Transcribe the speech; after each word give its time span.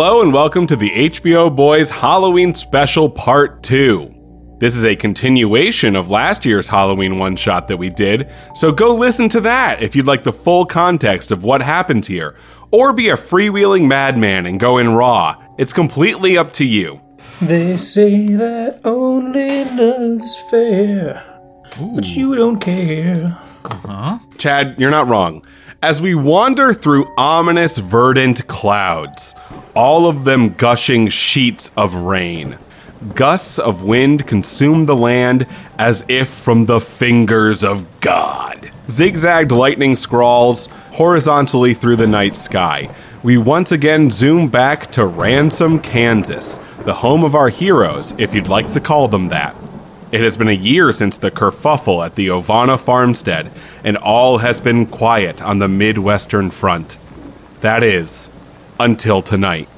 Hello 0.00 0.22
and 0.22 0.32
welcome 0.32 0.64
to 0.68 0.76
the 0.76 0.90
HBO 0.90 1.50
BOIZ 1.50 1.90
Halloween 1.90 2.54
Special 2.54 3.10
Part 3.10 3.64
2. 3.64 4.56
This 4.60 4.76
is 4.76 4.84
a 4.84 4.94
continuation 4.94 5.96
of 5.96 6.08
last 6.08 6.44
year's 6.44 6.68
Halloween 6.68 7.18
one 7.18 7.34
shot 7.34 7.66
that 7.66 7.78
we 7.78 7.90
did, 7.90 8.32
so 8.54 8.70
go 8.70 8.94
listen 8.94 9.28
to 9.30 9.40
that 9.40 9.82
if 9.82 9.96
you'd 9.96 10.06
like 10.06 10.22
the 10.22 10.32
full 10.32 10.64
context 10.64 11.32
of 11.32 11.42
what 11.42 11.62
happens 11.62 12.06
here, 12.06 12.36
or 12.70 12.92
be 12.92 13.08
a 13.08 13.16
freewheeling 13.16 13.88
madman 13.88 14.46
and 14.46 14.60
go 14.60 14.78
in 14.78 14.94
raw. 14.94 15.34
It's 15.58 15.72
completely 15.72 16.38
up 16.38 16.52
to 16.52 16.64
you. 16.64 17.00
They 17.42 17.76
say 17.76 18.34
that 18.34 18.80
only 18.84 19.64
love 19.64 20.22
is 20.22 20.36
fair, 20.48 21.24
but 21.76 22.06
you 22.06 22.36
don't 22.36 22.60
care. 22.60 23.36
Uh-huh. 23.64 24.20
Chad, 24.38 24.76
you're 24.78 24.92
not 24.92 25.08
wrong. 25.08 25.44
As 25.80 26.02
we 26.02 26.16
wander 26.16 26.72
through 26.74 27.06
ominous, 27.16 27.78
verdant 27.78 28.44
clouds, 28.48 29.36
all 29.74 30.08
of 30.08 30.24
them 30.24 30.54
gushing 30.54 31.08
sheets 31.08 31.70
of 31.76 31.94
rain, 31.94 32.58
gusts 33.14 33.58
of 33.58 33.82
wind 33.82 34.26
consume 34.26 34.86
the 34.86 34.96
land 34.96 35.46
as 35.78 36.04
if 36.08 36.28
from 36.28 36.66
the 36.66 36.80
fingers 36.80 37.62
of 37.62 38.00
God. 38.00 38.70
Zigzagged 38.88 39.52
lightning 39.52 39.96
scrawls 39.96 40.66
horizontally 40.92 41.74
through 41.74 41.96
the 41.96 42.06
night 42.06 42.34
sky. 42.34 42.90
We 43.22 43.36
once 43.36 43.72
again 43.72 44.10
zoom 44.10 44.48
back 44.48 44.90
to 44.92 45.04
Ransom, 45.04 45.80
Kansas, 45.80 46.58
the 46.84 46.94
home 46.94 47.24
of 47.24 47.34
our 47.34 47.48
heroes, 47.50 48.14
if 48.16 48.34
you'd 48.34 48.48
like 48.48 48.72
to 48.72 48.80
call 48.80 49.08
them 49.08 49.28
that. 49.28 49.54
It 50.10 50.22
has 50.22 50.38
been 50.38 50.48
a 50.48 50.52
year 50.52 50.90
since 50.92 51.18
the 51.18 51.30
kerfuffle 51.30 52.04
at 52.04 52.14
the 52.14 52.28
Ovana 52.28 52.80
farmstead, 52.80 53.50
and 53.84 53.96
all 53.98 54.38
has 54.38 54.58
been 54.58 54.86
quiet 54.86 55.42
on 55.42 55.58
the 55.58 55.68
Midwestern 55.68 56.50
front. 56.50 56.96
That 57.60 57.82
is, 57.82 58.30
until 58.80 59.22
tonight. 59.22 59.68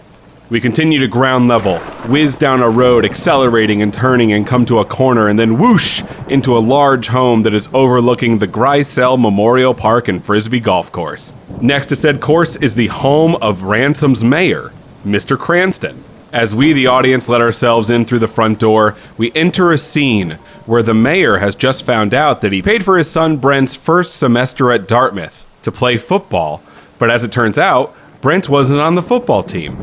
We 0.50 0.60
continue 0.60 0.98
to 0.98 1.06
ground 1.06 1.46
level, 1.46 1.78
whiz 2.08 2.36
down 2.36 2.60
a 2.60 2.68
road, 2.68 3.04
accelerating 3.04 3.82
and 3.82 3.94
turning, 3.94 4.32
and 4.32 4.44
come 4.44 4.66
to 4.66 4.80
a 4.80 4.84
corner, 4.84 5.28
and 5.28 5.38
then 5.38 5.58
whoosh 5.58 6.02
into 6.28 6.58
a 6.58 6.58
large 6.58 7.06
home 7.06 7.42
that 7.44 7.54
is 7.54 7.68
overlooking 7.72 8.38
the 8.38 8.48
Grisel 8.48 9.16
Memorial 9.16 9.74
Park 9.74 10.08
and 10.08 10.24
Frisbee 10.24 10.58
Golf 10.58 10.90
Course. 10.90 11.32
Next 11.60 11.86
to 11.86 11.96
said 11.96 12.20
course 12.20 12.56
is 12.56 12.74
the 12.74 12.88
home 12.88 13.36
of 13.36 13.62
Ransom's 13.62 14.24
mayor, 14.24 14.72
Mr. 15.04 15.38
Cranston. 15.38 16.02
As 16.32 16.52
we, 16.52 16.72
the 16.72 16.88
audience, 16.88 17.28
let 17.28 17.40
ourselves 17.40 17.88
in 17.88 18.04
through 18.04 18.18
the 18.18 18.26
front 18.26 18.58
door, 18.58 18.96
we 19.16 19.30
enter 19.36 19.70
a 19.70 19.78
scene 19.78 20.32
where 20.66 20.82
the 20.82 20.94
mayor 20.94 21.38
has 21.38 21.54
just 21.54 21.86
found 21.86 22.12
out 22.12 22.40
that 22.40 22.52
he 22.52 22.60
paid 22.60 22.84
for 22.84 22.98
his 22.98 23.08
son 23.08 23.36
Brent's 23.36 23.76
first 23.76 24.16
semester 24.16 24.72
at 24.72 24.88
Dartmouth 24.88 25.46
to 25.62 25.70
play 25.70 25.96
football, 25.96 26.60
but 26.98 27.08
as 27.08 27.22
it 27.22 27.30
turns 27.30 27.58
out, 27.58 27.94
Brent 28.20 28.48
wasn't 28.48 28.80
on 28.80 28.94
the 28.94 29.02
football 29.02 29.42
team, 29.42 29.78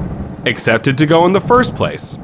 accepted 0.46 0.98
to 1.00 1.06
go 1.06 1.26
in 1.26 1.34
the 1.34 1.42
first 1.42 1.76
place. 1.76 2.18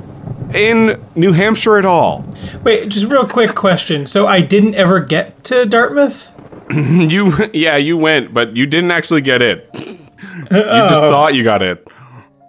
In 0.53 1.03
New 1.15 1.31
Hampshire 1.31 1.77
at 1.77 1.85
all. 1.85 2.23
Wait, 2.63 2.87
just 2.89 3.07
real 3.07 3.27
quick 3.27 3.55
question. 3.55 4.05
So 4.05 4.27
I 4.27 4.41
didn't 4.41 4.75
ever 4.75 4.99
get 4.99 5.43
to 5.45 5.65
Dartmouth? 5.65 6.31
You, 6.73 7.51
yeah, 7.53 7.75
you 7.77 7.97
went, 7.97 8.33
but 8.33 8.55
you 8.55 8.65
didn't 8.65 8.89
actually 8.89 9.21
get 9.21 9.43
it. 9.43 9.69
You 9.75 9.97
just 10.49 11.03
oh. 11.03 11.11
thought 11.11 11.35
you 11.35 11.43
got 11.43 11.61
it. 11.61 11.85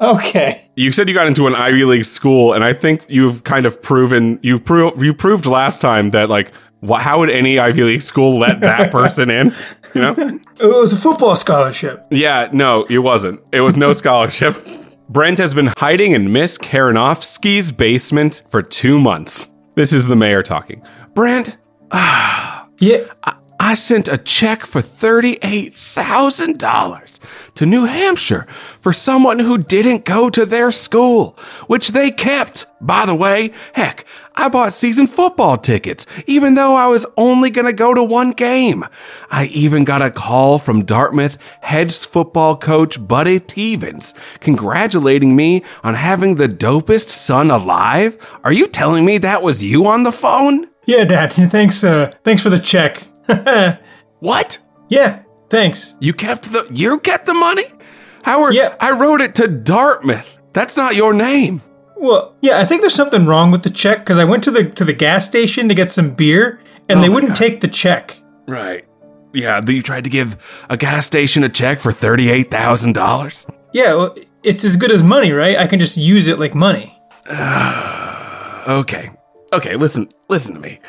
Okay. 0.00 0.62
You 0.76 0.92
said 0.92 1.08
you 1.08 1.14
got 1.14 1.26
into 1.26 1.46
an 1.46 1.54
Ivy 1.54 1.84
League 1.84 2.04
school, 2.04 2.52
and 2.52 2.64
I 2.64 2.72
think 2.72 3.08
you've 3.08 3.44
kind 3.44 3.66
of 3.66 3.82
proven 3.82 4.38
you 4.42 4.58
proved 4.58 5.02
you 5.02 5.14
proved 5.14 5.46
last 5.46 5.80
time 5.80 6.10
that 6.10 6.30
like 6.30 6.52
wh- 6.86 7.00
how 7.00 7.20
would 7.20 7.30
any 7.30 7.58
Ivy 7.58 7.82
League 7.84 8.02
school 8.02 8.38
let 8.38 8.60
that 8.60 8.92
person 8.92 9.30
in? 9.30 9.54
You 9.94 10.00
know? 10.02 10.14
It 10.60 10.66
was 10.66 10.92
a 10.92 10.96
football 10.96 11.36
scholarship. 11.36 12.04
Yeah, 12.10 12.48
no, 12.52 12.84
it 12.90 12.98
wasn't. 12.98 13.40
It 13.52 13.60
was 13.60 13.76
no 13.76 13.92
scholarship. 13.92 14.56
Brent 15.08 15.38
has 15.38 15.54
been 15.54 15.70
hiding 15.78 16.12
in 16.12 16.32
Miss 16.32 16.58
Karenovsky's 16.58 17.72
basement 17.72 18.42
for 18.50 18.62
two 18.62 18.98
months. 18.98 19.48
This 19.74 19.92
is 19.92 20.06
the 20.06 20.16
mayor 20.16 20.42
talking. 20.42 20.82
Brent, 21.14 21.56
ah, 21.92 22.66
Yeah. 22.78 23.04
I 23.60 23.74
sent 23.74 24.08
a 24.08 24.18
check 24.18 24.66
for 24.66 24.82
$38,000 24.82 27.20
to 27.54 27.66
New 27.66 27.84
Hampshire 27.86 28.46
for 28.80 28.92
someone 28.92 29.38
who 29.38 29.56
didn't 29.58 30.04
go 30.04 30.28
to 30.30 30.44
their 30.44 30.70
school, 30.70 31.38
which 31.66 31.88
they 31.88 32.10
kept. 32.10 32.66
By 32.80 33.06
the 33.06 33.14
way, 33.14 33.52
heck, 33.72 34.04
I 34.36 34.48
bought 34.48 34.72
season 34.72 35.06
football 35.06 35.56
tickets, 35.56 36.06
even 36.26 36.54
though 36.54 36.74
I 36.74 36.86
was 36.88 37.06
only 37.16 37.50
going 37.50 37.66
to 37.66 37.72
go 37.72 37.94
to 37.94 38.02
one 38.02 38.32
game. 38.32 38.84
I 39.30 39.46
even 39.46 39.84
got 39.84 40.02
a 40.02 40.10
call 40.10 40.58
from 40.58 40.84
Dartmouth 40.84 41.38
head 41.62 41.94
football 41.94 42.56
coach 42.56 43.06
Buddy 43.06 43.38
Stevens 43.38 44.12
congratulating 44.40 45.36
me 45.36 45.62
on 45.82 45.94
having 45.94 46.34
the 46.34 46.48
dopest 46.48 47.08
son 47.08 47.50
alive. 47.50 48.18
Are 48.42 48.52
you 48.52 48.66
telling 48.66 49.04
me 49.04 49.18
that 49.18 49.42
was 49.42 49.62
you 49.62 49.86
on 49.86 50.02
the 50.02 50.12
phone? 50.12 50.68
Yeah, 50.86 51.04
Dad. 51.04 51.32
Thanks. 51.32 51.82
Uh, 51.84 52.12
thanks 52.24 52.42
for 52.42 52.50
the 52.50 52.58
check. 52.58 53.06
What? 54.20 54.58
yeah. 54.88 55.22
Thanks. 55.50 55.94
You 56.00 56.14
kept 56.14 56.50
the 56.50 56.66
you 56.72 56.98
kept 56.98 57.26
the 57.26 57.34
money? 57.34 57.64
Howard, 58.22 58.54
Yeah. 58.54 58.74
I 58.80 58.92
wrote 58.92 59.20
it 59.20 59.34
to 59.36 59.48
Dartmouth. 59.48 60.38
That's 60.54 60.76
not 60.76 60.96
your 60.96 61.12
name. 61.12 61.60
Well, 62.04 62.36
yeah. 62.42 62.58
I 62.58 62.66
think 62.66 62.82
there's 62.82 62.94
something 62.94 63.24
wrong 63.24 63.50
with 63.50 63.62
the 63.62 63.70
check 63.70 64.00
because 64.00 64.18
I 64.18 64.24
went 64.24 64.44
to 64.44 64.50
the 64.50 64.68
to 64.68 64.84
the 64.84 64.92
gas 64.92 65.26
station 65.26 65.68
to 65.70 65.74
get 65.74 65.90
some 65.90 66.12
beer 66.12 66.60
and 66.86 66.98
oh 66.98 67.02
they 67.02 67.08
wouldn't 67.08 67.30
God. 67.30 67.38
take 67.38 67.60
the 67.60 67.68
check. 67.68 68.20
Right. 68.46 68.84
Yeah, 69.32 69.62
but 69.62 69.74
you 69.74 69.80
tried 69.80 70.04
to 70.04 70.10
give 70.10 70.64
a 70.68 70.76
gas 70.76 71.06
station 71.06 71.44
a 71.44 71.48
check 71.48 71.80
for 71.80 71.92
$38,000. 71.92 73.50
Yeah. 73.72 73.94
Well, 73.94 74.16
it's 74.42 74.64
as 74.64 74.76
good 74.76 74.90
as 74.92 75.02
money, 75.02 75.32
right? 75.32 75.56
I 75.56 75.66
can 75.66 75.80
just 75.80 75.96
use 75.96 76.28
it 76.28 76.38
like 76.38 76.54
money. 76.54 76.96
Okay. 78.66 79.10
Okay, 79.52 79.76
listen, 79.76 80.08
listen 80.30 80.54
to 80.54 80.60
me. 80.60 80.80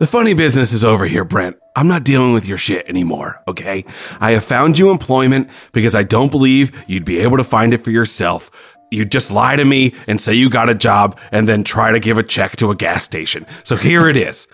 The 0.00 0.08
funny 0.08 0.34
business 0.34 0.72
is 0.72 0.84
over 0.84 1.06
here, 1.06 1.24
Brent. 1.24 1.56
I'm 1.76 1.86
not 1.86 2.02
dealing 2.02 2.32
with 2.32 2.46
your 2.46 2.58
shit 2.58 2.88
anymore, 2.88 3.40
okay? 3.46 3.84
I 4.20 4.32
have 4.32 4.44
found 4.44 4.76
you 4.76 4.90
employment 4.90 5.48
because 5.70 5.94
I 5.94 6.02
don't 6.02 6.32
believe 6.32 6.82
you'd 6.88 7.04
be 7.04 7.20
able 7.20 7.36
to 7.36 7.44
find 7.44 7.72
it 7.72 7.84
for 7.84 7.92
yourself. 7.92 8.50
You 8.92 9.06
just 9.06 9.30
lie 9.30 9.56
to 9.56 9.64
me 9.64 9.94
and 10.06 10.20
say 10.20 10.34
you 10.34 10.50
got 10.50 10.68
a 10.68 10.74
job 10.74 11.18
and 11.32 11.48
then 11.48 11.64
try 11.64 11.90
to 11.92 11.98
give 11.98 12.18
a 12.18 12.22
check 12.22 12.56
to 12.56 12.70
a 12.70 12.76
gas 12.76 13.04
station. 13.04 13.46
So 13.64 13.74
here 13.74 14.08
it 14.08 14.16
is. 14.16 14.46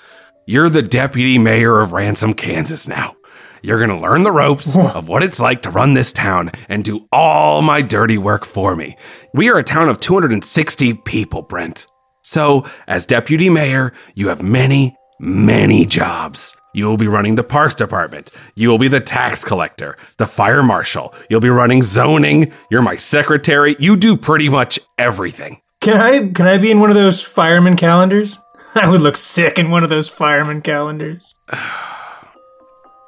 You're 0.47 0.69
the 0.69 0.83
deputy 0.83 1.39
mayor 1.39 1.81
of 1.81 1.93
Ransom, 1.93 2.35
Kansas 2.35 2.87
now. 2.87 3.17
You're 3.63 3.85
going 3.85 3.91
to 3.91 3.99
learn 3.99 4.23
the 4.23 4.31
ropes 4.31 4.77
of 4.77 5.09
what 5.09 5.25
it's 5.25 5.41
like 5.41 5.63
to 5.63 5.71
run 5.71 5.95
this 5.95 6.13
town 6.13 6.53
and 6.69 6.85
do 6.85 7.09
all 7.11 7.63
my 7.63 7.83
dirty 7.83 8.17
work 8.17 8.45
for 8.45 8.77
me. 8.77 8.97
We 9.35 9.51
are 9.51 9.59
a 9.59 9.65
town 9.65 9.89
of 9.89 10.01
260 10.01 10.95
people, 10.95 11.43
Brent. 11.43 11.87
So, 12.23 12.65
as 12.87 13.07
deputy 13.07 13.51
mayor, 13.51 13.93
you 14.15 14.29
have 14.29 14.43
many, 14.43 14.97
many 15.19 15.85
jobs. 15.85 16.58
You 16.75 16.85
will 16.87 16.97
be 16.97 17.09
running 17.09 17.35
the 17.35 17.43
parks 17.45 17.75
department. 17.75 18.31
You 18.55 18.69
will 18.69 18.79
be 18.79 18.89
the 18.89 19.01
tax 19.01 19.45
collector, 19.45 19.97
the 20.19 20.27
fire 20.27 20.63
marshal. 20.63 21.15
You'll 21.31 21.41
be 21.41 21.49
running 21.49 21.83
zoning. 21.83 22.53
You're 22.71 22.83
my 22.83 22.97
secretary. 22.97 23.75
You 23.79 23.97
do 23.97 24.17
pretty 24.17 24.49
much 24.49 24.79
everything. 24.99 25.61
Can 25.81 25.97
I 25.97 26.29
can 26.33 26.47
I 26.47 26.59
be 26.59 26.71
in 26.71 26.81
one 26.81 26.91
of 26.91 26.97
those 26.97 27.23
fireman 27.23 27.77
calendars? 27.77 28.39
I 28.75 28.91
would 28.91 29.01
look 29.01 29.17
sick 29.17 29.59
in 29.59 29.71
one 29.71 29.83
of 29.83 29.91
those 29.91 30.09
fireman 30.09 30.61
calendars. 30.61 31.35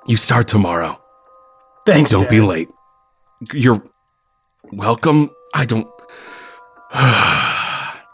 You 0.07 0.17
start 0.17 0.49
tomorrow. 0.49 1.01
Thanks. 1.87 2.11
Don't 2.11 2.23
Dad. 2.23 2.31
be 2.31 2.41
late. 2.41 2.69
You're 3.53 3.83
welcome. 4.73 5.31
I 5.55 5.65
don't. 5.67 5.89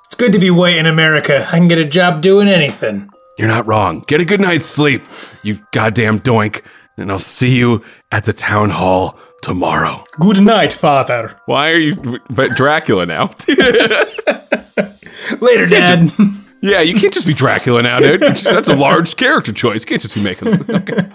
It's 0.07 0.15
good 0.15 0.33
to 0.33 0.39
be 0.39 0.51
white 0.51 0.77
in 0.79 0.87
America. 0.87 1.47
I 1.53 1.59
can 1.59 1.69
get 1.69 1.77
a 1.79 1.85
job 1.85 2.23
doing 2.23 2.49
anything. 2.49 3.11
You're 3.39 3.49
not 3.49 3.67
wrong. 3.67 4.01
Get 4.07 4.21
a 4.21 4.25
good 4.25 4.41
night's 4.41 4.67
sleep, 4.67 5.03
you 5.43 5.59
goddamn 5.73 6.21
doink, 6.21 6.63
and 6.97 7.11
I'll 7.13 7.19
see 7.19 7.57
you 7.57 7.83
at 8.11 8.25
the 8.25 8.33
town 8.33 8.71
hall 8.71 9.19
tomorrow. 9.43 10.03
Good 10.19 10.41
night, 10.41 10.73
father. 10.73 11.39
Why 11.45 11.71
are 11.71 11.79
you 11.79 12.19
but 12.31 12.53
Dracula 12.57 13.05
now? 13.05 13.31
Later, 15.41 15.67
Dad. 15.67 16.11
yeah, 16.63 16.81
you 16.81 16.95
can't 16.95 17.13
just 17.13 17.27
be 17.27 17.35
Dracula 17.35 17.83
now, 17.83 17.99
dude. 17.99 18.21
That's 18.43 18.69
a 18.69 18.77
large 18.77 19.17
character 19.17 19.53
choice. 19.53 19.83
You 19.83 19.87
can't 19.89 20.03
just 20.03 20.15
be 20.15 20.23
making. 20.23 20.49
Okay. 20.71 21.09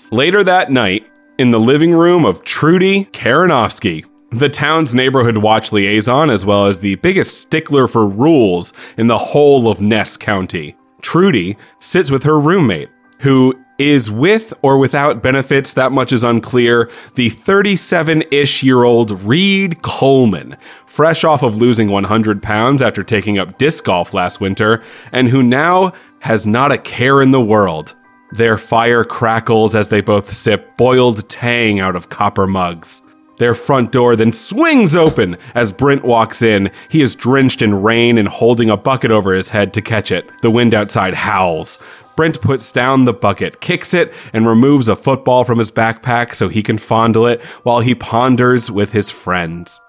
Later 0.10 0.42
that 0.42 0.72
night, 0.72 1.06
in 1.38 1.50
the 1.50 1.60
living 1.60 1.92
room 1.92 2.24
of 2.24 2.42
Trudy 2.42 3.04
Karanovsky, 3.06 4.04
the 4.32 4.48
town's 4.48 4.94
neighborhood 4.94 5.38
watch 5.38 5.70
liaison, 5.72 6.30
as 6.30 6.44
well 6.44 6.66
as 6.66 6.80
the 6.80 6.96
biggest 6.96 7.40
stickler 7.40 7.86
for 7.86 8.06
rules 8.06 8.72
in 8.96 9.06
the 9.06 9.18
whole 9.18 9.68
of 9.68 9.80
Ness 9.80 10.16
County. 10.16 10.74
Trudy 11.02 11.56
sits 11.78 12.10
with 12.10 12.24
her 12.24 12.38
roommate, 12.38 12.90
who 13.20 13.54
is 13.78 14.10
with 14.10 14.52
or 14.62 14.76
without 14.78 15.22
benefits, 15.22 15.72
that 15.74 15.92
much 15.92 16.12
is 16.12 16.24
unclear, 16.24 16.90
the 17.14 17.30
37 17.30 18.24
ish 18.32 18.62
year 18.62 18.82
old 18.82 19.22
Reed 19.22 19.82
Coleman, 19.82 20.56
fresh 20.84 21.22
off 21.22 21.42
of 21.42 21.56
losing 21.56 21.90
100 21.90 22.42
pounds 22.42 22.82
after 22.82 23.04
taking 23.04 23.38
up 23.38 23.56
disc 23.56 23.84
golf 23.84 24.12
last 24.12 24.40
winter, 24.40 24.82
and 25.12 25.28
who 25.28 25.42
now 25.42 25.92
has 26.20 26.46
not 26.46 26.72
a 26.72 26.78
care 26.78 27.22
in 27.22 27.30
the 27.30 27.40
world. 27.40 27.94
Their 28.32 28.58
fire 28.58 29.04
crackles 29.04 29.74
as 29.74 29.88
they 29.88 30.00
both 30.00 30.32
sip 30.32 30.76
boiled 30.76 31.28
tang 31.28 31.80
out 31.80 31.96
of 31.96 32.08
copper 32.08 32.46
mugs. 32.46 33.00
Their 33.38 33.54
front 33.54 33.92
door 33.92 34.16
then 34.16 34.32
swings 34.32 34.96
open 34.96 35.36
as 35.54 35.72
Brent 35.72 36.04
walks 36.04 36.42
in. 36.42 36.70
He 36.88 37.02
is 37.02 37.14
drenched 37.14 37.62
in 37.62 37.82
rain 37.82 38.18
and 38.18 38.28
holding 38.28 38.70
a 38.70 38.76
bucket 38.76 39.10
over 39.10 39.32
his 39.32 39.48
head 39.48 39.72
to 39.74 39.82
catch 39.82 40.10
it. 40.10 40.28
The 40.42 40.50
wind 40.50 40.74
outside 40.74 41.14
howls. 41.14 41.78
Brent 42.16 42.40
puts 42.40 42.72
down 42.72 43.04
the 43.04 43.12
bucket, 43.12 43.60
kicks 43.60 43.94
it, 43.94 44.12
and 44.32 44.44
removes 44.44 44.88
a 44.88 44.96
football 44.96 45.44
from 45.44 45.58
his 45.58 45.70
backpack 45.70 46.34
so 46.34 46.48
he 46.48 46.64
can 46.64 46.76
fondle 46.76 47.26
it 47.28 47.40
while 47.62 47.78
he 47.78 47.94
ponders 47.94 48.72
with 48.72 48.90
his 48.90 49.08
friends. 49.08 49.80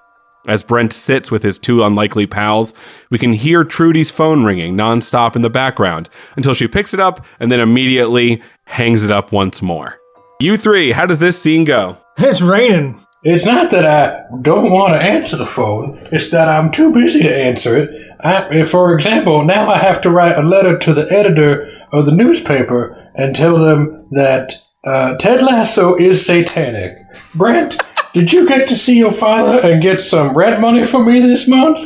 As 0.48 0.64
Brent 0.64 0.94
sits 0.94 1.32
with 1.32 1.42
his 1.42 1.58
two 1.58 1.84
unlikely 1.84 2.28
pals, 2.28 2.76
we 3.10 3.18
can 3.18 3.34
hear 3.34 3.64
Trudy's 3.64 4.12
phone 4.12 4.44
ringing 4.44 4.76
nonstop 4.76 5.36
in 5.36 5.42
the 5.42 5.50
background 5.50 6.08
until 6.36 6.54
she 6.54 6.68
picks 6.68 6.94
it 6.94 7.00
up 7.00 7.26
and 7.40 7.52
then 7.52 7.60
immediately 7.60 8.44
hangs 8.66 9.04
it 9.04 9.12
up 9.12 9.32
once 9.32 9.62
more. 9.62 9.98
You 10.40 10.56
three, 10.56 10.92
how 10.92 11.08
does 11.08 11.18
this 11.18 11.42
scene 11.42 11.66
go? 11.66 11.98
It's 12.18 12.42
raining. 12.42 13.04
It's 13.22 13.44
not 13.44 13.70
that 13.72 13.86
I 13.86 14.24
don't 14.42 14.72
want 14.72 14.94
to 14.94 15.02
answer 15.02 15.36
the 15.36 15.46
phone. 15.46 16.08
It's 16.12 16.30
that 16.30 16.48
I'm 16.48 16.72
too 16.72 16.94
busy 16.94 17.22
to 17.24 17.36
answer 17.36 17.78
it. 17.78 18.10
I, 18.22 18.64
for 18.64 18.94
example, 18.94 19.44
now 19.44 19.70
I 19.70 19.78
have 19.78 20.00
to 20.02 20.10
write 20.10 20.38
a 20.38 20.42
letter 20.42 20.78
to 20.78 20.94
the 20.94 21.12
editor 21.12 21.70
of 21.92 22.06
the 22.06 22.14
newspaper 22.14 23.12
and 23.16 23.36
tell 23.36 23.58
them 23.58 24.08
that 24.12 24.54
uh, 24.86 25.18
Ted 25.18 25.42
Lasso 25.42 25.96
is 25.96 26.26
satanic. 26.26 26.98
Brent, 27.36 27.82
did 28.14 28.32
you 28.32 28.48
get 28.48 28.70
to 28.70 28.78
see 28.78 28.98
your 28.98 29.12
father 29.12 29.60
and 29.70 29.82
get 29.82 30.00
some 30.00 30.36
rent 30.36 30.62
money 30.62 30.86
for 30.86 31.04
me 31.04 31.20
this 31.20 31.46
month? 31.46 31.80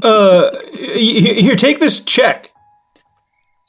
Uh, 0.00 0.56
here, 0.72 1.56
take 1.56 1.80
this 1.80 1.98
check. 1.98 2.47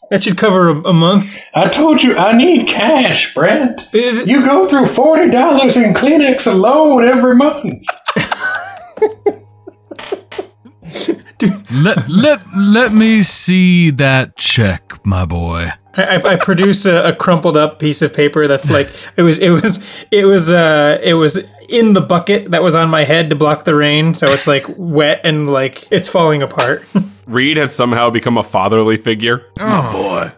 That 0.10 0.24
should 0.24 0.38
cover 0.38 0.70
a, 0.70 0.90
a, 0.90 0.94
month. 0.94 1.38
I 1.54 1.68
told 1.68 2.02
you 2.02 2.18
I 2.18 2.32
need 2.32 2.68
cash, 2.68 3.34
Brent. 3.36 3.88
You 3.94 4.44
go 4.44 4.68
through 4.68 4.88
forty 4.88 5.30
dollars 5.30 5.78
in 5.78 5.94
Kleenex 5.94 6.52
alone 6.52 7.08
every 7.08 7.36
month. 7.36 7.86
let 11.72 12.10
let 12.10 12.40
let 12.58 12.92
me 12.92 13.22
see 13.22 13.92
that 13.92 14.36
check, 14.36 15.06
my 15.06 15.26
boy. 15.26 15.74
I, 15.96 16.18
I 16.18 16.36
produce 16.38 16.86
a, 16.86 17.10
a, 17.10 17.16
crumpled 17.16 17.58
up 17.58 17.80
piece 17.80 18.02
of 18.02 18.14
paper 18.14 18.48
that's 18.48 18.70
like 18.70 18.92
it 19.18 19.24
was 19.24 19.40
it 19.40 19.50
was 19.50 19.84
it 20.12 20.26
was 20.26 20.52
uh 20.52 21.00
it 21.04 21.16
was 21.16 21.44
in 21.70 21.94
the 21.94 22.02
bucket 22.02 22.52
that 22.52 22.64
was 22.64 22.76
on 22.76 22.90
my 22.90 23.04
head 23.04 23.30
to 23.30 23.36
block 23.36 23.64
the 23.64 23.76
rain, 23.76 24.14
so 24.14 24.30
it's 24.30 24.48
like 24.48 24.66
wet 24.78 25.22
and 25.24 25.52
like 25.52 25.88
it's 25.92 26.08
falling 26.08 26.42
apart. 26.42 26.84
Reed 27.28 27.58
has 27.58 27.76
somehow 27.76 28.10
become 28.10 28.38
a 28.38 28.44
fatherly 28.44 28.98
figure. 28.98 29.46
Oh, 29.60 29.90
oh. 29.90 29.92
boy. 29.92 30.32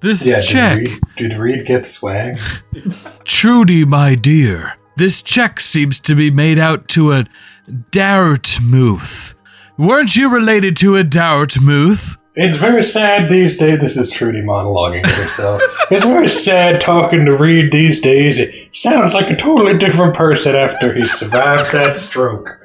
This 0.00 0.24
yeah, 0.24 0.40
check. 0.40 0.78
Did 0.78 0.88
Reed, 0.88 1.00
did 1.16 1.38
Reed 1.38 1.66
get 1.66 1.86
swag? 1.86 2.38
Trudy, 3.24 3.84
my 3.84 4.14
dear, 4.14 4.76
this 4.96 5.22
check 5.22 5.58
seems 5.58 5.98
to 6.00 6.14
be 6.14 6.30
made 6.30 6.58
out 6.58 6.86
to 6.88 7.12
a 7.12 7.24
Dartmouth. 7.90 9.34
Weren't 9.76 10.14
you 10.14 10.28
related 10.28 10.76
to 10.78 10.96
a 10.96 11.02
Dartmouth? 11.02 12.16
It's 12.40 12.56
very 12.56 12.84
sad 12.84 13.28
these 13.28 13.56
days. 13.56 13.80
This 13.80 13.96
is 13.96 14.12
Trudy 14.12 14.42
monologuing 14.42 15.02
to 15.02 15.10
herself. 15.10 15.60
it's 15.90 16.04
very 16.04 16.28
sad 16.28 16.80
talking 16.80 17.24
to 17.24 17.36
Reed 17.36 17.72
these 17.72 18.00
days. 18.00 18.38
Sounds 18.78 19.12
like 19.12 19.28
a 19.28 19.34
totally 19.34 19.76
different 19.76 20.14
person 20.14 20.54
after 20.54 20.92
he 20.92 21.02
survived 21.02 21.72
that 21.72 21.96
stroke. 21.96 22.64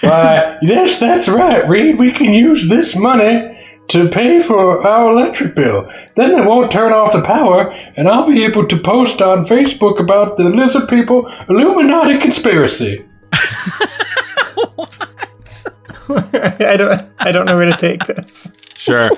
Why, 0.00 0.56
yes, 0.62 0.98
that's 0.98 1.28
right, 1.28 1.68
Reed. 1.68 1.98
We 1.98 2.10
can 2.10 2.32
use 2.32 2.66
this 2.66 2.96
money 2.96 3.54
to 3.88 4.08
pay 4.08 4.42
for 4.42 4.80
our 4.86 5.10
electric 5.10 5.54
bill. 5.54 5.92
Then 6.16 6.34
they 6.34 6.40
won't 6.40 6.72
turn 6.72 6.94
off 6.94 7.12
the 7.12 7.20
power, 7.20 7.70
and 7.96 8.08
I'll 8.08 8.26
be 8.26 8.42
able 8.42 8.66
to 8.66 8.78
post 8.78 9.20
on 9.20 9.44
Facebook 9.44 10.00
about 10.00 10.38
the 10.38 10.44
lizard 10.44 10.88
people 10.88 11.30
Illuminati 11.50 12.16
conspiracy. 12.16 13.04
I 16.08 16.76
don't 16.78 17.12
I 17.18 17.30
don't 17.30 17.44
know 17.44 17.56
where 17.56 17.66
to 17.70 17.76
take 17.76 18.06
this. 18.06 18.50
Sure. 18.80 19.10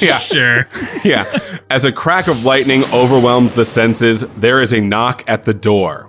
yeah. 0.00 0.18
Sure. 0.18 0.68
Yeah. 1.04 1.24
As 1.70 1.84
a 1.84 1.90
crack 1.90 2.28
of 2.28 2.44
lightning 2.44 2.84
overwhelms 2.92 3.52
the 3.52 3.64
senses, 3.64 4.20
there 4.36 4.60
is 4.60 4.72
a 4.72 4.80
knock 4.80 5.24
at 5.26 5.42
the 5.42 5.54
door. 5.54 6.06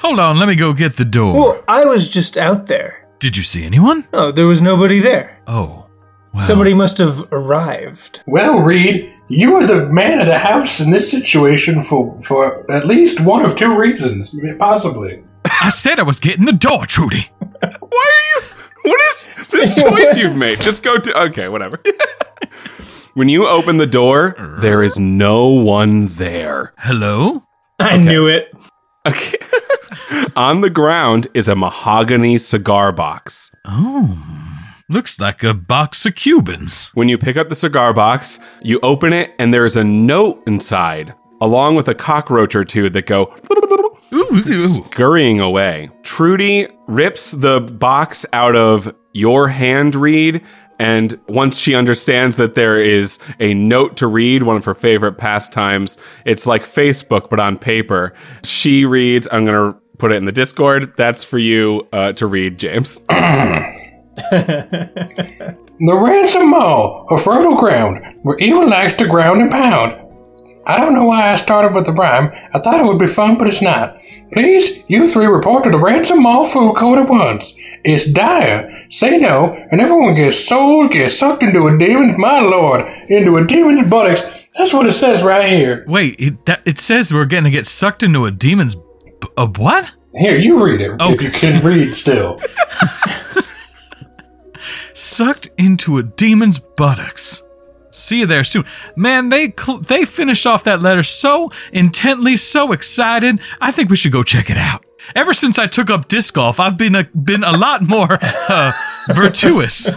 Hold 0.00 0.18
on, 0.18 0.40
let 0.40 0.48
me 0.48 0.56
go 0.56 0.72
get 0.72 0.96
the 0.96 1.04
door. 1.04 1.34
Well, 1.34 1.64
I 1.68 1.84
was 1.84 2.08
just 2.08 2.36
out 2.36 2.66
there. 2.66 3.08
Did 3.20 3.36
you 3.36 3.44
see 3.44 3.64
anyone? 3.64 4.08
Oh, 4.12 4.32
there 4.32 4.48
was 4.48 4.60
nobody 4.60 4.98
there. 4.98 5.40
Oh. 5.46 5.86
Well. 6.34 6.44
Somebody 6.44 6.74
must 6.74 6.98
have 6.98 7.28
arrived. 7.30 8.24
Well, 8.26 8.58
Reed, 8.58 9.14
you 9.28 9.54
are 9.54 9.64
the 9.64 9.86
man 9.86 10.18
of 10.20 10.26
the 10.26 10.38
house 10.38 10.80
in 10.80 10.90
this 10.90 11.08
situation 11.08 11.84
for, 11.84 12.20
for 12.22 12.68
at 12.72 12.88
least 12.88 13.20
one 13.20 13.44
of 13.44 13.54
two 13.54 13.78
reasons, 13.78 14.34
possibly. 14.58 15.22
I 15.44 15.70
said 15.70 16.00
I 16.00 16.02
was 16.02 16.18
getting 16.18 16.44
the 16.44 16.52
door, 16.52 16.86
Trudy. 16.86 17.28
Why 17.60 17.70
are 17.70 18.40
you? 18.40 18.46
What 18.84 19.00
is 19.10 19.28
this 19.48 19.74
choice 19.82 20.16
you've 20.16 20.36
made? 20.36 20.60
Just 20.60 20.82
go 20.82 20.98
to. 20.98 21.22
Okay, 21.24 21.48
whatever. 21.48 21.80
when 23.14 23.30
you 23.30 23.48
open 23.48 23.78
the 23.78 23.86
door, 23.86 24.36
there 24.60 24.82
is 24.82 24.98
no 24.98 25.48
one 25.48 26.06
there. 26.08 26.74
Hello? 26.78 27.42
I 27.80 27.94
okay. 27.94 28.04
knew 28.04 28.28
it. 28.28 28.54
Okay. 29.06 29.38
On 30.36 30.60
the 30.60 30.68
ground 30.68 31.28
is 31.32 31.48
a 31.48 31.56
mahogany 31.56 32.36
cigar 32.36 32.92
box. 32.92 33.50
Oh. 33.64 34.18
Looks 34.90 35.18
like 35.18 35.42
a 35.42 35.54
box 35.54 36.04
of 36.04 36.14
Cubans. 36.14 36.88
When 36.88 37.08
you 37.08 37.16
pick 37.16 37.38
up 37.38 37.48
the 37.48 37.54
cigar 37.54 37.94
box, 37.94 38.38
you 38.62 38.80
open 38.82 39.14
it, 39.14 39.32
and 39.38 39.52
there's 39.52 39.78
a 39.78 39.84
note 39.84 40.42
inside, 40.46 41.14
along 41.40 41.74
with 41.74 41.88
a 41.88 41.94
cockroach 41.94 42.54
or 42.54 42.64
two 42.64 42.90
that 42.90 43.06
go 43.06 43.34
scurrying 44.66 45.40
away. 45.40 45.90
Trudy 46.02 46.68
rips 46.86 47.32
the 47.32 47.60
box 47.60 48.26
out 48.32 48.56
of 48.56 48.94
your 49.12 49.48
hand, 49.48 49.94
Reed, 49.94 50.42
and 50.78 51.18
once 51.28 51.58
she 51.58 51.74
understands 51.74 52.36
that 52.36 52.54
there 52.54 52.82
is 52.82 53.18
a 53.38 53.54
note 53.54 53.96
to 53.98 54.06
read, 54.06 54.42
one 54.42 54.56
of 54.56 54.64
her 54.64 54.74
favorite 54.74 55.18
pastimes, 55.18 55.96
it's 56.24 56.46
like 56.46 56.64
Facebook, 56.64 57.30
but 57.30 57.38
on 57.38 57.58
paper. 57.58 58.12
She 58.42 58.84
reads, 58.84 59.28
I'm 59.30 59.44
going 59.44 59.72
to 59.72 59.78
put 59.98 60.12
it 60.12 60.16
in 60.16 60.24
the 60.24 60.32
Discord. 60.32 60.92
That's 60.96 61.22
for 61.22 61.38
you 61.38 61.86
uh, 61.92 62.12
to 62.14 62.26
read, 62.26 62.58
James. 62.58 62.98
the 64.30 65.56
ransom 65.80 66.50
mall, 66.50 67.06
a 67.10 67.18
fertile 67.18 67.56
ground, 67.56 68.20
where 68.22 68.38
evil 68.38 68.68
likes 68.68 68.94
to 68.94 69.06
ground 69.06 69.40
and 69.42 69.50
pound. 69.50 70.03
I 70.66 70.80
don't 70.80 70.94
know 70.94 71.04
why 71.04 71.30
I 71.30 71.36
started 71.36 71.74
with 71.74 71.84
the 71.86 71.92
rhyme. 71.92 72.32
I 72.54 72.58
thought 72.58 72.80
it 72.80 72.86
would 72.86 72.98
be 72.98 73.06
fun, 73.06 73.36
but 73.36 73.46
it's 73.46 73.60
not. 73.60 74.00
Please, 74.32 74.82
you 74.88 75.06
three 75.06 75.26
report 75.26 75.64
to 75.64 75.70
the 75.70 75.78
Ransom 75.78 76.22
Mall 76.22 76.46
Food 76.46 76.76
Court 76.76 76.98
at 76.98 77.08
once. 77.08 77.54
It's 77.84 78.06
dire. 78.06 78.86
Say 78.90 79.18
no, 79.18 79.52
and 79.70 79.80
everyone 79.80 80.14
gets 80.14 80.38
sold, 80.38 80.90
gets 80.90 81.18
sucked 81.18 81.42
into 81.42 81.66
a 81.66 81.78
demon's, 81.78 82.18
my 82.18 82.40
lord, 82.40 82.86
into 83.08 83.36
a 83.36 83.46
demon's 83.46 83.88
buttocks. 83.88 84.22
That's 84.56 84.72
what 84.72 84.86
it 84.86 84.92
says 84.92 85.22
right 85.22 85.48
here. 85.48 85.84
Wait, 85.86 86.18
it, 86.18 86.46
that, 86.46 86.62
it 86.64 86.78
says 86.78 87.12
we're 87.12 87.26
going 87.26 87.44
to 87.44 87.50
get 87.50 87.66
sucked 87.66 88.02
into 88.02 88.24
a 88.24 88.30
demon's. 88.30 88.76
A 89.36 89.46
what? 89.46 89.90
Here, 90.14 90.36
you 90.36 90.62
read 90.64 90.80
it 90.80 90.90
okay. 91.00 91.14
if 91.14 91.22
you 91.22 91.30
can 91.30 91.64
read 91.64 91.94
still. 91.94 92.40
sucked 94.94 95.48
into 95.58 95.98
a 95.98 96.02
demon's 96.02 96.58
buttocks. 96.58 97.43
See 97.94 98.18
you 98.20 98.26
there 98.26 98.42
soon. 98.42 98.64
Man, 98.96 99.28
they 99.28 99.52
cl- 99.56 99.78
they 99.78 100.04
finished 100.04 100.46
off 100.46 100.64
that 100.64 100.82
letter 100.82 101.04
so 101.04 101.50
intently, 101.72 102.36
so 102.36 102.72
excited. 102.72 103.38
I 103.60 103.70
think 103.70 103.88
we 103.88 103.96
should 103.96 104.10
go 104.12 104.22
check 104.24 104.50
it 104.50 104.56
out. 104.56 104.84
Ever 105.14 105.32
since 105.32 105.58
I 105.60 105.66
took 105.68 105.90
up 105.90 106.08
disc 106.08 106.34
golf, 106.34 106.58
I've 106.58 106.76
been 106.76 106.96
a 106.96 107.04
been 107.04 107.44
a 107.44 107.52
lot 107.52 107.82
more 107.82 108.18
uh, 108.20 108.72
virtuous. 109.14 109.88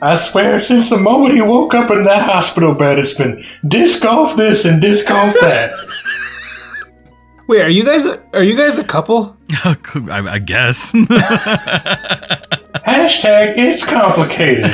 I 0.00 0.14
swear, 0.14 0.60
since 0.60 0.88
the 0.88 0.96
moment 0.96 1.34
he 1.34 1.42
woke 1.42 1.74
up 1.74 1.90
in 1.90 2.04
that 2.04 2.22
hospital 2.22 2.72
bed, 2.74 2.98
it's 2.98 3.12
been 3.12 3.44
disc 3.66 4.00
golf 4.02 4.34
this 4.36 4.64
and 4.64 4.80
disc 4.80 5.06
golf 5.06 5.34
that. 5.40 5.72
Wait, 7.48 7.60
are 7.62 7.68
you 7.68 7.84
guys 7.84 8.06
are 8.06 8.42
you 8.42 8.56
guys 8.56 8.78
a 8.78 8.84
couple? 8.84 9.36
I, 9.64 9.76
I 10.10 10.38
guess. 10.38 10.92
Hashtag 12.86 13.58
it's 13.58 13.84
complicated. 13.84 14.72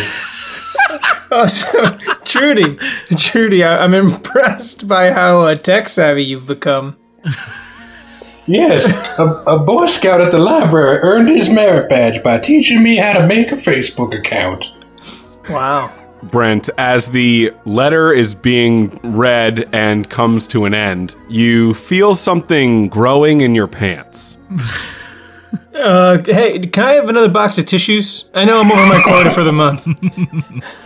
Oh, 1.30 1.48
so 1.48 1.96
Trudy, 2.24 2.76
Trudy, 3.16 3.64
I, 3.64 3.82
I'm 3.82 3.92
impressed 3.92 4.86
by 4.86 5.10
how 5.10 5.40
uh, 5.40 5.56
tech 5.56 5.88
savvy 5.88 6.22
you've 6.24 6.46
become. 6.46 6.96
Yes, 8.46 8.86
a, 9.18 9.24
a 9.46 9.58
Boy 9.58 9.86
Scout 9.86 10.20
at 10.20 10.30
the 10.30 10.38
library 10.38 10.98
earned 10.98 11.30
his 11.30 11.48
merit 11.48 11.88
badge 11.88 12.22
by 12.22 12.38
teaching 12.38 12.82
me 12.82 12.96
how 12.96 13.14
to 13.14 13.26
make 13.26 13.50
a 13.50 13.56
Facebook 13.56 14.16
account. 14.16 14.66
Wow. 15.48 15.90
Brent, 16.24 16.70
as 16.78 17.08
the 17.08 17.52
letter 17.64 18.12
is 18.12 18.34
being 18.34 18.98
read 19.02 19.68
and 19.72 20.08
comes 20.08 20.46
to 20.48 20.66
an 20.66 20.74
end, 20.74 21.16
you 21.28 21.74
feel 21.74 22.14
something 22.14 22.88
growing 22.88 23.40
in 23.40 23.54
your 23.54 23.66
pants. 23.66 24.36
Uh, 25.74 26.22
hey, 26.24 26.60
can 26.60 26.84
I 26.84 26.92
have 26.92 27.08
another 27.08 27.28
box 27.28 27.58
of 27.58 27.66
tissues? 27.66 28.28
I 28.34 28.44
know 28.44 28.60
I'm 28.60 28.70
over 28.70 28.86
my 28.86 29.02
quota 29.02 29.30
for 29.30 29.42
the 29.44 29.52
month. 29.52 29.86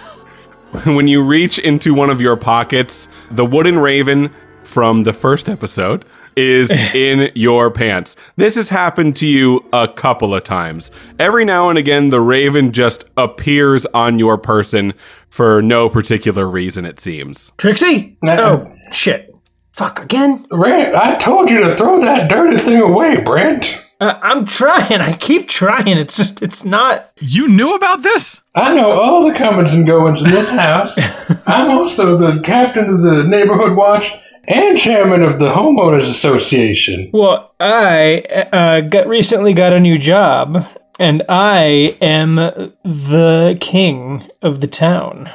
when 0.85 1.09
you 1.09 1.23
reach 1.23 1.59
into 1.59 1.95
one 1.95 2.11
of 2.11 2.21
your 2.21 2.37
pockets, 2.37 3.09
the 3.31 3.45
wooden 3.45 3.79
raven 3.79 4.31
from 4.65 5.05
the 5.05 5.13
first 5.13 5.49
episode 5.49 6.05
is 6.37 6.71
in 6.95 7.31
your 7.35 7.71
pants. 7.71 8.17
This 8.37 8.57
has 8.57 8.69
happened 8.69 9.17
to 9.17 9.27
you 9.27 9.67
a 9.73 9.89
couple 9.89 10.35
of 10.35 10.45
times. 10.45 10.91
Every 11.19 11.45
now 11.45 11.71
and 11.71 11.79
again, 11.79 12.11
the 12.11 12.21
raven 12.21 12.73
just 12.73 13.05
appears 13.17 13.87
on 13.87 14.19
your 14.19 14.37
person 14.37 14.95
for 15.29 15.63
no 15.63 15.89
particular 15.89 16.47
reason, 16.47 16.85
it 16.85 17.01
seems. 17.01 17.53
Trixie? 17.57 18.19
No. 18.23 18.37
Oh, 18.39 18.91
shit. 18.93 19.35
Fuck, 19.73 20.03
again? 20.03 20.45
Brent, 20.51 20.95
I 20.95 21.17
told 21.17 21.51
you 21.51 21.61
to 21.65 21.75
throw 21.75 22.01
that 22.01 22.29
dirty 22.29 22.57
thing 22.59 22.81
away, 22.81 23.21
Brent. 23.21 23.85
Uh, 24.01 24.19
I'm 24.23 24.45
trying. 24.45 25.01
I 25.01 25.17
keep 25.17 25.49
trying. 25.49 25.99
It's 25.99 26.17
just, 26.17 26.41
it's 26.43 26.65
not. 26.65 27.11
you 27.21 27.49
knew 27.49 27.75
about 27.75 28.03
this? 28.03 28.41
I 28.55 28.75
know 28.75 28.93
all 28.93 29.29
the 29.29 29.37
comings 29.37 29.75
and 29.75 29.87
goings 29.87 30.23
in 30.23 30.31
this 30.31 30.51
house. 30.51 30.97
I'm 31.47 31.71
also 31.71 32.17
the 32.17 32.41
captain 32.43 32.89
of 32.89 33.03
the 33.03 33.25
neighborhood 33.25 33.77
watch 33.77 34.13
and 34.45 34.79
chairman 34.79 35.23
of 35.23 35.39
the 35.41 35.53
homeowners 35.53 36.03
association. 36.03 37.11
Well, 37.13 37.55
I 37.59 38.23
uh, 38.53 38.81
got 38.83 39.09
recently 39.09 39.53
got 39.53 39.73
a 39.73 39.81
new 39.81 39.99
job, 39.99 40.65
and 40.99 41.23
I 41.29 41.97
am 42.01 42.37
the 42.37 43.59
king 43.61 44.29
of 44.43 44.61
the 44.61 44.69
town. 44.69 45.29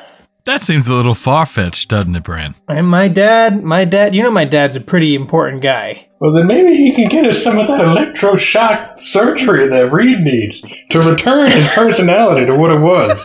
That 0.46 0.62
seems 0.62 0.90
a 0.90 0.94
little 0.94 1.16
far 1.16 1.46
fetched, 1.46 1.90
doesn't 1.90 2.16
it, 2.16 2.24
Bran? 2.24 2.56
And 2.68 2.90
my 2.90 3.08
dad, 3.08 3.64
my 3.64 3.86
dad, 3.86 4.14
you 4.14 4.24
know, 4.24 4.32
my 4.32 4.44
dad's 4.44 4.76
a 4.76 4.82
pretty 4.82 5.16
important 5.16 5.62
guy. 5.62 6.10
Well, 6.20 6.34
then 6.34 6.48
maybe 6.48 6.76
he 6.76 6.94
can 6.94 7.08
get 7.08 7.26
us 7.26 7.42
some 7.42 7.58
of 7.58 7.68
that 7.68 7.80
electroshock 7.80 9.00
surgery 9.00 9.70
that 9.70 9.94
Reed 9.94 10.20
needs 10.20 10.62
to 10.90 11.00
return 11.00 11.50
his 11.50 11.68
personality 11.70 12.46
to 12.46 12.58
what 12.58 12.72
it 12.72 12.80
was. 12.80 13.24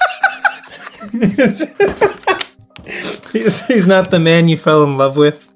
He's, 3.32 3.66
he's 3.66 3.86
not 3.86 4.10
the 4.10 4.18
man 4.18 4.48
you 4.48 4.56
fell 4.56 4.82
in 4.84 4.96
love 4.96 5.16
with. 5.18 5.47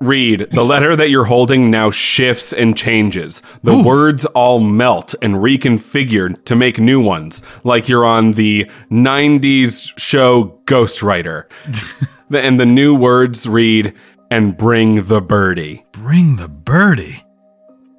Reed, 0.00 0.48
the 0.50 0.64
letter 0.64 0.94
that 0.94 1.08
you're 1.08 1.24
holding 1.24 1.70
now 1.70 1.90
shifts 1.90 2.52
and 2.52 2.76
changes. 2.76 3.42
The 3.62 3.78
words 3.78 4.26
all 4.26 4.60
melt 4.60 5.14
and 5.22 5.36
reconfigure 5.36 6.44
to 6.44 6.54
make 6.54 6.78
new 6.78 7.00
ones, 7.00 7.42
like 7.64 7.88
you're 7.88 8.04
on 8.04 8.32
the 8.32 8.70
90s 8.90 9.92
show 9.98 10.60
Ghostwriter. 10.66 11.44
And 12.28 12.58
the 12.58 12.66
new 12.66 12.92
words 12.92 13.46
read, 13.46 13.94
and 14.32 14.56
bring 14.56 15.02
the 15.02 15.20
birdie. 15.20 15.84
Bring 15.92 16.34
the 16.36 16.48
birdie. 16.48 17.24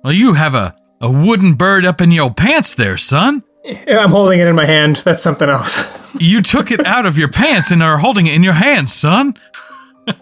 Well, 0.04 0.12
you 0.12 0.34
have 0.34 0.54
a, 0.54 0.76
a 1.00 1.10
wooden 1.10 1.54
bird 1.54 1.86
up 1.86 2.02
in 2.02 2.12
your 2.12 2.34
pants 2.34 2.76
there, 2.76 2.98
son. 2.98 3.44
I'm 3.88 4.10
holding 4.10 4.40
it 4.40 4.48
in 4.48 4.56
my 4.56 4.66
hand. 4.66 4.98
That's 4.98 5.24
something 5.24 5.50
else. 5.50 6.14
You 6.20 6.42
took 6.42 6.72
it 6.72 6.86
out 6.86 7.06
of 7.06 7.18
your 7.18 7.30
pants 7.30 7.72
and 7.72 7.84
are 7.84 7.98
holding 7.98 8.28
it 8.28 8.34
in 8.34 8.44
your 8.44 8.54
hands, 8.54 8.94
son. 8.94 9.36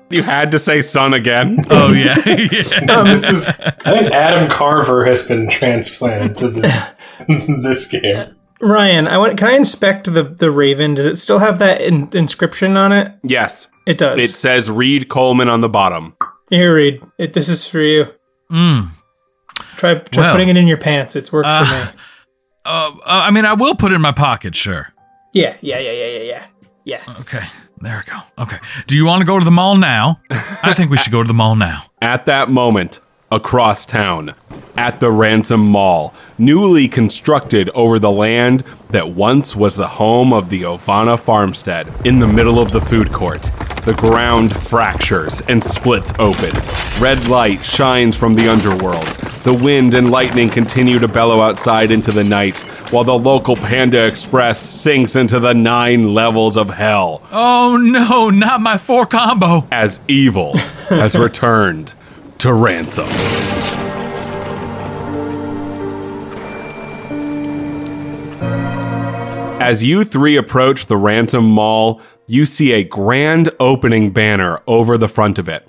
You 0.10 0.24
had 0.24 0.52
to 0.52 0.60
say 0.60 0.82
son 0.82 1.14
again. 1.14 1.66
Oh, 1.70 1.92
yeah. 1.92 2.16
yeah. 2.26 3.04
this 3.04 3.24
is, 3.24 3.48
I 3.60 4.00
think 4.00 4.12
Adam 4.12 4.50
Carner 4.50 5.06
has 5.08 5.24
been 5.24 5.50
transplanted 5.50 6.38
to 6.38 6.50
this, 6.50 6.96
this 7.28 7.88
game. 7.88 8.36
Ryan, 8.62 9.08
I 9.08 9.18
want. 9.18 9.38
Can 9.38 9.48
I 9.48 9.54
inspect 9.54 10.12
the 10.12 10.24
the 10.24 10.50
raven? 10.50 10.94
Does 10.94 11.06
it 11.06 11.18
still 11.18 11.40
have 11.40 11.60
that 11.60 11.82
in, 11.82 12.10
inscription 12.14 12.78
on 12.78 12.94
it? 12.94 13.12
yes. 13.22 13.68
It 13.86 13.98
does. 14.00 14.18
It 14.18 14.36
says 14.36 14.72
Reed 14.72 15.10
Coleman 15.10 15.50
on 15.50 15.62
the 15.62 15.70
bottom. 15.70 16.16
Here, 16.50 16.74
Reed. 16.74 17.04
It, 17.20 17.34
this 17.34 17.50
is 17.50 17.68
for 17.68 17.80
you. 17.80 18.08
Mm. 18.50 18.92
Try 19.78 19.96
try 19.96 20.24
Well, 20.24 20.34
putting 20.34 20.50
it 20.50 20.58
in 20.58 20.68
your 20.68 20.78
pants. 20.78 21.16
It's 21.16 21.32
worked 21.32 21.50
for 21.50 21.64
me. 21.64 22.00
Uh, 22.68 22.90
uh, 22.96 23.02
I 23.06 23.30
mean, 23.30 23.46
I 23.46 23.54
will 23.54 23.76
put 23.76 23.92
it 23.92 23.96
in 23.96 24.02
my 24.02 24.12
pocket, 24.12 24.56
sure. 24.56 24.92
Yeah, 25.36 25.56
yeah, 25.62 25.78
yeah, 25.78 25.92
yeah, 25.92 26.08
yeah, 26.08 26.24
yeah. 26.24 26.46
Yeah. 26.84 27.16
Okay, 27.20 27.46
there 27.82 28.04
we 28.06 28.12
go. 28.12 28.20
Okay. 28.38 28.58
Do 28.88 28.96
you 28.96 29.06
want 29.06 29.20
to 29.20 29.26
go 29.26 29.38
to 29.40 29.46
the 29.46 29.52
mall 29.52 29.76
now? 29.78 30.20
I 30.30 30.74
think 30.74 30.92
we 30.92 30.98
should 30.98 31.12
go 31.12 31.22
to 31.22 31.28
the 31.28 31.34
mall 31.34 31.56
now. 31.56 31.84
At 32.02 32.26
that 32.28 32.50
moment, 32.50 33.00
across 33.36 33.86
town, 33.86 34.34
at 34.78 35.00
the 35.02 35.12
Ransom 35.12 35.60
Mall, 35.60 36.14
newly 36.38 36.88
constructed 36.88 37.70
over 37.72 38.00
the 38.00 38.12
land 38.12 38.64
that 38.92 39.10
once 39.10 39.56
was 39.56 39.76
the 39.76 39.88
home 39.88 40.32
of 40.32 40.48
the 40.50 40.62
Ovana 40.62 41.20
farmstead, 41.20 41.92
in 42.06 42.20
the 42.20 42.28
middle 42.28 42.60
of 42.60 42.72
the 42.72 42.80
food 42.80 43.12
court, 43.12 43.52
the 43.84 43.94
ground 43.94 44.56
fractures 44.56 45.42
and 45.50 45.62
splits 45.62 46.14
open. 46.18 46.52
Red 47.00 47.28
light 47.28 47.64
shines 47.64 48.18
from 48.18 48.36
the 48.36 48.50
underworld. 48.50 49.06
The 49.44 49.54
wind 49.54 49.94
and 49.94 50.10
lightning 50.10 50.50
continue 50.50 50.98
to 51.00 51.08
bellow 51.08 51.42
outside 51.42 51.92
into 51.92 52.12
the 52.12 52.24
night, 52.24 52.62
while 52.92 53.04
the 53.04 53.18
local 53.18 53.56
Panda 53.58 54.06
Express 54.06 54.60
sinks 54.60 55.16
into 55.18 55.40
the 55.42 55.54
nine 55.54 56.14
levels 56.14 56.56
of 56.58 56.70
hell 56.70 57.22
Oh 57.32 57.78
no, 57.78 58.30
not 58.30 58.62
my 58.62 58.78
four 58.78 59.06
combo. 59.06 59.68
as 59.72 60.00
evil 60.08 60.58
has 60.90 61.16
returned 61.18 61.94
to 62.40 62.54
ransom. 62.54 63.10
As 69.62 69.84
you 69.84 70.04
three 70.04 70.36
approach 70.36 70.86
the 70.86 70.98
Ransom 70.98 71.46
Mall, 71.46 72.02
you 72.28 72.46
see 72.46 72.72
a 72.74 72.84
grand 72.84 73.50
opening 73.60 74.12
banner 74.12 74.62
over 74.68 74.98
the 74.98 75.08
front 75.08 75.40
of 75.40 75.50
it. 75.50 75.68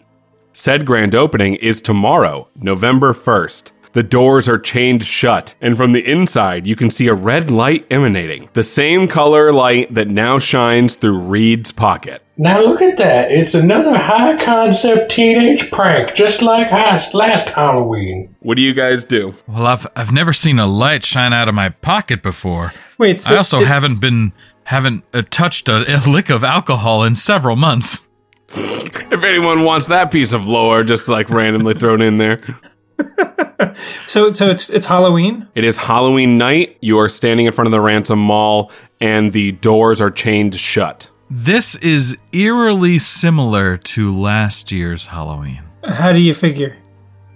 Said 0.53 0.85
grand 0.85 1.15
opening 1.15 1.55
is 1.55 1.81
tomorrow, 1.81 2.49
November 2.57 3.13
1st. 3.13 3.73
The 3.97 4.03
doors 4.03 4.47
are 4.47 4.59
chained 4.59 5.07
shut, 5.07 5.55
and 5.59 5.75
from 5.75 5.93
the 5.93 6.07
inside, 6.07 6.67
you 6.67 6.77
can 6.77 6.91
see 6.91 7.07
a 7.09 7.15
red 7.15 7.51
light 7.51 7.87
emanating. 7.91 8.51
The 8.53 8.63
same 8.63 9.09
color 9.09 9.55
light 9.55 9.95
that 9.95 10.07
now 10.07 10.39
shines 10.39 10.97
through 10.97 11.21
Reed's 11.21 11.73
pocket. 11.73 12.23
Now 12.37 12.61
look 12.61 12.83
at 12.83 12.99
that. 12.99 13.33
It's 13.33 13.55
another 13.55 13.97
high 13.97 14.37
concept 14.45 15.11
teenage 15.13 15.71
prank, 15.71 16.15
just 16.15 16.43
like 16.43 16.71
last, 16.71 17.15
last 17.15 17.49
Halloween. 17.49 18.37
What 18.41 18.59
do 18.59 18.63
you 18.63 18.75
guys 18.75 19.03
do? 19.03 19.33
Well, 19.49 19.67
I've 19.67 19.87
I've 19.97 20.13
never 20.13 20.35
seen 20.35 20.59
a 20.59 20.67
light 20.67 21.03
shine 21.03 21.33
out 21.33 21.49
of 21.49 21.55
my 21.55 21.71
pocket 21.71 22.23
before. 22.23 22.75
Wait, 22.99 23.19
so 23.23 23.33
I 23.33 23.39
also 23.39 23.61
it- 23.61 23.67
haven't 23.67 23.99
been 24.03 24.35
haven't 24.65 25.05
uh, 25.15 25.23
touched 25.31 25.71
a, 25.71 25.87
a 25.91 26.05
lick 26.07 26.29
of 26.29 26.45
alcohol 26.45 27.03
in 27.03 27.15
several 27.15 27.57
months. 27.57 28.03
If 29.09 29.23
anyone 29.23 29.63
wants 29.63 29.87
that 29.87 30.11
piece 30.11 30.33
of 30.33 30.47
lore, 30.47 30.83
just 30.83 31.09
like 31.09 31.31
randomly 31.31 31.75
thrown 31.75 32.03
in 32.03 32.19
there. 32.19 32.41
So 34.07 34.33
so 34.33 34.49
it's 34.49 34.71
it's 34.71 34.87
Halloween. 34.87 35.49
It 35.55 35.65
is 35.65 35.77
Halloween 35.79 36.39
night. 36.39 36.79
You 36.81 36.99
are 36.99 37.09
standing 37.09 37.47
in 37.47 37.53
front 37.53 37.67
of 37.67 37.73
the 37.73 37.81
Ransom 37.81 38.19
Mall, 38.19 38.71
and 39.01 39.33
the 39.33 39.53
doors 39.53 40.01
are 40.01 40.11
chained 40.11 40.55
shut. 40.55 41.11
This 41.29 41.75
is 41.77 42.17
eerily 42.33 42.99
similar 42.99 43.77
to 43.77 44.13
last 44.13 44.71
year's 44.71 45.09
Halloween. 45.09 45.63
How 45.87 46.13
do 46.13 46.21
you 46.21 46.35
figure? 46.35 46.79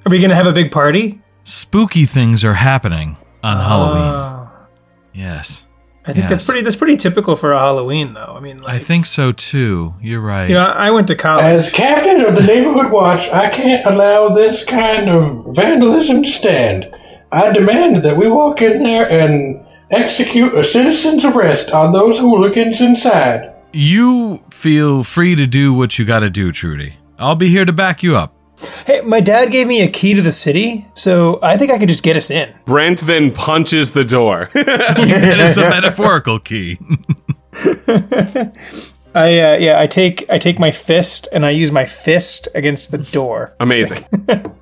Are 0.07 0.11
we 0.11 0.21
gonna 0.21 0.35
have 0.35 0.47
a 0.47 0.53
big 0.53 0.71
party? 0.71 1.21
Spooky 1.43 2.07
things 2.07 2.45
are 2.45 2.55
happening 2.55 3.17
on 3.43 3.57
Halloween. 3.57 4.03
Ah. 4.03 4.69
Yes. 5.13 5.67
I 6.11 6.13
think 6.13 6.29
that's 6.29 6.45
pretty. 6.45 6.63
That's 6.63 6.77
pretty 6.77 6.97
typical 6.97 7.37
for 7.37 7.53
a 7.53 7.59
Halloween, 7.59 8.15
though. 8.15 8.35
I 8.37 8.41
mean, 8.41 8.59
like, 8.59 8.75
I 8.75 8.79
think 8.79 9.07
so 9.07 9.33
too. 9.33 9.95
You're 10.01 10.21
right. 10.21 10.49
you 10.49 10.55
know, 10.55 10.65
I 10.65 10.91
went 10.91 11.09
to 11.09 11.17
college. 11.17 11.45
As 11.45 11.71
captain 11.71 12.21
of 12.25 12.35
the 12.35 12.43
neighborhood 12.43 12.91
watch, 12.91 13.29
I 13.29 13.51
can't 13.51 13.87
allow 13.87 14.29
this 14.31 14.65
kind 14.65 15.09
of 15.09 15.55
vandalism 15.55 16.23
to 16.23 16.31
stand. 16.31 16.95
I 17.33 17.53
demand 17.53 18.03
that 18.03 18.17
we 18.17 18.29
walk 18.29 18.61
in 18.61 18.83
there 18.83 19.09
and 19.09 19.65
execute 19.91 20.55
a 20.55 20.65
citizen's 20.65 21.25
arrest 21.25 21.71
on 21.71 21.93
those 21.93 22.19
hooligans 22.19 22.81
inside. 22.81 23.53
You 23.73 24.41
feel 24.51 25.05
free 25.05 25.37
to 25.37 25.47
do 25.47 25.73
what 25.73 25.99
you 25.99 26.05
got 26.05 26.21
to 26.21 26.31
do, 26.31 26.51
Trudy. 26.53 26.97
I'll 27.19 27.37
be 27.37 27.51
here 27.51 27.65
to 27.65 27.73
back 27.73 28.03
you 28.03 28.17
up. 28.17 28.35
Hey, 28.87 29.01
my 29.03 29.21
dad 29.21 29.51
gave 29.51 29.67
me 29.67 29.83
a 29.83 29.89
key 29.89 30.15
to 30.15 30.23
the 30.23 30.33
city, 30.33 30.87
so 30.95 31.39
I 31.43 31.57
think 31.57 31.71
I 31.71 31.79
could 31.79 31.89
just 31.89 32.03
get 32.03 32.17
us 32.17 32.31
in. 32.31 32.53
Brent 32.67 33.01
then 33.01 33.31
punches 33.31 33.93
the 33.93 34.05
door. 34.05 34.51
It 34.55 35.41
is 35.41 35.57
a 35.57 35.69
metaphorical 35.69 36.39
key. 36.39 36.79
I 39.13 39.41
uh, 39.41 39.57
yeah, 39.59 39.81
I 39.81 39.87
take 39.89 40.29
I 40.31 40.39
take 40.39 40.59
my 40.61 40.71
fist 40.71 41.27
and 41.33 41.45
I 41.45 41.51
use 41.51 41.73
my 41.73 41.85
fist 41.85 42.47
against 42.55 42.93
the 42.93 42.99
door. 42.99 43.55
Amazing. 43.59 44.05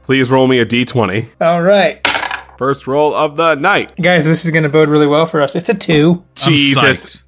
Please 0.03 0.31
roll 0.31 0.47
me 0.47 0.59
a 0.59 0.65
d20. 0.67 1.29
All 1.41 1.61
right, 1.63 2.01
First 2.57 2.87
roll 2.87 3.15
of 3.15 3.37
the 3.37 3.57
night. 3.57 3.95
guys, 4.01 4.25
this 4.25 4.45
is 4.45 4.51
going 4.51 4.63
to 4.63 4.69
bode 4.71 4.89
really 4.89 5.07
well 5.07 5.27
for 5.27 5.43
us. 5.43 5.55
It's 5.55 5.69
a 5.69 5.75
two. 5.75 6.25
I'm 6.45 6.53
Jesus. 6.55 7.25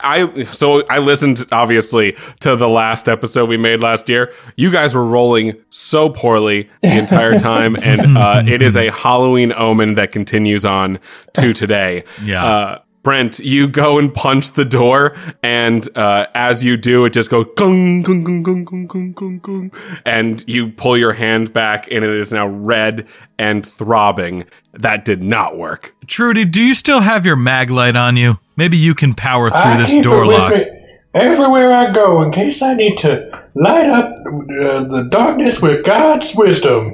I 0.00 0.44
so 0.44 0.86
I 0.86 0.98
listened 0.98 1.44
obviously 1.52 2.16
to 2.40 2.56
the 2.56 2.68
last 2.68 3.08
episode 3.08 3.48
we 3.48 3.56
made 3.56 3.82
last 3.82 4.08
year. 4.08 4.32
You 4.56 4.70
guys 4.70 4.94
were 4.94 5.04
rolling 5.04 5.54
so 5.68 6.08
poorly 6.10 6.68
the 6.82 6.98
entire 6.98 7.38
time, 7.38 7.76
and 7.76 8.16
uh, 8.16 8.42
it 8.46 8.62
is 8.62 8.76
a 8.76 8.90
Halloween 8.90 9.52
omen 9.52 9.94
that 9.94 10.12
continues 10.12 10.64
on 10.64 10.98
to 11.34 11.52
today. 11.52 12.04
Yeah. 12.22 12.44
Uh, 12.44 12.78
Brent, 13.06 13.38
you 13.38 13.68
go 13.68 14.00
and 14.00 14.12
punch 14.12 14.54
the 14.54 14.64
door, 14.64 15.14
and 15.40 15.88
uh, 15.96 16.26
as 16.34 16.64
you 16.64 16.76
do, 16.76 17.04
it 17.04 17.10
just 17.12 17.30
goes 17.30 17.46
gung, 17.56 18.02
gung, 18.02 18.26
gung, 18.26 18.42
gung, 18.42 18.64
gung, 18.64 18.88
gung, 18.88 19.14
gung, 19.14 19.40
gung, 19.40 20.00
and 20.04 20.42
you 20.48 20.70
pull 20.72 20.98
your 20.98 21.12
hand 21.12 21.52
back, 21.52 21.86
and 21.92 22.04
it 22.04 22.10
is 22.10 22.32
now 22.32 22.48
red 22.48 23.06
and 23.38 23.64
throbbing. 23.64 24.44
That 24.72 25.04
did 25.04 25.22
not 25.22 25.56
work. 25.56 25.94
Trudy, 26.08 26.44
do 26.44 26.60
you 26.60 26.74
still 26.74 26.98
have 26.98 27.24
your 27.24 27.36
mag 27.36 27.70
light 27.70 27.94
on 27.94 28.16
you? 28.16 28.40
Maybe 28.56 28.76
you 28.76 28.92
can 28.92 29.14
power 29.14 29.50
through 29.50 29.60
I 29.60 29.82
this 29.82 29.90
keep 29.90 30.02
door 30.02 30.24
it 30.24 30.26
with 30.26 30.36
lock. 30.36 30.54
me 30.54 30.66
everywhere 31.14 31.72
I 31.72 31.92
go 31.92 32.22
in 32.22 32.32
case 32.32 32.60
I 32.60 32.74
need 32.74 32.96
to 32.98 33.30
light 33.54 33.88
up 33.88 34.10
uh, 34.26 34.82
the 34.82 35.06
darkness 35.08 35.62
with 35.62 35.84
God's 35.86 36.34
wisdom. 36.34 36.92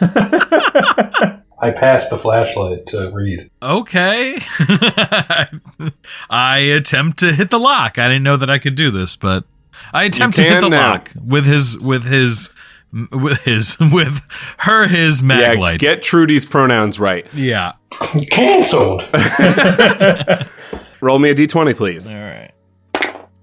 I 1.64 1.70
passed 1.70 2.10
the 2.10 2.18
flashlight 2.18 2.86
to 2.88 3.10
Reed. 3.10 3.50
Okay. 3.62 4.36
I 6.30 6.58
attempt 6.58 7.18
to 7.20 7.32
hit 7.32 7.50
the 7.50 7.58
lock. 7.58 7.98
I 7.98 8.08
didn't 8.08 8.22
know 8.22 8.36
that 8.36 8.50
I 8.50 8.58
could 8.58 8.74
do 8.74 8.90
this, 8.90 9.16
but 9.16 9.44
I 9.92 10.04
attempt 10.04 10.36
to 10.36 10.42
hit 10.42 10.60
the 10.60 10.68
now. 10.68 10.90
lock 10.92 11.10
with 11.24 11.44
his 11.46 11.78
with 11.78 12.04
his 12.04 12.50
with 13.10 13.42
his 13.42 13.78
with 13.80 14.20
her 14.58 14.86
his 14.88 15.22
mag 15.22 15.54
Yeah, 15.56 15.60
light. 15.60 15.80
get 15.80 16.02
Trudy's 16.02 16.44
pronouns 16.44 17.00
right. 17.00 17.26
yeah. 17.34 17.72
Cancelled. 18.30 19.02
Roll 21.00 21.18
me 21.18 21.30
a 21.30 21.34
d20, 21.34 21.76
please. 21.76 22.08
All 22.10 22.16
right. 22.16 22.50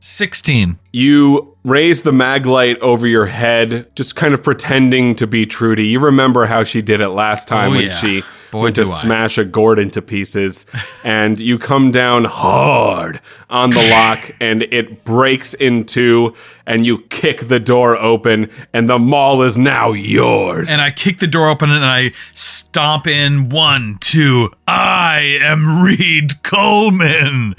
16. 0.03 0.79
You 0.91 1.55
raise 1.63 2.01
the 2.01 2.11
mag 2.11 2.47
light 2.47 2.77
over 2.79 3.05
your 3.07 3.27
head, 3.27 3.87
just 3.95 4.15
kind 4.15 4.33
of 4.33 4.41
pretending 4.41 5.15
to 5.15 5.27
be 5.27 5.45
Trudy. 5.45 5.85
You 5.87 5.99
remember 5.99 6.47
how 6.47 6.63
she 6.63 6.81
did 6.81 7.01
it 7.01 7.09
last 7.09 7.47
time 7.47 7.69
Oh, 7.69 7.73
when 7.75 7.81
yeah. 7.85 7.91
she 7.91 8.23
Boy, 8.49 8.63
went 8.63 8.75
to 8.77 8.81
I. 8.81 8.85
smash 8.85 9.37
a 9.37 9.45
gourd 9.45 9.77
into 9.77 10.01
pieces. 10.01 10.65
and 11.03 11.39
you 11.39 11.59
come 11.59 11.91
down 11.91 12.25
hard 12.25 13.21
on 13.49 13.69
the 13.69 13.89
lock, 13.91 14.31
and 14.41 14.63
it 14.63 15.03
breaks 15.03 15.53
in 15.53 15.85
two, 15.85 16.33
and 16.65 16.83
you 16.83 17.03
kick 17.09 17.47
the 17.47 17.59
door 17.59 17.95
open, 17.95 18.49
and 18.73 18.89
the 18.89 18.97
mall 18.97 19.43
is 19.43 19.55
now 19.55 19.91
yours. 19.91 20.67
And 20.71 20.81
I 20.81 20.89
kick 20.89 21.19
the 21.19 21.27
door 21.27 21.47
open 21.47 21.69
and 21.71 21.85
I 21.85 22.11
stomp 22.33 23.05
in 23.05 23.49
one, 23.49 23.97
two. 24.01 24.49
I 24.67 25.37
am 25.43 25.83
Reed 25.83 26.41
Coleman. 26.41 27.55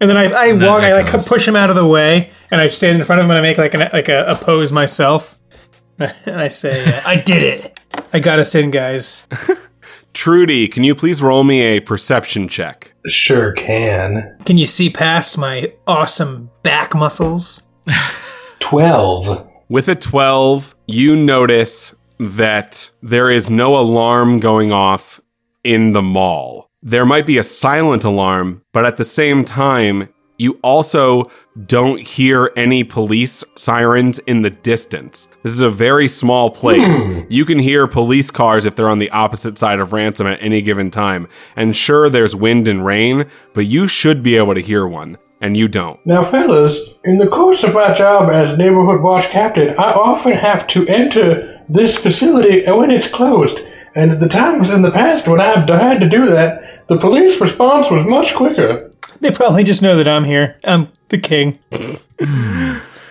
And 0.00 0.08
then 0.08 0.16
I, 0.16 0.24
I 0.24 0.52
that 0.52 0.68
walk, 0.68 0.82
I 0.82 0.94
like 0.94 1.06
push 1.26 1.46
him 1.46 1.56
out 1.56 1.68
of 1.70 1.76
the 1.76 1.86
way, 1.86 2.30
and 2.50 2.60
I 2.60 2.68
stand 2.68 2.98
in 2.98 3.04
front 3.04 3.20
of 3.20 3.26
him 3.26 3.30
and 3.30 3.38
I 3.38 3.42
make 3.42 3.58
like 3.58 3.74
an 3.74 3.90
like 3.92 4.08
a, 4.08 4.24
a 4.24 4.34
pose 4.34 4.72
myself, 4.72 5.38
and 5.98 6.40
I 6.40 6.48
say, 6.48 6.84
uh, 6.84 7.02
"I 7.04 7.16
did 7.16 7.42
it! 7.42 7.78
I 8.12 8.20
got 8.20 8.38
us 8.38 8.54
in, 8.54 8.70
guys." 8.70 9.26
Trudy, 10.12 10.66
can 10.66 10.82
you 10.82 10.94
please 10.94 11.22
roll 11.22 11.44
me 11.44 11.60
a 11.60 11.80
perception 11.80 12.48
check? 12.48 12.92
Sure 13.06 13.52
can. 13.52 14.36
Can 14.44 14.58
you 14.58 14.66
see 14.66 14.90
past 14.90 15.38
my 15.38 15.72
awesome 15.86 16.50
back 16.62 16.94
muscles? 16.94 17.62
12. 18.60 19.48
With 19.68 19.88
a 19.88 19.94
12, 19.94 20.74
you 20.86 21.14
notice 21.14 21.94
that 22.18 22.90
there 23.02 23.30
is 23.30 23.48
no 23.48 23.78
alarm 23.78 24.40
going 24.40 24.72
off 24.72 25.20
in 25.62 25.92
the 25.92 26.02
mall. 26.02 26.69
There 26.82 27.04
might 27.04 27.26
be 27.26 27.36
a 27.36 27.42
silent 27.42 28.04
alarm, 28.04 28.62
but 28.72 28.86
at 28.86 28.96
the 28.96 29.04
same 29.04 29.44
time, 29.44 30.08
you 30.38 30.58
also 30.62 31.24
don't 31.66 32.00
hear 32.00 32.50
any 32.56 32.84
police 32.84 33.44
sirens 33.58 34.18
in 34.20 34.40
the 34.40 34.48
distance. 34.48 35.28
This 35.42 35.52
is 35.52 35.60
a 35.60 35.68
very 35.68 36.08
small 36.08 36.50
place. 36.50 37.04
Hmm. 37.04 37.20
You 37.28 37.44
can 37.44 37.58
hear 37.58 37.86
police 37.86 38.30
cars 38.30 38.64
if 38.64 38.76
they're 38.76 38.88
on 38.88 38.98
the 38.98 39.10
opposite 39.10 39.58
side 39.58 39.78
of 39.78 39.92
Ransom 39.92 40.26
at 40.26 40.42
any 40.42 40.62
given 40.62 40.90
time. 40.90 41.28
And 41.54 41.76
sure, 41.76 42.08
there's 42.08 42.34
wind 42.34 42.66
and 42.66 42.82
rain, 42.82 43.26
but 43.52 43.66
you 43.66 43.86
should 43.86 44.22
be 44.22 44.38
able 44.38 44.54
to 44.54 44.62
hear 44.62 44.86
one, 44.86 45.18
and 45.42 45.58
you 45.58 45.68
don't. 45.68 46.00
Now, 46.06 46.24
fellas, 46.24 46.80
in 47.04 47.18
the 47.18 47.28
course 47.28 47.62
of 47.62 47.74
my 47.74 47.92
job 47.92 48.30
as 48.30 48.56
neighborhood 48.56 49.02
watch 49.02 49.26
captain, 49.26 49.78
I 49.78 49.92
often 49.92 50.32
have 50.32 50.66
to 50.68 50.88
enter 50.88 51.62
this 51.68 51.98
facility 51.98 52.64
when 52.70 52.90
it's 52.90 53.06
closed. 53.06 53.60
And 53.94 54.20
the 54.20 54.28
times 54.28 54.70
in 54.70 54.82
the 54.82 54.90
past 54.90 55.26
when 55.26 55.40
I've 55.40 55.68
had 55.68 56.00
to 56.00 56.08
do 56.08 56.26
that, 56.26 56.86
the 56.86 56.96
police 56.96 57.40
response 57.40 57.90
was 57.90 58.06
much 58.06 58.34
quicker. 58.34 58.92
They 59.20 59.30
probably 59.30 59.64
just 59.64 59.82
know 59.82 59.96
that 59.96 60.08
I'm 60.08 60.24
here. 60.24 60.56
I'm 60.64 60.90
the 61.08 61.18
king. 61.18 61.58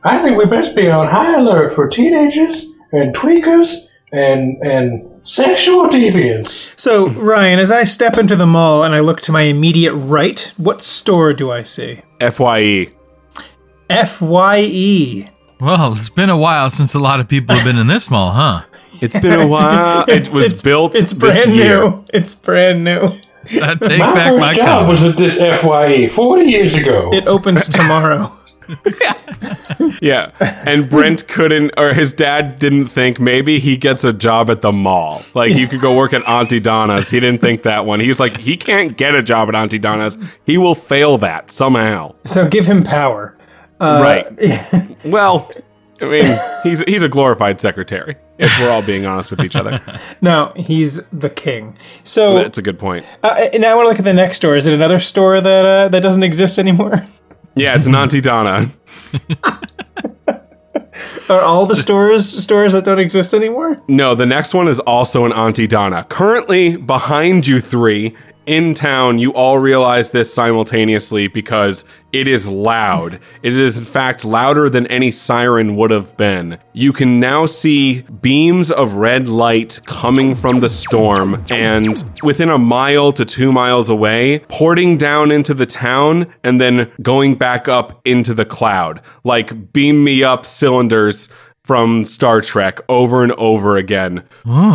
I 0.04 0.22
think 0.22 0.38
we 0.38 0.46
best 0.46 0.76
be 0.76 0.90
on 0.90 1.08
high 1.08 1.36
alert 1.36 1.74
for 1.74 1.88
teenagers 1.88 2.66
and 2.92 3.14
tweakers 3.16 3.88
and 4.12 4.58
and 4.64 5.22
sexual 5.24 5.88
deviants. 5.88 6.74
So, 6.80 7.10
Ryan, 7.10 7.60
as 7.60 7.70
I 7.70 7.84
step 7.84 8.18
into 8.18 8.36
the 8.36 8.48
mall 8.48 8.84
and 8.84 8.96
I 8.96 9.02
look 9.02 9.22
to 9.22 9.32
my 9.32 9.42
immediate 9.42 9.94
right, 9.94 10.52
what 10.58 10.82
store 10.82 11.34
do 11.34 11.52
I 11.52 11.64
see? 11.64 12.02
FYE. 12.20 12.92
F 13.90 14.22
Y 14.22 14.60
E. 14.62 15.30
Well, 15.60 15.94
it's 15.94 16.10
been 16.10 16.30
a 16.30 16.38
while 16.38 16.70
since 16.70 16.94
a 16.94 17.00
lot 17.00 17.20
of 17.20 17.28
people 17.28 17.54
have 17.56 17.66
been 17.66 17.78
in 17.78 17.88
this 17.88 18.10
mall, 18.10 18.32
huh? 18.32 18.64
It's 19.02 19.20
been 19.20 19.40
a 19.40 19.48
while. 19.48 20.06
It 20.08 20.30
was 20.30 20.46
It's- 20.46 20.62
built 20.62 20.96
It's 20.96 21.12
this 21.14 21.20
brand 21.46 21.54
year. 21.58 21.82
new. 21.82 22.06
It's 22.14 22.34
brand 22.36 22.84
new. 22.84 23.18
I 23.62 23.76
take 23.76 24.00
My 24.00 24.14
back 24.14 24.30
first 24.32 24.40
my 24.42 24.54
job 24.54 24.66
comment. 24.68 24.90
was 24.90 25.06
at 25.06 25.18
this 25.18 25.38
FYE 25.38 26.10
40 26.10 26.46
years 26.46 26.76
ago. 26.76 27.10
It 27.14 27.26
opens 27.28 27.68
tomorrow. 27.68 28.32
Yeah. 30.02 30.32
And 30.68 30.90
Brent 30.90 31.28
couldn't, 31.28 31.72
or 31.78 31.94
his 31.94 32.14
dad 32.14 32.60
didn't 32.60 32.88
think 32.90 33.20
maybe 33.20 33.60
he 33.60 33.78
gets 33.78 34.04
a 34.04 34.14
job 34.14 34.50
at 34.50 34.62
the 34.62 34.72
mall. 34.72 35.22
Like 35.34 35.56
you 35.56 35.68
could 35.68 35.82
go 35.82 35.96
work 35.98 36.14
at 36.14 36.28
Auntie 36.28 36.60
Donna's. 36.60 37.10
He 37.10 37.20
didn't 37.20 37.42
think 37.42 37.64
that 37.64 37.86
one. 37.86 38.00
He 38.00 38.08
was 38.08 38.20
like, 38.20 38.38
he 38.38 38.58
can't 38.58 38.96
get 38.98 39.16
a 39.16 39.24
job 39.24 39.50
at 39.50 39.56
Auntie 39.56 39.80
Donna's. 39.80 40.18
He 40.46 40.58
will 40.58 40.76
fail 40.76 41.18
that 41.20 41.52
somehow. 41.52 42.16
so 42.26 42.48
give 42.48 42.66
him 42.66 42.84
power. 42.84 43.38
Uh, 43.80 44.00
right. 44.04 44.96
Well, 45.06 45.50
I 46.02 46.06
mean, 46.06 46.38
he's 46.64 46.80
he's 46.82 47.04
a 47.04 47.10
glorified 47.10 47.60
secretary. 47.62 48.16
If 48.38 48.58
we're 48.60 48.70
all 48.70 48.82
being 48.82 49.06
honest 49.06 49.32
with 49.32 49.42
each 49.42 49.56
other, 49.56 49.82
No, 50.22 50.54
he's 50.56 51.06
the 51.08 51.30
king. 51.30 51.78
So 52.04 52.36
that's 52.36 52.58
a 52.58 52.62
good 52.62 52.80
point. 52.80 53.06
uh, 53.24 53.50
now 53.56 53.72
I 53.72 53.76
want 53.76 53.86
to 53.86 53.90
look 53.90 54.00
at 54.00 54.06
the 54.06 54.14
next 54.14 54.38
store. 54.38 54.56
Is 54.56 54.66
it 54.66 54.74
another 54.74 55.00
store 55.00 55.42
that 55.42 55.66
uh, 55.66 55.88
that 55.90 56.02
doesn't 56.02 56.24
exist 56.24 56.58
anymore? 56.60 57.06
Yeah, 57.56 57.76
it's 57.76 57.88
an 57.88 57.96
Auntie 57.96 58.22
Donna. 58.22 58.68
Are 61.30 61.42
all 61.42 61.66
the 61.66 61.76
stores 61.76 62.26
stores 62.44 62.74
that 62.74 62.86
don't 62.86 63.00
exist 63.00 63.34
anymore? 63.34 63.82
No, 63.88 64.16
the 64.16 64.26
next 64.26 64.54
one 64.54 64.68
is 64.68 64.80
also 64.82 65.26
an 65.26 65.34
Auntie 65.34 65.68
Donna. 65.68 66.04
Currently 66.06 66.78
behind 66.78 67.48
you 67.48 67.60
three 67.60 68.16
in 68.50 68.74
town, 68.74 69.20
you 69.20 69.32
all 69.34 69.60
realize 69.60 70.10
this 70.10 70.34
simultaneously 70.34 71.28
because 71.28 71.86
it 72.12 72.28
is 72.28 72.48
loud. 72.48 73.20
It 73.44 73.56
is, 73.56 73.78
in 73.78 73.84
fact, 73.84 74.26
louder 74.26 74.72
than 74.72 74.88
any 74.88 75.12
siren 75.12 75.76
would 75.76 75.92
have 75.92 76.18
been. 76.18 76.58
You 76.74 76.92
can 76.92 77.20
now 77.20 77.46
see 77.46 78.02
beams 78.02 78.72
of 78.72 78.96
red 78.96 79.28
light 79.28 79.80
coming 79.86 80.34
from 80.34 80.62
the 80.62 80.70
storm, 80.70 81.46
and 81.52 82.04
within 82.24 82.50
a 82.50 82.58
mile 82.58 83.12
to 83.14 83.24
two 83.24 83.52
miles 83.52 83.88
away, 83.88 84.40
porting 84.48 84.98
down 84.98 85.32
into 85.32 85.54
the 85.54 85.68
town 85.68 86.34
and 86.44 86.60
then 86.60 86.92
going 87.04 87.36
back 87.36 87.68
up 87.68 88.02
into 88.04 88.34
the 88.34 88.46
cloud. 88.46 89.00
Like 89.24 89.72
beam 89.72 90.04
me 90.04 90.24
up 90.24 90.44
cylinders 90.44 91.30
from 91.64 92.04
Star 92.04 92.42
Trek 92.42 92.80
over 92.90 93.22
and 93.22 93.32
over 93.34 93.78
again. 93.78 94.24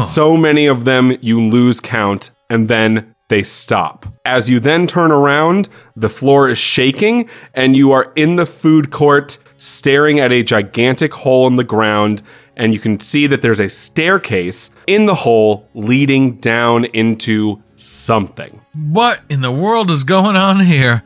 So 0.02 0.37
many 0.37 0.66
of 0.66 0.84
them 0.84 1.16
you 1.20 1.40
lose 1.40 1.80
count 1.80 2.30
and 2.48 2.68
then 2.68 3.13
they 3.35 3.42
stop. 3.42 4.07
As 4.25 4.49
you 4.49 4.61
then 4.61 4.87
turn 4.87 5.11
around, 5.11 5.68
the 5.97 6.09
floor 6.09 6.49
is 6.49 6.57
shaking 6.57 7.29
and 7.53 7.77
you 7.77 7.90
are 7.90 8.12
in 8.14 8.37
the 8.37 8.47
food 8.47 8.92
court 8.92 9.38
staring 9.57 10.20
at 10.20 10.31
a 10.31 10.44
gigantic 10.44 11.12
hole 11.12 11.49
in 11.49 11.57
the 11.57 11.64
ground 11.64 12.23
and 12.57 12.73
you 12.73 12.79
can 12.79 13.01
see 13.01 13.27
that 13.27 13.42
there's 13.42 13.59
a 13.59 13.68
staircase 13.68 14.70
in 14.87 15.07
the 15.07 15.16
hole 15.16 15.68
leading 15.75 16.37
down 16.37 16.85
into 16.85 17.61
something. 17.75 18.61
What 18.73 19.23
in 19.29 19.40
the 19.40 19.51
world 19.51 19.90
is 19.90 20.05
going 20.05 20.37
on 20.37 20.61
here? 20.61 21.03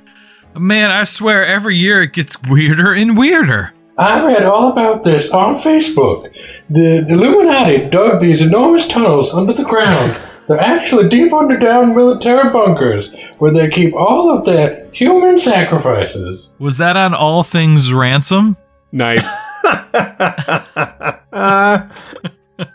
Man, 0.55 0.91
I 0.91 1.05
swear 1.05 1.47
every 1.47 1.79
year 1.79 2.03
it 2.03 2.13
gets 2.13 2.43
weirder 2.43 2.93
and 2.93 3.17
weirder. 3.17 3.73
I 3.97 4.23
read 4.23 4.45
all 4.45 4.71
about 4.71 5.03
this 5.03 5.31
on 5.31 5.55
Facebook. 5.55 6.31
The, 6.69 7.01
the 7.01 7.15
Illuminati 7.15 7.89
dug 7.89 8.21
these 8.21 8.43
enormous 8.43 8.87
tunnels 8.87 9.33
under 9.33 9.55
the 9.55 9.65
ground. 9.65 10.15
They're 10.49 10.59
actually 10.59 11.09
deep 11.11 11.33
underground 11.33 11.95
military 11.95 12.51
bunkers 12.51 13.13
where 13.39 13.53
they 13.53 13.69
keep 13.69 13.95
all 13.95 14.37
of 14.37 14.47
their 14.47 14.89
human 14.93 15.39
sacrifices. 15.39 16.49
Was 16.59 16.79
that 16.79 16.97
on 16.97 17.15
All 17.15 17.43
Things 17.43 17.93
Ransom? 17.93 18.57
Nice. 18.91 19.29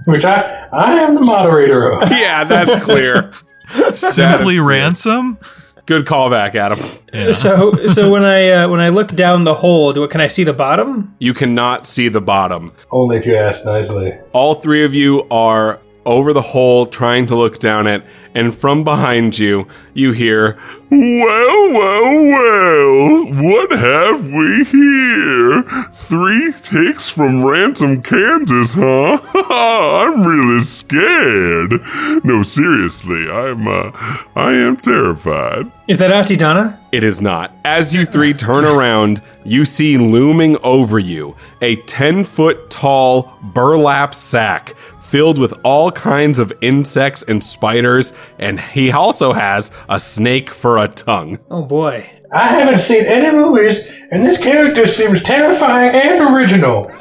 Which 0.06 0.24
I, 0.24 0.68
I 0.72 0.94
am 1.02 1.16
the 1.16 1.22
moderator 1.22 1.92
of. 1.92 2.04
yeah, 2.12 2.44
that's 2.44 2.86
clear. 2.86 3.32
Simply 3.96 4.54
clear. 4.54 4.64
Ransom? 4.64 5.40
Good 5.86 6.06
callback, 6.06 6.56
Adam. 6.56 6.80
So 7.34 7.76
so 7.88 8.10
when 8.10 8.24
I 8.24 8.52
uh, 8.52 8.70
when 8.70 8.80
I 8.80 8.88
look 8.88 9.14
down 9.16 9.44
the 9.44 9.54
hole, 9.54 9.92
do 9.92 10.08
can 10.08 10.22
I 10.22 10.28
see 10.28 10.46
the 10.46 10.54
bottom? 10.54 11.14
You 11.20 11.34
cannot 11.34 11.86
see 11.86 12.08
the 12.08 12.22
bottom. 12.22 12.72
Only 12.90 13.18
if 13.18 13.26
you 13.26 13.36
ask 13.36 13.66
nicely. 13.66 14.18
All 14.32 14.56
three 14.56 14.86
of 14.86 14.94
you 14.94 15.28
are 15.30 15.82
over 16.06 16.34
the 16.34 16.42
hole 16.42 16.86
trying 16.86 17.28
to 17.28 17.36
look 17.36 17.60
down 17.60 17.88
it, 17.88 18.04
and 18.36 18.56
from 18.56 18.84
behind 18.84 19.38
you, 19.38 19.68
you 19.94 20.12
hear, 20.12 20.58
Well, 20.90 21.72
well, 21.72 22.24
well, 22.26 23.26
what 23.44 23.72
have 23.72 24.28
we 24.28 24.64
here? 24.66 25.64
Three 25.92 26.52
ticks 26.62 27.10
from 27.10 27.46
Ransom, 27.46 28.02
Kansas, 28.02 28.74
huh? 28.74 29.20
I'm 29.50 30.26
really 30.26 30.62
scared. 30.62 31.74
No, 32.24 32.44
seriously, 32.44 33.30
I'm, 33.30 33.68
uh, 33.68 33.92
I 34.36 34.54
am 34.54 34.78
terrified. 34.78 35.72
Is 35.88 36.00
that 36.00 36.12
Auntie 36.12 36.36
Donna? 36.36 36.80
It 36.92 37.04
is 37.04 37.22
not. 37.22 37.56
As 37.66 37.94
you 37.94 38.06
three 38.06 38.34
turn 38.34 38.66
around, 38.66 39.22
you 39.44 39.66
see 39.66 39.98
looming 39.98 40.58
over 40.64 41.00
you 41.00 41.36
a 41.62 41.76
10 41.76 42.24
foot 42.24 42.70
tall 42.70 43.34
burlap 43.42 44.14
sack 44.14 44.76
filled 45.14 45.38
with 45.38 45.54
all 45.64 45.92
kinds 45.92 46.40
of 46.40 46.52
insects 46.62 47.24
and 47.28 47.44
spiders, 47.44 48.14
and 48.40 48.60
he 48.60 48.92
also 48.92 49.32
has 49.32 49.70
a 49.88 50.00
snake 50.00 50.50
for 50.50 50.80
a 50.80 50.88
tongue. 50.88 51.38
Oh 51.52 51.62
boy. 51.62 52.10
I 52.34 52.48
haven't 52.48 52.80
seen 52.80 53.06
any 53.06 53.30
movies, 53.30 53.92
and 54.10 54.26
this 54.26 54.40
character 54.40 54.88
seems 54.88 55.22
terrifying 55.22 55.92
and 55.94 56.36
original. 56.36 56.92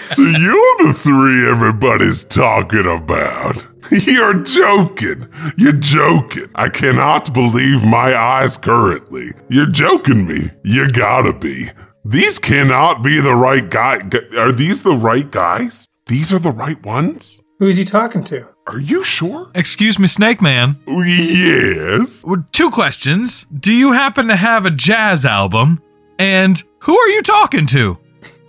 So 0.00 0.22
you're 0.22 0.76
the 0.78 0.94
three 0.96 1.50
everybody's 1.50 2.22
talking 2.22 2.86
about. 2.86 3.66
You're 3.90 4.42
joking. 4.42 5.28
You're 5.56 5.72
joking. 5.72 6.48
I 6.54 6.68
cannot 6.68 7.32
believe 7.34 7.84
my 7.84 8.14
eyes 8.14 8.56
currently. 8.56 9.32
You're 9.48 9.66
joking 9.70 10.26
me. 10.26 10.50
You 10.62 10.88
gotta 10.88 11.32
be. 11.32 11.70
These 12.08 12.38
cannot 12.38 13.02
be 13.02 13.20
the 13.20 13.34
right 13.34 13.68
guy. 13.68 14.00
Are 14.38 14.50
these 14.50 14.82
the 14.82 14.96
right 14.96 15.30
guys? 15.30 15.86
These 16.06 16.32
are 16.32 16.38
the 16.38 16.50
right 16.52 16.82
ones? 16.82 17.38
Who's 17.58 17.76
he 17.76 17.84
talking 17.84 18.24
to? 18.24 18.46
Are 18.66 18.80
you 18.80 19.04
sure? 19.04 19.50
Excuse 19.54 19.98
me, 19.98 20.06
Snake 20.06 20.40
Man. 20.40 20.78
Yes. 20.86 22.24
Well, 22.24 22.46
Two 22.52 22.70
questions. 22.70 23.44
Do 23.52 23.74
you 23.74 23.92
happen 23.92 24.26
to 24.28 24.36
have 24.36 24.64
a 24.64 24.70
jazz 24.70 25.26
album? 25.26 25.82
And 26.18 26.62
who 26.80 26.96
are 26.98 27.08
you 27.08 27.20
talking 27.20 27.66
to? 27.66 27.98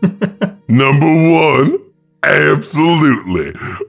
Number 0.70 1.32
one, 1.34 1.80
absolutely. 2.24 3.48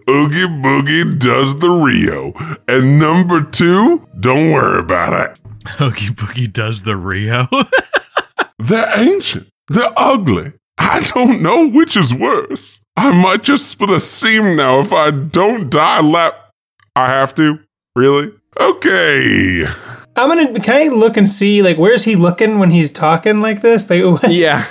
Oogie 0.09 0.49
Boogie 0.65 1.17
does 1.17 1.57
the 1.61 1.71
Rio. 1.71 2.33
And 2.67 2.99
number 2.99 3.45
two, 3.45 4.05
don't 4.19 4.51
worry 4.51 4.81
about 4.81 5.13
it. 5.31 5.41
Oogie 5.81 6.09
Boogie 6.09 6.53
does 6.53 6.83
the 6.83 6.97
Rio. 6.97 7.47
They're 8.59 8.99
ancient. 8.99 9.47
They're 9.71 9.93
ugly. 9.97 10.53
I 10.77 11.01
don't 11.01 11.41
know 11.41 11.67
which 11.69 11.97
is 11.97 12.13
worse. 12.13 12.81
I 12.97 13.13
might 13.13 13.43
just 13.45 13.69
split 13.71 13.91
a 13.91 14.01
seam 14.01 14.57
now 14.57 14.81
if 14.81 14.93
I 14.93 15.11
don't 15.11 15.71
die 15.71 16.01
lap. 16.01 16.35
I 16.97 17.07
have 17.09 17.35
to? 17.37 17.61
Really? 17.95 18.33
Okay. 18.61 19.65
I'm 20.17 20.29
gonna. 20.29 20.59
Can 20.61 20.83
I 20.83 20.95
look 20.95 21.17
and 21.17 21.29
see 21.29 21.63
like 21.63 21.79
where's 21.79 22.05
he 22.05 22.17
looking 22.17 22.59
when 22.59 22.71
he's 22.71 22.91
talking 22.91 23.39
like 23.39 23.63
this? 23.63 23.89
Like 23.89 24.03
Yeah. 24.29 24.67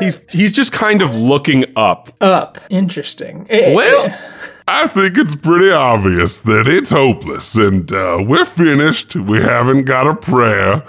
he's 0.00 0.18
he's 0.30 0.52
just 0.52 0.72
kind 0.72 1.02
of 1.02 1.14
looking 1.14 1.64
up. 1.76 2.10
up. 2.20 2.58
Interesting. 2.68 3.46
Eh, 3.48 3.74
Well, 3.74 4.06
I 4.66 4.88
think 4.88 5.16
it's 5.18 5.36
pretty 5.36 5.70
obvious 5.70 6.40
that 6.40 6.66
it's 6.66 6.90
hopeless 6.90 7.54
and 7.54 7.90
uh, 7.92 8.22
we're 8.26 8.44
finished. 8.44 9.14
We 9.14 9.40
haven't 9.40 9.84
got 9.84 10.08
a 10.08 10.16
prayer. 10.16 10.82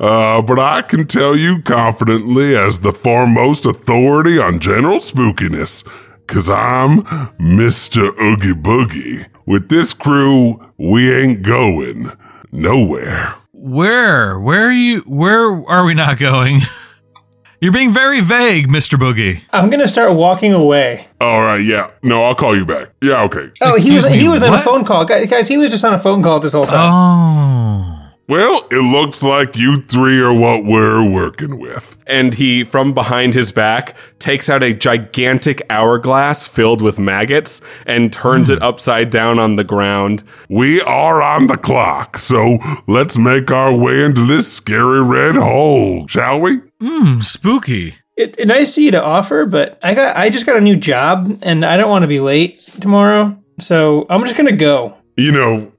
Uh, 0.00 0.40
but 0.42 0.58
I 0.58 0.82
can 0.82 1.06
tell 1.06 1.36
you 1.36 1.60
confidently, 1.62 2.56
as 2.56 2.80
the 2.80 2.92
foremost 2.92 3.66
authority 3.66 4.38
on 4.38 4.60
general 4.60 4.98
spookiness, 4.98 5.84
because 6.26 6.48
I'm 6.48 7.02
Mr. 7.40 8.16
Oogie 8.20 8.52
Boogie. 8.54 9.26
With 9.46 9.68
this 9.70 9.94
crew, 9.94 10.60
we 10.76 11.12
ain't 11.12 11.42
going 11.42 12.12
nowhere. 12.52 13.34
where? 13.52 14.38
Where 14.38 14.68
are 14.68 14.72
you? 14.72 15.00
Where 15.00 15.50
are 15.68 15.84
we 15.84 15.94
not 15.94 16.18
going? 16.18 16.60
You're 17.60 17.72
being 17.72 17.92
very 17.92 18.20
vague, 18.20 18.68
Mr. 18.68 18.96
Boogie. 18.96 19.40
I'm 19.52 19.68
gonna 19.68 19.88
start 19.88 20.12
walking 20.14 20.52
away. 20.52 21.08
All 21.20 21.40
right, 21.40 21.56
yeah. 21.60 21.90
No, 22.04 22.22
I'll 22.22 22.36
call 22.36 22.56
you 22.56 22.64
back. 22.64 22.90
Yeah, 23.02 23.22
okay. 23.24 23.50
Oh, 23.60 23.76
he 23.80 23.92
was 23.96 24.04
me, 24.04 24.16
he 24.16 24.28
was 24.28 24.44
on 24.44 24.54
a 24.54 24.60
phone 24.62 24.84
call, 24.84 25.04
guys. 25.04 25.28
guys, 25.28 25.48
He 25.48 25.56
was 25.56 25.72
just 25.72 25.84
on 25.84 25.92
a 25.92 25.98
phone 25.98 26.22
call 26.22 26.38
this 26.38 26.52
whole 26.52 26.66
time. 26.66 26.92
Oh. 26.92 27.97
Well, 28.28 28.66
it 28.70 28.82
looks 28.82 29.22
like 29.22 29.56
you 29.56 29.80
three 29.82 30.20
are 30.20 30.34
what 30.34 30.62
we're 30.64 31.02
working 31.08 31.58
with. 31.58 31.96
and 32.06 32.34
he, 32.34 32.62
from 32.64 32.92
behind 32.94 33.32
his 33.34 33.52
back, 33.52 33.96
takes 34.18 34.48
out 34.50 34.62
a 34.62 34.72
gigantic 34.74 35.62
hourglass 35.70 36.46
filled 36.46 36.82
with 36.82 36.98
maggots 36.98 37.60
and 37.86 38.12
turns 38.12 38.50
it 38.50 38.62
upside 38.62 39.08
down 39.10 39.38
on 39.38 39.56
the 39.56 39.64
ground. 39.64 40.22
We 40.50 40.80
are 40.82 41.22
on 41.22 41.46
the 41.46 41.56
clock, 41.56 42.18
so 42.18 42.58
let's 42.86 43.16
make 43.18 43.50
our 43.50 43.74
way 43.74 44.04
into 44.04 44.26
this 44.26 44.50
scary 44.52 45.02
red 45.02 45.34
hole, 45.36 46.06
shall 46.08 46.40
we? 46.40 46.60
Hmm, 46.80 47.20
spooky. 47.20 47.94
It, 48.16 48.38
it 48.38 48.46
nice 48.46 48.76
of 48.76 48.82
you 48.82 48.90
to 48.90 49.02
offer, 49.02 49.44
but 49.46 49.78
I 49.82 49.94
got 49.94 50.16
I 50.16 50.28
just 50.28 50.44
got 50.44 50.56
a 50.56 50.60
new 50.60 50.76
job 50.76 51.38
and 51.42 51.64
I 51.64 51.76
don't 51.76 51.88
want 51.90 52.02
to 52.02 52.08
be 52.08 52.20
late 52.20 52.58
tomorrow, 52.80 53.42
so 53.60 54.06
I'm 54.10 54.22
just 54.22 54.36
gonna 54.36 54.52
go. 54.56 54.96
You 55.16 55.32
know, 55.32 55.72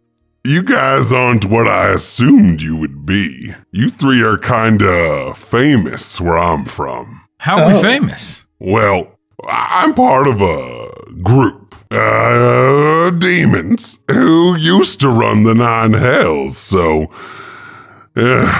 you 0.49 0.63
guys 0.63 1.13
aren't 1.13 1.45
what 1.45 1.67
I 1.67 1.89
assumed 1.91 2.61
you 2.61 2.75
would 2.77 3.05
be. 3.05 3.53
You 3.71 3.89
three 3.89 4.21
are 4.23 4.37
kinda 4.37 5.33
famous 5.35 6.19
where 6.19 6.37
I'm 6.37 6.65
from. 6.65 7.21
How 7.39 7.57
are 7.63 7.71
Oh. 7.71 7.75
we 7.77 7.81
famous? 7.83 8.43
Well, 8.59 9.07
I- 9.47 9.83
I'm 9.83 9.93
part 9.93 10.27
of 10.27 10.41
a 10.41 10.87
group. 11.21 11.75
Uh, 11.91 13.09
demons 13.11 13.99
who 14.11 14.55
used 14.55 14.99
to 15.01 15.09
run 15.09 15.43
the 15.43 15.55
nine 15.55 15.93
hells, 15.93 16.57
so. 16.57 17.07
Uh, 18.15 18.51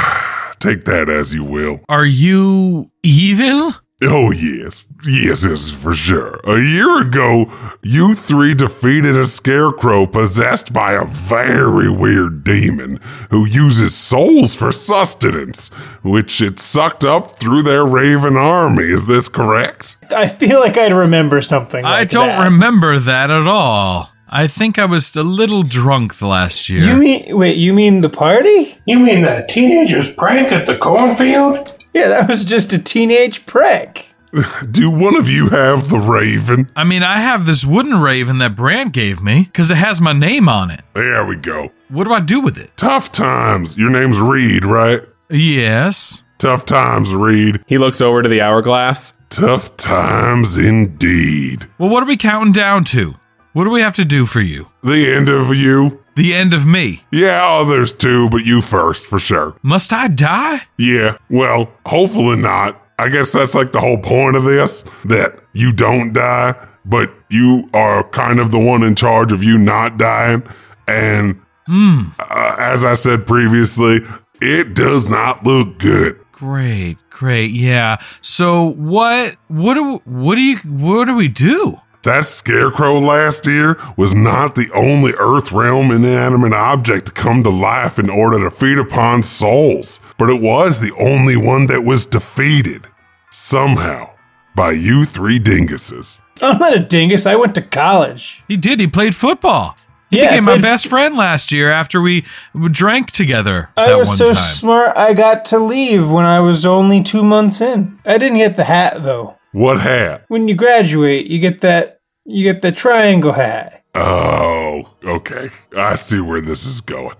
take 0.60 0.86
that 0.86 1.10
as 1.10 1.34
you 1.34 1.44
will. 1.44 1.82
Are 1.90 2.06
you 2.06 2.90
evil? 3.04 3.74
Oh, 4.02 4.32
yes. 4.32 4.88
Yes, 5.06 5.44
yes, 5.44 5.70
for 5.72 5.94
sure. 5.94 6.40
A 6.46 6.58
year 6.62 7.02
ago, 7.02 7.52
you 7.84 8.14
three 8.16 8.54
defeated 8.54 9.18
a 9.18 9.26
scarecrow 9.26 10.06
possessed 10.06 10.72
by 10.72 10.94
a 10.94 11.04
very 11.04 11.90
weird 11.90 12.46
demon 12.46 13.02
who 13.30 13.46
uses 13.46 13.96
souls 13.96 14.56
for 14.56 14.72
sustenance, 14.72 15.68
which 16.02 16.42
it 16.42 16.60
sucked 16.60 17.04
up 17.04 17.38
through 17.40 17.64
their 17.64 17.86
raven 17.86 18.38
army. 18.38 18.86
Is 18.86 19.06
this 19.06 19.28
correct? 19.28 19.98
I 20.16 20.28
feel 20.30 20.62
like 20.62 20.78
I'd 20.78 20.94
remember 20.94 21.42
something. 21.42 21.84
I 21.84 21.90
like 22.00 22.10
don't 22.10 22.28
that. 22.28 22.44
remember 22.46 23.00
that 23.00 23.30
at 23.30 23.48
all. 23.48 24.12
I 24.30 24.48
think 24.48 24.78
I 24.80 24.86
was 24.86 25.16
a 25.16 25.24
little 25.24 25.64
drunk 25.64 26.20
the 26.20 26.28
last 26.28 26.70
year. 26.70 26.82
You 26.82 26.96
mean 26.98 27.38
wait? 27.38 27.58
You 27.58 27.74
mean 27.74 28.02
the 28.02 28.10
party? 28.10 28.78
You 28.86 29.00
mean 29.00 29.24
that 29.24 29.50
teenager's 29.50 30.14
prank 30.14 30.52
at 30.52 30.68
the 30.68 30.78
cornfield? 30.78 31.76
Yeah, 31.94 32.08
that 32.10 32.28
was 32.28 32.44
just 32.46 32.74
a 32.74 32.82
teenage 32.82 33.46
prank. 33.46 34.14
Do 34.72 34.92
one 34.92 35.16
of 35.18 35.28
you 35.28 35.50
have 35.50 35.90
the 35.90 35.98
raven? 35.98 36.70
I 36.76 36.84
mean, 36.84 37.02
I 37.02 37.20
have 37.20 37.46
this 37.46 37.66
wooden 37.66 38.00
raven 38.00 38.38
that 38.40 38.56
Brand 38.56 38.94
gave 38.94 39.22
me 39.22 39.44
because 39.46 39.72
it 39.72 39.78
has 39.78 40.00
my 40.00 40.14
name 40.14 40.48
on 40.48 40.70
it. 40.70 40.82
There 40.94 41.26
we 41.26 41.36
go. 41.36 41.72
What 41.90 42.04
do 42.04 42.14
I 42.14 42.20
do 42.20 42.40
with 42.40 42.58
it? 42.58 42.78
Tough 42.78 43.12
times. 43.12 43.76
Your 43.78 43.90
name's 43.90 44.20
Reed, 44.20 44.66
right? 44.66 45.02
Yes. 45.30 46.24
Tough 46.38 46.64
times, 46.66 47.14
Reed. 47.14 47.64
He 47.66 47.78
looks 47.78 48.02
over 48.02 48.22
to 48.22 48.30
the 48.30 48.42
hourglass. 48.42 49.14
Tough 49.30 49.76
times 49.78 50.58
indeed. 50.58 51.68
Well, 51.78 51.90
what 51.90 52.04
are 52.04 52.08
we 52.08 52.18
counting 52.18 52.54
down 52.54 52.84
to? 52.86 53.16
What 53.54 53.64
do 53.64 53.72
we 53.72 53.82
have 53.82 53.96
to 53.96 54.06
do 54.06 54.26
for 54.26 54.42
you? 54.42 54.68
The 54.84 55.12
end 55.12 55.28
of 55.28 55.56
you? 55.56 56.04
The 56.16 56.36
end 56.36 56.54
of 56.54 56.66
me. 56.66 57.04
Yeah, 57.12 57.48
others 57.48 57.94
too, 57.94 58.30
but 58.30 58.46
you 58.46 58.62
first, 58.62 59.08
for 59.08 59.20
sure. 59.20 59.56
Must 59.64 59.92
I 59.92 60.08
die? 60.08 60.62
Yeah, 60.78 61.18
well, 61.30 61.72
hopefully 61.86 62.38
not. 62.38 62.82
I 63.00 63.10
guess 63.10 63.32
that's 63.32 63.56
like 63.56 63.72
the 63.72 63.80
whole 63.80 63.98
point 63.98 64.36
of 64.36 64.44
this 64.44 64.84
that 65.06 65.40
you 65.54 65.72
don't 65.72 66.14
die, 66.14 66.54
but 66.86 67.12
you 67.30 67.70
are 67.74 68.04
kind 68.10 68.40
of 68.40 68.52
the 68.52 68.60
one 68.60 68.84
in 68.84 68.96
charge 68.96 69.32
of 69.32 69.42
you 69.44 69.58
not 69.58 69.98
dying. 69.98 70.44
And 70.88 71.40
uh, 71.70 72.56
as 72.60 72.84
I 72.84 72.96
said 72.96 73.26
previously, 73.26 74.02
it 74.42 74.74
does 74.74 75.10
not 75.10 75.46
look 75.46 75.80
good. 75.80 76.20
Great, 76.34 76.98
great. 77.10 77.52
Yeah. 77.52 77.98
So 78.22 78.64
what 78.72 79.36
what 79.48 79.74
do 79.74 80.02
what 80.06 80.36
do 80.36 80.42
you 80.42 80.58
what 80.58 81.06
do 81.06 81.16
we 81.16 81.28
do? 81.28 81.80
That 82.04 82.26
scarecrow 82.26 82.98
last 83.00 83.46
year 83.46 83.78
was 83.98 84.16
not 84.16 84.56
the 84.56 84.72
only 84.74 85.14
Earth 85.20 85.52
realm 85.52 85.92
inanimate 85.92 86.54
object 86.54 87.08
to 87.08 87.12
come 87.12 87.44
to 87.44 87.50
life 87.50 88.00
in 88.00 88.10
order 88.10 88.40
to 88.40 88.50
feed 88.52 88.78
upon 88.78 89.22
souls, 89.24 90.00
but 90.18 90.30
it 90.30 90.42
was 90.42 90.80
the 90.80 90.94
only 90.98 91.36
one 91.36 91.68
that 91.68 91.84
was 91.84 92.06
defeated. 92.06 92.88
Somehow. 93.32 94.12
By 94.56 94.72
you 94.72 95.06
three 95.06 95.40
dinguses. 95.40 96.22
I'm 96.42 96.58
not 96.58 96.74
a 96.76 96.80
dingus. 96.80 97.26
I 97.26 97.36
went 97.36 97.54
to 97.56 97.62
college. 97.62 98.44
He 98.48 98.56
did. 98.58 98.80
He 98.80 98.88
played 98.88 99.16
football. 99.16 99.76
He 100.10 100.18
Yeah, 100.20 100.30
became 100.32 100.46
my 100.46 100.58
best 100.58 100.88
friend 100.88 101.16
last 101.18 101.52
year 101.52 101.72
after 101.72 102.02
we 102.02 102.26
drank 102.72 103.12
together 103.12 103.70
I 103.78 103.88
that 103.90 103.98
was 103.98 104.08
one 104.08 104.18
so 104.18 104.26
time. 104.28 104.36
smart. 104.36 104.98
I 104.98 105.14
got 105.14 105.46
to 105.46 105.60
leave 105.60 106.10
when 106.10 106.26
I 106.26 106.40
was 106.40 106.66
only 106.66 107.04
two 107.04 107.24
months 107.24 107.62
in. 107.62 108.00
I 108.06 108.18
didn't 108.18 108.40
get 108.40 108.56
the 108.58 108.64
hat 108.64 109.04
though. 109.04 109.38
What 109.52 109.82
hat? 109.82 110.26
When 110.28 110.48
you 110.48 110.56
graduate, 110.56 111.28
you 111.28 111.40
get 111.40 111.62
that. 111.62 112.02
You 112.26 112.44
get 112.44 112.62
the 112.62 112.72
triangle 112.72 113.32
hat. 113.34 113.84
Oh, 113.96 114.94
okay. 115.04 115.50
I 115.76 115.96
see 115.96 116.20
where 116.20 116.42
this 116.42 116.66
is 116.66 116.80
going. 116.82 117.16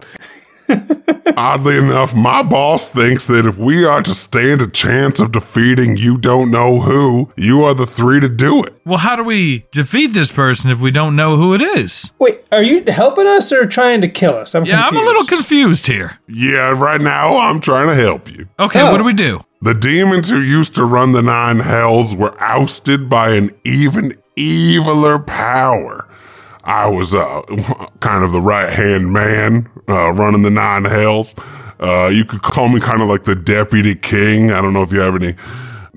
Oddly 1.36 1.78
enough, 1.78 2.14
my 2.14 2.44
boss 2.44 2.92
thinks 2.92 3.26
that 3.28 3.46
if 3.48 3.58
we 3.58 3.86
are 3.86 4.04
to 4.04 4.14
stand 4.14 4.62
a 4.62 4.68
chance 4.68 5.20
of 5.20 5.32
defeating 5.32 5.98
you 5.98 6.18
don't 6.18 6.52
know 6.52 6.80
who, 6.82 7.32
you 7.38 7.64
are 7.64 7.74
the 7.74 7.88
three 7.88 8.20
to 8.20 8.30
do 8.30 8.64
it. 8.64 8.74
well, 8.86 9.00
how 9.00 9.16
do 9.16 9.24
we 9.24 9.66
defeat 9.72 10.08
this 10.14 10.32
person 10.32 10.70
if 10.70 10.80
we 10.80 10.92
don't 10.92 11.16
know 11.16 11.38
who 11.38 11.54
it 11.56 11.62
is? 11.62 12.12
Wait, 12.20 12.42
are 12.52 12.62
you 12.64 12.84
helping 12.88 13.26
us 13.26 13.52
or 13.52 13.66
trying 13.66 14.02
to 14.02 14.08
kill 14.10 14.36
us? 14.36 14.54
I'm 14.54 14.66
Yeah, 14.66 14.84
confused. 14.84 14.96
I'm 14.96 15.02
a 15.04 15.06
little 15.08 15.26
confused 15.26 15.88
here. 15.88 16.20
Yeah, 16.28 16.70
right 16.80 17.02
now 17.02 17.38
I'm 17.38 17.62
trying 17.62 17.88
to 17.88 17.96
help 17.96 18.30
you. 18.30 18.48
Okay, 18.60 18.82
Oh. 18.82 18.92
what 18.92 18.98
do 19.00 19.04
we 19.04 19.14
do? 19.14 19.42
The 19.62 19.74
demons 19.74 20.30
who 20.30 20.40
used 20.40 20.74
to 20.76 20.86
run 20.86 21.12
the 21.12 21.22
nine 21.22 21.60
hells 21.60 22.16
were 22.16 22.34
ousted 22.42 23.10
by 23.10 23.32
an 23.32 23.52
even 23.66 24.14
eviler 24.38 25.26
power. 25.26 26.08
I 26.64 26.88
was 26.88 27.14
uh, 27.14 27.42
kind 28.00 28.24
of 28.24 28.32
the 28.32 28.40
right 28.40 28.72
hand 28.72 29.12
man 29.12 29.70
uh, 29.90 30.12
running 30.12 30.44
the 30.44 30.50
nine 30.50 30.86
hells. 30.86 31.36
Uh, 31.82 32.08
you 32.08 32.24
could 32.24 32.42
call 32.42 32.70
me 32.70 32.80
kind 32.80 33.02
of 33.02 33.10
like 33.10 33.26
the 33.26 33.36
deputy 33.36 33.96
king. 33.96 34.52
I 34.52 34.62
don't 34.62 34.72
know 34.72 34.82
if 34.82 34.94
you 34.94 35.02
have 35.02 35.16
any 35.16 35.36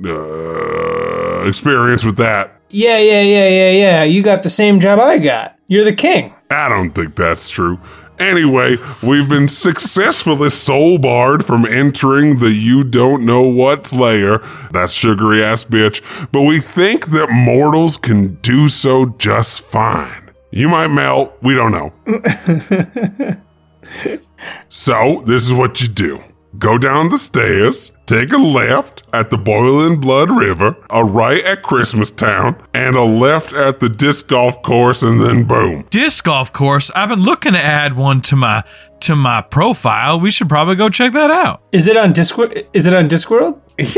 uh, 0.04 1.46
experience 1.46 2.04
with 2.04 2.16
that. 2.16 2.60
Yeah, 2.70 2.98
yeah, 2.98 3.22
yeah, 3.22 3.48
yeah, 3.48 3.70
yeah. 3.70 4.02
You 4.02 4.24
got 4.24 4.42
the 4.42 4.50
same 4.50 4.80
job 4.80 4.98
I 4.98 5.18
got. 5.18 5.56
You're 5.68 5.84
the 5.84 5.94
king. 5.94 6.34
I 6.50 6.68
don't 6.68 6.90
think 6.90 7.14
that's 7.14 7.48
true. 7.48 7.78
Anyway, 8.22 8.78
we've 9.02 9.28
been 9.28 9.48
successfully 9.48 10.48
soul 10.48 10.96
barred 10.96 11.44
from 11.44 11.66
entering 11.66 12.38
the 12.38 12.52
you 12.52 12.84
don't 12.84 13.26
know 13.26 13.42
what's 13.42 13.92
layer. 13.92 14.38
That's 14.70 14.92
sugary 14.92 15.42
ass 15.42 15.64
bitch. 15.64 16.00
But 16.30 16.42
we 16.42 16.60
think 16.60 17.06
that 17.06 17.32
mortals 17.32 17.96
can 17.96 18.36
do 18.36 18.68
so 18.68 19.06
just 19.18 19.62
fine. 19.62 20.30
You 20.52 20.68
might 20.68 20.86
melt. 20.86 21.36
We 21.42 21.54
don't 21.54 21.72
know. 21.72 21.92
so, 24.68 25.24
this 25.26 25.44
is 25.44 25.52
what 25.52 25.82
you 25.82 25.88
do. 25.88 26.22
Go 26.58 26.76
down 26.76 27.08
the 27.08 27.18
stairs, 27.18 27.92
take 28.06 28.32
a 28.32 28.36
left 28.36 29.04
at 29.14 29.30
the 29.30 29.38
Boiling 29.38 29.98
Blood 29.98 30.30
River, 30.30 30.76
a 30.90 31.02
right 31.02 31.42
at 31.44 31.62
Christmas 31.62 32.10
Town, 32.10 32.62
and 32.74 32.94
a 32.94 33.02
left 33.02 33.54
at 33.54 33.80
the 33.80 33.88
disc 33.88 34.28
golf 34.28 34.60
course, 34.62 35.02
and 35.02 35.20
then 35.20 35.44
boom. 35.44 35.86
Disc 35.88 36.24
golf 36.24 36.52
course. 36.52 36.90
I've 36.94 37.08
been 37.08 37.22
looking 37.22 37.54
to 37.54 37.58
add 37.62 37.96
one 37.96 38.20
to 38.22 38.36
my 38.36 38.64
to 39.00 39.16
my 39.16 39.40
profile. 39.40 40.20
We 40.20 40.30
should 40.30 40.48
probably 40.48 40.76
go 40.76 40.88
check 40.90 41.12
that 41.14 41.30
out. 41.30 41.62
Is 41.72 41.86
it 41.86 41.96
on 41.96 42.12
Discord? 42.12 42.66
Is 42.74 42.84
it 42.86 42.94
on 42.94 43.08
Discworld? 43.08 43.60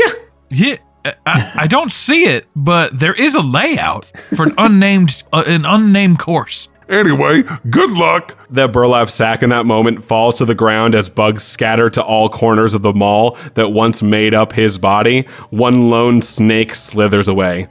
Yeah, 0.51 0.77
I, 1.25 1.51
I 1.61 1.67
don't 1.67 1.91
see 1.91 2.25
it, 2.25 2.45
but 2.55 2.97
there 2.97 3.15
is 3.15 3.33
a 3.33 3.41
layout 3.41 4.05
for 4.05 4.43
an 4.43 4.53
unnamed 4.57 5.23
uh, 5.33 5.43
an 5.45 5.65
unnamed 5.65 6.19
course. 6.19 6.69
Anyway, 6.87 7.43
good 7.69 7.89
luck. 7.91 8.37
The 8.49 8.67
burlap 8.67 9.09
sack 9.09 9.41
in 9.41 9.49
that 9.49 9.65
moment 9.65 10.03
falls 10.03 10.37
to 10.37 10.45
the 10.45 10.53
ground 10.55 10.93
as 10.95 11.09
bugs 11.09 11.43
scatter 11.43 11.89
to 11.91 12.03
all 12.03 12.29
corners 12.29 12.73
of 12.73 12.83
the 12.83 12.93
mall 12.93 13.37
that 13.55 13.69
once 13.71 14.03
made 14.03 14.33
up 14.33 14.53
his 14.53 14.77
body. 14.77 15.23
One 15.49 15.89
lone 15.89 16.21
snake 16.21 16.75
slithers 16.75 17.27
away. 17.27 17.67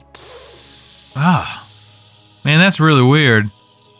Ah, 1.17 1.61
Man, 2.43 2.59
that's 2.59 2.79
really 2.79 3.03
weird. 3.07 3.45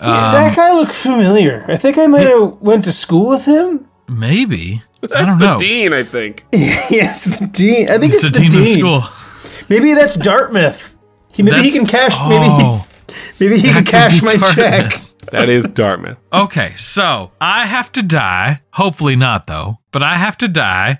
Yeah, 0.02 0.32
that 0.34 0.56
guy 0.56 0.74
looked 0.74 0.94
familiar. 0.94 1.64
I 1.70 1.78
think 1.78 1.98
I 1.98 2.06
might 2.08 2.28
have 2.28 2.62
went 2.62 2.84
to 2.84 2.92
school 2.92 3.28
with 3.28 3.46
him. 3.46 3.88
Maybe 4.08 4.84
I 5.16 5.26
don't 5.26 5.40
know. 5.40 5.58
Dean, 5.58 5.94
I 5.94 6.04
think. 6.04 6.46
yes, 6.54 7.24
the 7.26 7.48
dean. 7.48 7.90
I 7.90 7.98
think 7.98 8.14
it's, 8.14 8.24
It's 8.26 8.38
the 8.38 8.44
the 8.44 8.50
dean. 8.50 8.64
dean 8.64 8.86
of 8.86 9.04
school. 9.06 9.66
Maybe 9.70 9.94
that's 9.94 10.16
Dartmouth. 10.16 10.96
He 11.32 11.42
maybe 11.42 11.62
he 11.64 11.72
can 11.72 11.88
cash. 11.88 12.12
Oh. 12.16 12.86
Maybe 13.40 13.50
maybe 13.56 13.62
he 13.62 13.72
can 13.74 13.86
cash 13.86 14.22
my 14.22 14.36
Dartmouth. 14.36 14.56
check. 14.56 15.02
That 15.32 15.50
is 15.50 15.68
Dartmouth. 15.68 16.18
Okay, 16.32 16.74
so 16.76 17.32
I 17.42 17.66
have 17.66 17.92
to 17.94 18.02
die. 18.04 18.62
Hopefully 18.74 19.16
not, 19.16 19.48
though. 19.48 19.78
But 19.92 20.04
I 20.04 20.16
have 20.18 20.38
to 20.40 20.48
die, 20.48 21.00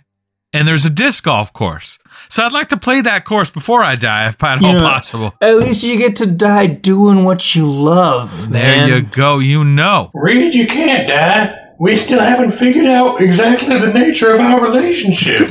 and 0.54 0.68
there's 0.68 0.86
a 0.86 0.90
disc 0.90 1.24
golf 1.26 1.52
course. 1.54 2.00
So 2.30 2.44
I'd 2.44 2.52
like 2.54 2.70
to 2.70 2.78
play 2.78 3.02
that 3.02 3.26
course 3.26 3.50
before 3.52 3.84
I 3.84 3.96
die, 3.96 4.28
if 4.30 4.42
at 4.44 4.64
all 4.64 4.74
know, 4.74 4.80
possible. 4.82 5.34
At 5.42 5.58
least 5.58 5.84
you 5.84 5.98
get 5.98 6.16
to 6.18 6.26
die 6.26 6.68
doing 6.68 7.24
what 7.24 7.56
you 7.56 7.70
love, 7.72 8.50
There 8.52 8.62
man. 8.64 8.90
you 8.90 9.02
go. 9.02 9.40
You 9.40 9.64
know. 9.64 10.12
Reed, 10.14 10.56
you 10.56 10.66
can't 10.68 11.08
die. 11.08 11.62
We 11.78 11.98
still 11.98 12.22
haven't 12.22 12.52
figured 12.54 12.86
out 12.86 13.22
exactly 13.22 13.78
the 13.78 13.92
nature 13.92 14.32
of 14.34 14.40
our 14.40 14.62
relationship. 14.64 15.42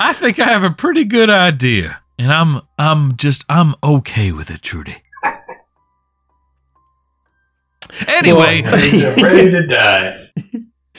I 0.00 0.12
think 0.14 0.38
I 0.40 0.46
have 0.46 0.64
a 0.64 0.70
pretty 0.70 1.04
good 1.04 1.30
idea, 1.30 2.00
and 2.18 2.32
I'm 2.32 2.62
I'm 2.78 3.16
just 3.16 3.44
I'm 3.48 3.74
okay 3.84 4.32
with 4.32 4.50
it, 4.50 4.62
Trudy. 4.62 4.96
Anyway, 8.06 8.62
You're 8.92 9.14
ready 9.16 9.50
to 9.50 9.66
die. 9.66 10.28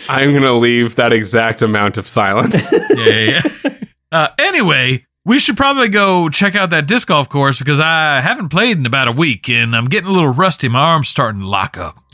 I'm 0.10 0.32
going 0.32 0.44
to 0.44 0.54
leave 0.54 0.96
that 0.96 1.14
exact 1.14 1.62
amount 1.62 1.98
of 1.98 2.08
silence. 2.08 2.72
yeah, 2.96 3.06
yeah. 3.06 3.42
yeah. 3.64 3.72
Uh, 4.12 4.28
anyway, 4.38 5.06
we 5.26 5.40
should 5.40 5.58
probably 5.58 5.88
go 5.90 6.30
check 6.30 6.56
out 6.56 6.70
that 6.72 6.88
disc 6.88 7.08
golf 7.08 7.30
course 7.30 7.60
because 7.60 7.80
I 7.80 8.20
haven't 8.22 8.50
played 8.50 8.78
in 8.78 8.86
about 8.86 9.08
a 9.08 9.12
week 9.12 9.50
and 9.50 9.76
I'm 9.76 9.86
getting 9.86 10.10
a 10.10 10.14
little 10.14 10.30
rusty. 10.30 10.68
My 10.68 10.80
arm's 10.80 11.10
starting 11.10 11.42
to 11.42 11.48
lock 11.48 11.78
up. 11.78 12.00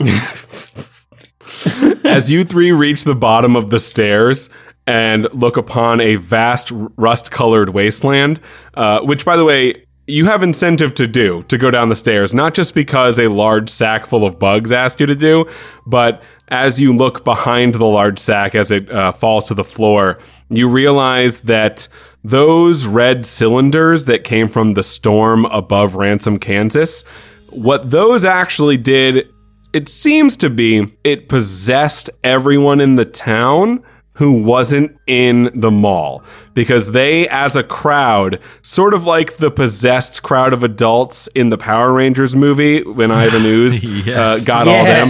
As 2.04 2.30
you 2.30 2.44
three 2.44 2.72
reach 2.72 3.04
the 3.04 3.14
bottom 3.14 3.56
of 3.56 3.70
the 3.70 3.78
stairs 3.78 4.48
and 4.86 5.28
look 5.34 5.56
upon 5.56 6.00
a 6.00 6.16
vast 6.16 6.70
rust 6.72 7.30
colored 7.30 7.70
wasteland, 7.70 8.40
uh, 8.74 9.00
which, 9.00 9.24
by 9.24 9.36
the 9.36 9.44
way, 9.44 9.86
you 10.10 10.26
have 10.26 10.42
incentive 10.42 10.94
to 10.94 11.06
do 11.06 11.42
to 11.44 11.56
go 11.56 11.70
down 11.70 11.88
the 11.88 11.96
stairs, 11.96 12.34
not 12.34 12.54
just 12.54 12.74
because 12.74 13.18
a 13.18 13.28
large 13.28 13.70
sack 13.70 14.06
full 14.06 14.24
of 14.24 14.38
bugs 14.38 14.72
asked 14.72 15.00
you 15.00 15.06
to 15.06 15.14
do, 15.14 15.46
but 15.86 16.22
as 16.48 16.80
you 16.80 16.94
look 16.94 17.24
behind 17.24 17.74
the 17.74 17.86
large 17.86 18.18
sack 18.18 18.54
as 18.54 18.70
it 18.70 18.90
uh, 18.90 19.12
falls 19.12 19.44
to 19.46 19.54
the 19.54 19.64
floor, 19.64 20.18
you 20.48 20.68
realize 20.68 21.42
that 21.42 21.88
those 22.24 22.86
red 22.86 23.24
cylinders 23.24 24.04
that 24.06 24.24
came 24.24 24.48
from 24.48 24.74
the 24.74 24.82
storm 24.82 25.46
above 25.46 25.94
Ransom, 25.94 26.38
Kansas, 26.38 27.02
what 27.50 27.90
those 27.90 28.24
actually 28.24 28.76
did 28.76 29.28
it 29.72 29.88
seems 29.88 30.36
to 30.38 30.50
be 30.50 30.96
it 31.04 31.28
possessed 31.28 32.10
everyone 32.24 32.80
in 32.80 32.96
the 32.96 33.04
town 33.04 33.82
who 34.20 34.30
wasn't 34.30 34.94
in 35.06 35.50
the 35.54 35.70
mall 35.70 36.22
because 36.52 36.92
they 36.92 37.26
as 37.28 37.56
a 37.56 37.62
crowd 37.64 38.38
sort 38.62 38.92
of 38.92 39.04
like 39.04 39.38
the 39.38 39.50
possessed 39.50 40.22
crowd 40.22 40.52
of 40.52 40.62
adults 40.62 41.26
in 41.28 41.48
the 41.48 41.56
power 41.56 41.90
rangers 41.92 42.36
movie 42.36 42.82
when 42.84 43.10
ivan 43.10 43.44
ooze 43.46 43.82
Yes. 44.06 44.08
uh, 44.42 44.44
got 44.44 44.66
Yes. 44.66 44.78
all 44.78 44.84
them 44.84 45.08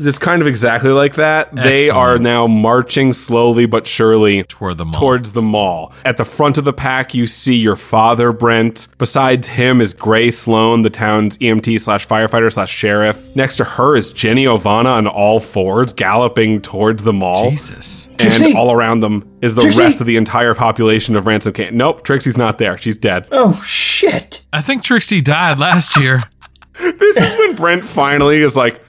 it's 0.00 0.18
kind 0.18 0.40
of 0.42 0.48
exactly 0.48 0.90
like 0.90 1.14
that 1.16 1.54
they 1.54 1.90
are 1.90 2.18
now 2.18 2.46
marching 2.46 3.12
slowly 3.12 3.66
but 3.66 3.86
surely 3.86 4.42
Toward 4.44 4.78
the 4.78 4.84
mall. 4.84 5.00
towards 5.00 5.32
the 5.32 5.42
mall. 5.42 5.92
At 6.04 6.16
the 6.16 6.24
front 6.24 6.58
of 6.58 6.64
the 6.64 6.72
pack, 6.72 7.14
you 7.14 7.26
see 7.26 7.56
your 7.56 7.76
father, 7.76 8.32
Brent. 8.32 8.88
Besides 8.98 9.48
him 9.48 9.80
is 9.80 9.94
Gray 9.94 10.30
Sloan, 10.30 10.82
the 10.82 10.90
town's 10.90 11.36
EMT 11.38 11.80
slash 11.80 12.06
firefighter 12.06 12.52
slash 12.52 12.70
sheriff. 12.74 13.34
Next 13.36 13.56
to 13.56 13.64
her 13.64 13.96
is 13.96 14.12
Jenny 14.12 14.44
Ovana 14.44 14.86
on 14.96 15.06
all 15.06 15.40
fours, 15.40 15.92
galloping 15.92 16.60
towards 16.62 17.02
the 17.02 17.12
mall. 17.12 17.50
Jesus. 17.50 18.06
And 18.06 18.18
Trixie! 18.20 18.54
all 18.54 18.70
around 18.72 19.00
them 19.00 19.38
is 19.40 19.54
the 19.54 19.62
Trixie! 19.62 19.80
rest 19.80 20.00
of 20.00 20.06
the 20.06 20.16
entire 20.16 20.54
population 20.54 21.16
of 21.16 21.26
Ransom 21.26 21.52
Can. 21.54 21.76
Nope, 21.76 22.02
Trixie's 22.04 22.36
not 22.38 22.58
there. 22.58 22.76
She's 22.76 22.96
dead. 22.98 23.26
Oh 23.30 23.60
shit! 23.64 24.44
I 24.52 24.60
think 24.62 24.82
Trixie 24.82 25.20
died 25.22 25.58
last 25.58 25.96
year. 25.96 26.22
this 26.78 27.16
is 27.16 27.38
when 27.38 27.56
Brent 27.56 27.84
finally 27.84 28.42
is 28.42 28.56
like, 28.56 28.80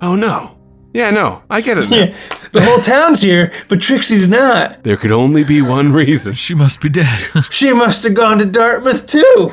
oh 0.00 0.14
no. 0.16 0.55
Yeah, 0.96 1.10
no, 1.10 1.42
I 1.50 1.60
get 1.60 1.76
it. 1.76 1.90
Yeah, 1.90 2.16
the 2.52 2.62
whole 2.62 2.78
town's 2.78 3.20
here, 3.20 3.52
but 3.68 3.82
Trixie's 3.82 4.26
not. 4.28 4.82
There 4.82 4.96
could 4.96 5.12
only 5.12 5.44
be 5.44 5.60
one 5.60 5.92
reason. 5.92 6.32
She 6.32 6.54
must 6.54 6.80
be 6.80 6.88
dead. 6.88 7.20
She 7.50 7.72
must 7.74 8.02
have 8.04 8.14
gone 8.14 8.38
to 8.38 8.46
Dartmouth 8.46 9.06
too. 9.06 9.52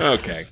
Okay. 0.00 0.46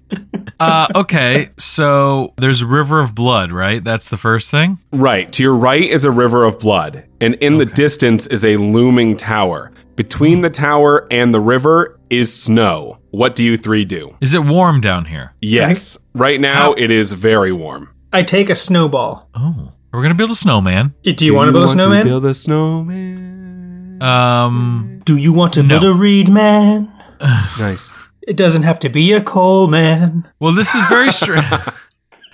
Uh, 0.61 0.87
okay, 0.95 1.49
so 1.57 2.35
there's 2.37 2.61
a 2.61 2.67
river 2.67 3.01
of 3.01 3.15
blood, 3.15 3.53
right? 3.53 3.83
That's 3.83 4.09
the 4.11 4.19
first 4.19 4.51
thing. 4.51 4.79
Right. 4.93 5.33
To 5.33 5.43
your 5.43 5.55
right 5.55 5.83
is 5.83 6.05
a 6.05 6.11
river 6.11 6.45
of 6.45 6.59
blood, 6.59 7.05
and 7.23 7.35
in 7.37 7.57
the 7.57 7.65
distance 7.65 8.27
is 8.27 8.45
a 8.45 8.59
looming 8.59 9.17
tower. 9.17 9.73
Between 9.97 10.43
the 10.43 10.51
tower 10.51 11.07
and 11.11 11.33
the 11.33 11.41
river 11.41 11.99
is 12.11 12.35
snow. 12.35 12.99
What 13.13 13.35
do 13.35 13.43
you 13.45 13.57
three 13.57 13.87
do? 13.87 14.15
Is 14.21 14.35
it 14.35 14.45
warm 14.45 14.81
down 14.83 15.07
here? 15.07 15.33
Yes. 15.41 15.97
Right 16.13 16.39
now 16.41 16.75
it 16.75 16.91
is 16.91 17.13
very 17.13 17.53
warm. 17.53 17.89
I 18.13 18.23
take 18.23 18.51
a 18.51 18.55
snowball. 18.55 19.29
Oh, 19.35 19.73
we're 19.93 20.03
gonna 20.03 20.15
build 20.15 20.31
a 20.31 20.35
snowman. 20.35 20.95
Do 21.03 21.25
you 21.25 21.35
want 21.35 21.49
to 21.49 21.53
build 21.53 21.65
a 21.65 21.69
snowman? 21.69 22.05
To 22.05 22.11
build 22.11 22.27
a 22.27 22.35
snowman. 22.35 24.03
Um, 24.03 25.01
Do 25.05 25.17
you 25.17 25.33
want 25.33 25.55
to 25.55 25.63
No. 25.63 25.81
build 25.81 25.85
a 25.85 25.99
reed 25.99 26.29
man? 26.29 26.89
Nice. 27.59 27.91
It 28.27 28.37
doesn't 28.37 28.63
have 28.65 28.79
to 28.81 28.89
be 28.91 29.13
a 29.15 29.21
coal 29.23 29.69
man. 29.69 30.29
well, 30.39 30.53
this 30.53 30.75
is 30.75 30.85
very 30.89 31.11
strange. 31.13 31.45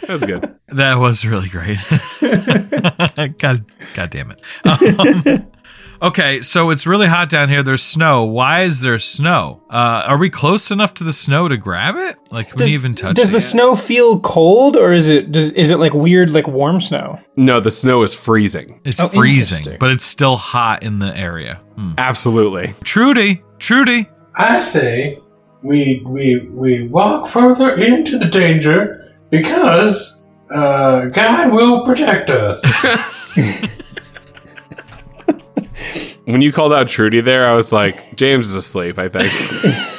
That 0.01 0.11
was 0.13 0.23
good. 0.23 0.55
that 0.69 0.99
was 0.99 1.25
really 1.25 1.49
great. 1.49 1.79
God, 3.39 3.65
God 3.95 4.11
damn 4.11 4.33
it. 4.33 4.43
Um, 4.67 5.51
okay, 6.03 6.43
so 6.43 6.71
it's 6.71 6.87
really 6.87 7.07
hot 7.07 7.29
down 7.29 7.49
here. 7.49 7.63
There's 7.63 7.83
snow. 7.83 8.25
Why 8.25 8.63
is 8.65 8.81
there 8.81 8.99
snow? 8.99 9.63
Uh, 9.71 10.03
are 10.07 10.19
we 10.19 10.31
close 10.31 10.71
enough 10.71 10.95
to 10.95 11.05
the 11.05 11.13
snow 11.13 11.49
to 11.49 11.57
grab 11.57 11.97
it? 11.97 12.17
Like, 12.31 12.51
can 12.51 12.59
we 12.67 12.73
even 12.73 12.95
touch 12.95 13.13
it. 13.13 13.17
Does 13.17 13.31
it? 13.31 13.33
the 13.33 13.41
snow 13.41 13.77
feel 13.77 14.21
cold, 14.21 14.77
or 14.77 14.93
is 14.93 15.09
it 15.09 15.33
does 15.33 15.51
is 15.53 15.71
it 15.71 15.79
like 15.79 15.95
weird, 15.95 16.31
like 16.31 16.47
warm 16.47 16.81
snow? 16.81 17.19
No, 17.37 17.61
the 17.61 17.71
snow 17.71 18.03
is 18.03 18.15
freezing. 18.15 18.81
It's 18.85 19.01
Oh, 19.01 19.09
freezing, 19.09 19.77
but 19.79 19.91
it's 19.91 20.05
still 20.05 20.37
hot 20.37 20.83
in 20.83 20.99
the 20.99 21.17
area. 21.17 21.61
Hmm. 21.77 21.93
Absolutely. 21.99 22.75
Trudy, 22.85 23.43
Trudy. 23.59 24.09
I 24.37 24.61
say 24.61 25.19
we 25.63 26.03
we 26.07 26.49
we 26.51 26.89
walk 26.89 27.29
further 27.29 27.75
into 27.77 28.19
the 28.19 28.27
danger 28.27 29.15
because 29.31 30.27
uh, 30.55 31.07
God 31.07 31.53
will 31.53 31.85
protect 31.85 32.31
us. 32.31 32.63
When 36.25 36.41
you 36.43 36.53
called 36.53 36.73
out 36.73 36.89
Trudy 36.89 37.21
there, 37.21 37.47
I 37.47 37.55
was 37.55 37.71
like, 37.73 38.17
James 38.17 38.49
is 38.49 38.55
asleep, 38.55 38.99
I 38.99 39.09
think. 39.09 39.33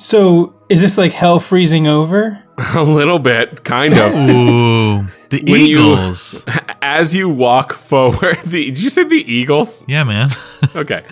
So 0.00 0.54
is 0.68 0.80
this 0.80 0.96
like 0.96 1.12
hell 1.12 1.40
freezing 1.40 1.86
over? 1.88 2.42
a 2.74 2.82
little 2.84 3.18
bit, 3.18 3.64
kind 3.64 3.92
of. 3.98 4.14
Ooh, 4.30 5.06
the 5.28 5.42
When 5.50 5.60
you- 5.62 5.80
Eagles. 5.80 6.44
As 6.80 7.14
you 7.16 7.28
walk 7.28 7.72
forward, 7.72 8.38
the, 8.46 8.66
did 8.70 8.78
you 8.80 8.90
say 8.90 9.02
the 9.04 9.16
Eagles? 9.30 9.84
yeah, 9.88 10.04
man. 10.04 10.30
Okay. 10.76 11.04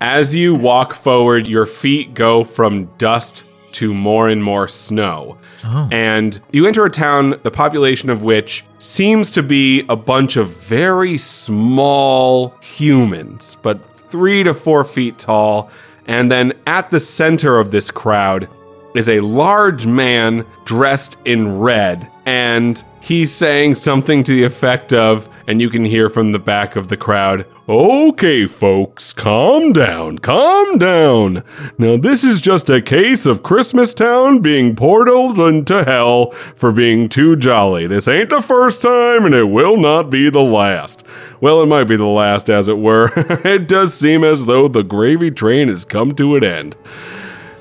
As 0.00 0.34
you 0.34 0.54
walk 0.54 0.94
forward, 0.94 1.46
your 1.46 1.66
feet 1.66 2.14
go 2.14 2.42
from 2.42 2.86
dust 2.96 3.44
to 3.72 3.94
more 3.94 4.28
and 4.28 4.42
more 4.42 4.68
snow. 4.68 5.38
Oh. 5.64 5.88
And 5.90 6.38
you 6.50 6.66
enter 6.66 6.84
a 6.84 6.90
town, 6.90 7.40
the 7.42 7.50
population 7.50 8.10
of 8.10 8.22
which 8.22 8.64
seems 8.78 9.30
to 9.32 9.42
be 9.42 9.84
a 9.88 9.96
bunch 9.96 10.36
of 10.36 10.48
very 10.48 11.18
small 11.18 12.54
humans, 12.62 13.56
but 13.62 13.84
three 13.84 14.42
to 14.42 14.54
four 14.54 14.84
feet 14.84 15.18
tall. 15.18 15.70
And 16.06 16.30
then 16.30 16.52
at 16.66 16.90
the 16.90 17.00
center 17.00 17.58
of 17.58 17.70
this 17.70 17.90
crowd 17.90 18.48
is 18.94 19.08
a 19.08 19.20
large 19.20 19.86
man 19.86 20.44
dressed 20.64 21.16
in 21.24 21.58
red. 21.58 22.10
And 22.26 22.82
he's 23.00 23.32
saying 23.32 23.76
something 23.76 24.22
to 24.24 24.34
the 24.34 24.44
effect 24.44 24.92
of, 24.92 25.28
and 25.46 25.60
you 25.60 25.70
can 25.70 25.84
hear 25.84 26.08
from 26.08 26.32
the 26.32 26.38
back 26.38 26.76
of 26.76 26.88
the 26.88 26.96
crowd, 26.96 27.46
Okay, 27.68 28.44
folks, 28.46 29.12
calm 29.12 29.72
down, 29.72 30.18
calm 30.18 30.78
down. 30.78 31.44
Now, 31.78 31.96
this 31.96 32.24
is 32.24 32.40
just 32.40 32.68
a 32.68 32.82
case 32.82 33.24
of 33.24 33.44
Christmas 33.44 33.94
Town 33.94 34.40
being 34.40 34.74
portaled 34.74 35.48
into 35.48 35.84
hell 35.84 36.32
for 36.32 36.72
being 36.72 37.08
too 37.08 37.36
jolly. 37.36 37.86
This 37.86 38.08
ain't 38.08 38.30
the 38.30 38.42
first 38.42 38.82
time, 38.82 39.24
and 39.24 39.32
it 39.32 39.44
will 39.44 39.76
not 39.76 40.10
be 40.10 40.28
the 40.28 40.42
last. 40.42 41.04
Well, 41.40 41.62
it 41.62 41.66
might 41.66 41.84
be 41.84 41.94
the 41.94 42.04
last, 42.04 42.50
as 42.50 42.66
it 42.66 42.78
were. 42.78 43.12
it 43.44 43.68
does 43.68 43.94
seem 43.94 44.24
as 44.24 44.46
though 44.46 44.66
the 44.66 44.82
gravy 44.82 45.30
train 45.30 45.68
has 45.68 45.84
come 45.84 46.16
to 46.16 46.34
an 46.34 46.42
end. 46.42 46.76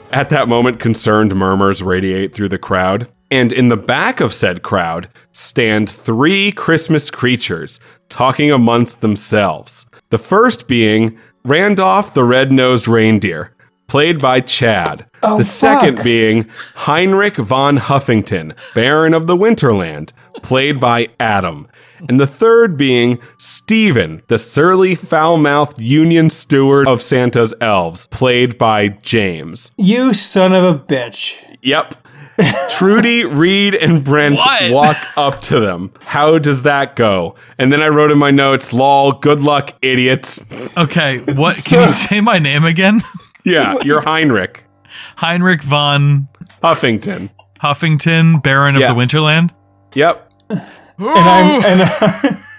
At 0.10 0.30
that 0.30 0.48
moment, 0.48 0.80
concerned 0.80 1.36
murmurs 1.36 1.84
radiate 1.84 2.34
through 2.34 2.50
the 2.50 2.58
crowd, 2.58 3.08
and 3.30 3.54
in 3.54 3.70
the 3.70 3.78
back 3.78 4.20
of 4.20 4.34
said 4.34 4.64
crowd 4.64 5.10
stand 5.32 5.92
three 5.92 6.52
Christmas 6.52 7.12
creatures 7.12 7.80
talking 8.10 8.52
amongst 8.52 9.02
themselves. 9.02 9.86
The 10.12 10.17
first 10.17 10.67
being 10.67 11.17
Randolph 11.43 12.13
the 12.13 12.24
Red 12.24 12.52
Nosed 12.52 12.88
Reindeer, 12.88 13.56
played 13.88 14.19
by 14.19 14.41
Chad. 14.41 15.06
Oh, 15.24 15.38
the 15.38 15.43
second 15.43 15.95
fuck. 15.95 16.04
being 16.04 16.50
Heinrich 16.76 17.36
von 17.36 17.78
Huffington, 17.78 18.56
Baron 18.76 19.13
of 19.13 19.28
the 19.28 19.38
Winterland, 19.38 20.12
played 20.41 20.80
by 20.80 21.08
Adam. 21.19 21.67
And 22.10 22.19
the 22.19 22.28
third 22.28 22.78
being 22.78 23.19
Stephen, 23.38 24.21
the 24.28 24.38
surly, 24.38 24.95
foul 24.95 25.38
mouthed 25.38 25.80
Union 25.80 26.30
Steward 26.30 26.88
of 26.88 27.02
Santa's 27.02 27.54
elves, 27.62 28.08
played 28.08 28.58
by 28.58 28.89
James. 28.89 29.71
You 29.78 30.13
son 30.13 30.54
of 30.54 30.63
a 30.63 30.78
bitch. 30.78 31.41
Yep. 31.62 32.01
Trudy, 32.71 33.23
Reed, 33.25 33.75
and 33.75 34.04
Brent 34.04 34.36
What? 34.38 34.71
walk 34.71 34.97
up 35.17 35.41
to 35.41 35.60
them. 35.60 35.91
How 36.01 36.38
does 36.39 36.63
that 36.63 36.95
go? 36.95 37.36
And 37.58 37.71
then 37.71 37.82
I 37.82 37.88
wrote 37.89 38.12
in 38.12 38.17
my 38.17 38.32
notes, 38.32 38.73
lol, 38.73 39.12
good 39.13 39.41
luck, 39.41 39.73
idiots. 39.82 40.41
Okay, 40.77 41.19
what? 41.34 41.58
Can 41.63 41.88
you 41.88 41.93
say 41.93 42.21
my 42.21 42.39
name 42.39 42.65
again? 42.65 43.01
Yeah, 43.43 43.77
you're 43.84 44.01
Heinrich 44.01 44.65
Heinrich 45.15 45.63
von 45.63 46.27
Huffington. 46.62 47.32
Huffington, 47.60 48.43
Baron 48.43 48.75
of 48.75 48.82
Yeah. 48.82 48.93
the 48.93 48.99
Winterland. 48.99 49.49
Yep. 49.95 50.32
And 50.49 50.62
I'm 50.99 51.63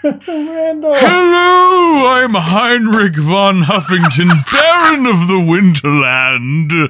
and 0.04 0.20
Randall. 0.26 0.94
Hello, 0.96 2.08
I'm 2.16 2.34
Heinrich 2.34 3.14
von 3.16 3.62
Huffington, 3.62 4.26
Baron 4.52 5.06
of 5.06 5.28
the 5.28 5.34
Winterland. 5.34 6.88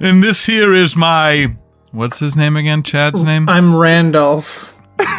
And 0.00 0.22
this 0.22 0.46
here 0.46 0.74
is 0.74 0.96
my. 0.96 1.54
What's 1.92 2.18
his 2.18 2.36
name 2.36 2.56
again? 2.56 2.82
Chad's 2.82 3.22
name? 3.22 3.48
I'm 3.48 3.74
Randolph. 3.76 4.78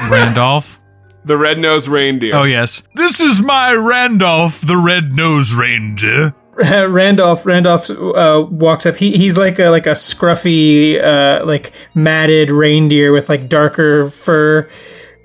Randolph? 0.10 0.80
The 1.26 1.38
red 1.38 1.58
nosed 1.58 1.88
reindeer. 1.88 2.36
Oh, 2.36 2.44
yes. 2.44 2.84
This 2.96 3.22
is 3.22 3.40
my 3.40 3.72
Randolph, 3.72 4.60
the 4.60 4.76
red 4.76 5.14
nosed 5.14 5.54
reindeer. 5.54 6.36
Randolph 6.58 7.46
Randolph 7.46 7.90
uh, 7.90 8.46
walks 8.52 8.86
up. 8.86 8.98
He 8.98 9.16
he's 9.16 9.38
like 9.38 9.58
a 9.58 9.70
like 9.70 9.88
a 9.88 9.92
scruffy 9.92 11.02
uh, 11.02 11.46
like 11.46 11.72
matted 11.96 12.52
reindeer 12.52 13.14
with 13.14 13.30
like 13.30 13.48
darker 13.48 14.10
fur, 14.10 14.70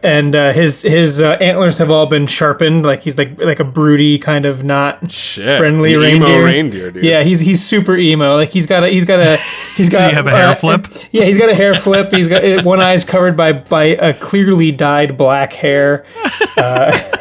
and 0.01 0.37
uh, 0.37 0.53
his 0.53 0.83
his 0.83 1.21
uh, 1.21 1.37
antlers 1.41 1.79
have 1.79 1.91
all 1.91 2.07
been 2.07 2.29
sharpened. 2.29 2.85
Like 2.87 3.03
he's 3.03 3.19
like 3.19 3.37
like 3.43 3.59
a 3.59 3.65
broody 3.65 4.21
kind 4.21 4.45
of 4.47 4.63
not 4.63 5.11
Shit. 5.11 5.59
friendly 5.59 5.95
The 5.95 5.99
reindeer. 6.01 6.29
emo 6.29 6.45
reindeer, 6.45 6.91
dude. 6.93 7.03
Yeah, 7.03 7.25
he's 7.25 7.41
he's 7.41 7.61
super 7.63 7.97
emo. 7.97 8.37
Like 8.37 8.51
he's 8.53 8.67
got 8.67 8.85
a 8.85 8.89
he's 8.89 9.05
got 9.05 9.19
a 9.19 9.39
he's 9.79 9.89
got 9.89 10.11
he 10.11 10.15
have 10.15 10.27
a 10.27 10.31
hair 10.31 10.49
uh, 10.49 10.55
flip? 10.55 10.87
Yeah, 11.11 11.25
he's 11.25 11.39
got 11.39 11.49
a 11.49 11.55
hair 11.55 11.75
flip. 11.75 12.13
He's 12.13 12.29
got 12.29 12.45
uh, 12.45 12.63
one 12.63 12.81
eye's 12.81 13.05
covered 13.05 13.37
by 13.37 13.53
by 13.55 13.85
a 13.85 14.13
clearly 14.13 14.71
dyed 14.73 15.17
black 15.17 15.55
hair. 15.55 16.05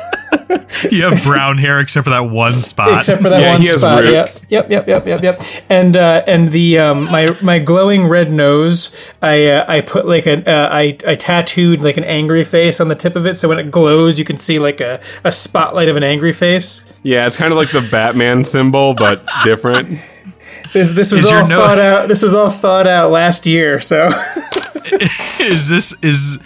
You 0.91 1.05
have 1.05 1.23
brown 1.23 1.57
hair 1.57 1.79
except 1.79 2.03
for 2.03 2.11
that 2.11 2.19
one 2.29 2.53
spot. 2.61 2.99
except 2.99 3.21
for 3.21 3.29
that 3.29 3.41
Yeah, 3.41 3.53
one 3.53 3.61
he 3.61 3.67
has 3.67 3.79
spot. 3.79 4.05
Yep, 4.05 4.15
roots. 4.15 4.45
yep, 4.49 4.69
yep, 4.69 4.87
yep, 4.87 5.07
yep, 5.07 5.23
yep. 5.23 5.41
And 5.69 5.95
uh, 5.97 6.23
and 6.27 6.49
the 6.51 6.77
um, 6.77 7.05
my 7.05 7.35
my 7.41 7.57
glowing 7.59 8.05
red 8.07 8.31
nose, 8.31 8.95
I 9.21 9.45
uh, 9.47 9.65
I 9.67 9.81
put 9.81 10.05
like 10.07 10.27
a 10.27 10.47
uh, 10.49 10.69
I 10.71 10.97
I 11.07 11.15
tattooed 11.15 11.81
like 11.81 11.97
an 11.97 12.03
angry 12.03 12.43
face 12.43 12.79
on 12.79 12.87
the 12.89 12.95
tip 12.95 13.15
of 13.15 13.25
it, 13.25 13.35
so 13.35 13.49
when 13.49 13.57
it 13.59 13.71
glows, 13.71 14.19
you 14.19 14.25
can 14.25 14.37
see 14.39 14.59
like 14.59 14.79
a, 14.79 15.01
a 15.23 15.31
spotlight 15.31 15.89
of 15.89 15.95
an 15.97 16.03
angry 16.03 16.31
face. 16.33 16.81
Yeah, 17.01 17.25
it's 17.25 17.37
kind 17.37 17.51
of 17.51 17.57
like 17.57 17.71
the 17.71 17.81
Batman 17.81 18.45
symbol, 18.45 18.93
but 18.93 19.25
different. 19.43 19.99
This 20.77 20.91
this 20.91 21.11
was 21.11 21.21
Is 21.25 21.27
all 21.31 21.47
no- 21.47 21.59
thought 21.59 21.79
out. 21.79 22.07
This 22.07 22.21
was 22.21 22.33
all 22.33 22.49
thought 22.49 22.87
out 22.87 23.11
last 23.11 23.45
year. 23.45 23.79
So 23.81 24.09
is 25.39 25.67
this 25.67 25.93
is 26.01 26.37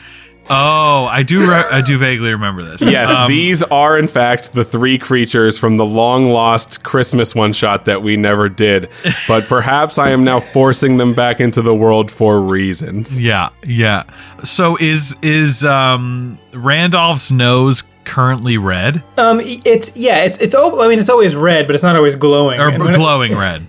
Oh, 0.53 1.05
I 1.05 1.23
do 1.23 1.39
re- 1.49 1.63
I 1.71 1.79
do 1.81 1.97
vaguely 1.97 2.31
remember 2.31 2.61
this. 2.65 2.81
Yes, 2.81 3.09
Um, 3.09 3.29
these 3.29 3.63
are 3.63 3.97
in 3.97 4.09
fact 4.09 4.51
the 4.51 4.65
three 4.65 4.97
creatures 4.97 5.57
from 5.57 5.77
the 5.77 5.85
long 5.85 6.29
lost 6.31 6.83
Christmas 6.83 7.33
one 7.33 7.53
shot 7.53 7.85
that 7.85 8.01
we 8.03 8.17
never 8.17 8.49
did. 8.49 8.89
But 9.29 9.45
perhaps 9.47 9.97
I 9.97 10.09
am 10.09 10.23
now 10.25 10.39
forcing 10.41 10.97
them 10.97 11.13
back 11.13 11.39
into 11.39 11.61
the 11.61 11.73
world 11.75 12.11
for 12.11 12.41
reasons. 12.41 13.19
Yeah, 13.21 13.49
yeah. 13.65 14.03
So 14.43 14.75
is 14.77 15.15
is 15.21 15.63
um 15.63 16.37
Randolph's 16.53 17.31
nose 17.31 17.83
currently 18.03 18.57
red 18.57 19.03
um, 19.17 19.39
it's 19.43 19.95
yeah, 19.95 20.23
it's 20.25 20.37
it's. 20.39 20.55
I 20.55 20.87
mean, 20.89 20.99
it's 20.99 21.09
always 21.09 21.33
red, 21.35 21.67
but 21.67 21.75
it's 21.75 21.83
not 21.83 21.95
always 21.95 22.15
glowing. 22.15 22.59
or 22.59 22.67
And 22.69 22.83
when 22.83 22.95
it- 22.95 22.97
glowing 22.97 23.37
red? 23.37 23.67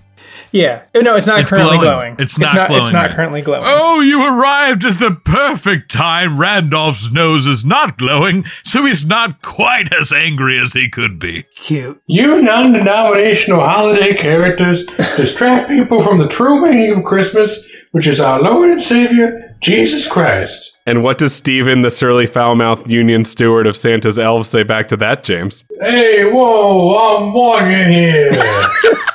Yeah. 0.53 0.85
No, 0.95 1.17
it's 1.17 1.27
not 1.27 1.41
It's 1.41 1.51
currently 1.51 1.79
glowing. 1.79 2.15
glowing. 2.15 2.17
It's 2.19 2.39
not 2.39 2.55
It's 2.55 2.69
glowing, 2.69 2.93
not 2.93 3.07
right. 3.07 3.11
currently 3.11 3.43
glowing. 3.43 3.65
Oh, 3.67 4.01
you 4.01 4.23
arrived 4.23 4.85
at 4.85 4.99
the 4.99 5.13
perfect 5.25 5.91
time. 5.91 6.39
Randolph's 6.39 7.11
nose 7.11 7.47
is 7.47 7.65
not 7.65 7.97
glowing, 7.99 8.45
so 8.63 8.85
he's 8.85 9.05
not 9.05 9.41
quite 9.43 9.93
as 9.93 10.13
angry 10.13 10.59
as 10.59 10.75
he 10.75 10.89
could 10.89 11.19
be. 11.19 11.45
Cute. 11.57 12.01
You 12.07 12.43
non 12.43 12.73
denominational 12.73 13.61
holiday 13.61 14.15
characters 14.15 14.85
distract 15.17 15.69
people 15.69 16.03
from 16.03 16.19
the 16.19 16.29
true 16.29 16.61
meaning 16.61 16.97
of 16.99 17.05
Christmas, 17.05 17.65
which 17.93 18.07
is 18.07 18.21
our 18.21 18.41
Lord 18.41 18.71
and 18.71 18.83
Savior, 18.83 19.57
Jesus 19.61 20.07
Christ. 20.07 20.71
And 20.87 21.03
what 21.05 21.17
does 21.19 21.35
Stephen, 21.35 21.83
the 21.83 21.91
surly 21.91 22.27
foul-mouthed 22.27 22.91
union 22.91 23.25
steward 23.25 23.67
of 23.69 23.77
Santa's 23.77 24.19
elves, 24.19 24.49
say 24.49 24.65
back 24.65 24.89
to 24.89 24.97
that, 24.97 25.23
James? 25.23 25.65
Hey, 25.81 26.25
whoa, 26.25 26.97
I'm 27.19 27.33
walking 27.33 27.93
here. 27.93 28.31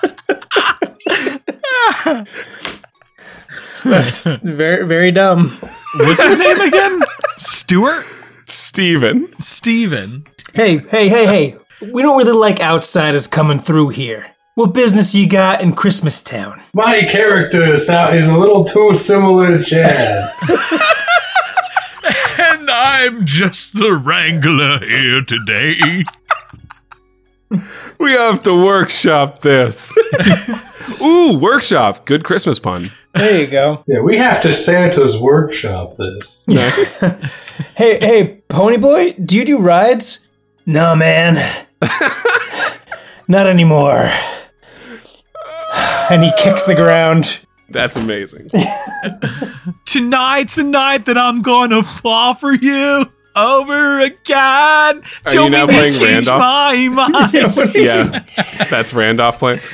That's 3.83 4.25
very, 4.25 4.85
very 4.85 5.11
dumb. 5.11 5.49
What's 5.95 6.21
his 6.21 6.37
name 6.37 6.61
again? 6.61 6.99
Stuart? 7.37 8.05
Stephen. 8.47 9.31
Steven. 9.33 10.25
Hey, 10.53 10.77
hey, 10.77 11.09
hey, 11.09 11.25
hey. 11.25 11.55
We 11.93 12.01
don't 12.01 12.17
really 12.17 12.31
like 12.37 12.59
outsiders 12.61 13.27
coming 13.27 13.59
through 13.59 13.89
here. 13.89 14.27
What 14.55 14.73
business 14.73 15.13
you 15.13 15.27
got 15.27 15.61
in 15.61 15.73
Christmas 15.73 16.21
Town? 16.21 16.61
My 16.73 17.03
character 17.03 17.77
sound 17.77 18.15
is 18.15 18.27
a 18.27 18.37
little 18.37 18.63
too 18.63 18.95
similar 18.95 19.57
to 19.57 19.63
Chaz. 19.63 20.83
And 22.39 22.69
I'm 22.69 23.25
just 23.25 23.73
the 23.73 23.93
wrangler 23.93 24.79
here 24.79 25.21
today. 25.21 26.03
We 27.99 28.11
have 28.11 28.43
to 28.43 28.53
workshop 28.53 29.39
this. 29.39 29.93
Ooh, 31.01 31.37
workshop. 31.37 32.05
Good 32.05 32.23
Christmas 32.23 32.59
pun. 32.59 32.91
There 33.13 33.41
you 33.41 33.47
go. 33.47 33.83
yeah, 33.87 34.01
we 34.01 34.17
have 34.17 34.41
to 34.41 34.53
Santa's 34.53 35.17
workshop 35.17 35.97
this. 35.97 36.47
Hey, 37.75 37.97
hey, 37.99 38.43
Pony 38.49 38.77
Boy, 38.77 39.13
do 39.13 39.35
you 39.35 39.43
do 39.43 39.57
rides? 39.57 40.27
No, 40.67 40.95
man. 40.95 41.35
Not 43.27 43.47
anymore. 43.47 44.05
And 46.11 46.23
he 46.23 46.31
kicks 46.37 46.63
the 46.65 46.75
ground. 46.75 47.39
That's 47.69 47.97
amazing. 47.97 48.49
Tonight's 49.85 50.53
the 50.53 50.63
night 50.63 51.05
that 51.05 51.17
I'm 51.17 51.41
gonna 51.41 51.81
fall 51.81 52.35
for 52.35 52.53
you 52.53 53.11
over 53.37 53.99
again. 54.01 55.03
Are 55.25 55.31
Tell 55.31 55.43
you 55.45 55.49
now 55.49 55.65
me 55.65 55.73
to 55.73 55.77
playing 55.77 55.93
change 55.93 56.27
Randolph? 56.27 56.39
My 56.39 56.87
mind. 57.53 57.75
yeah, 57.75 58.23
that's 58.69 58.93
Randolph 58.93 59.39
playing. 59.39 59.59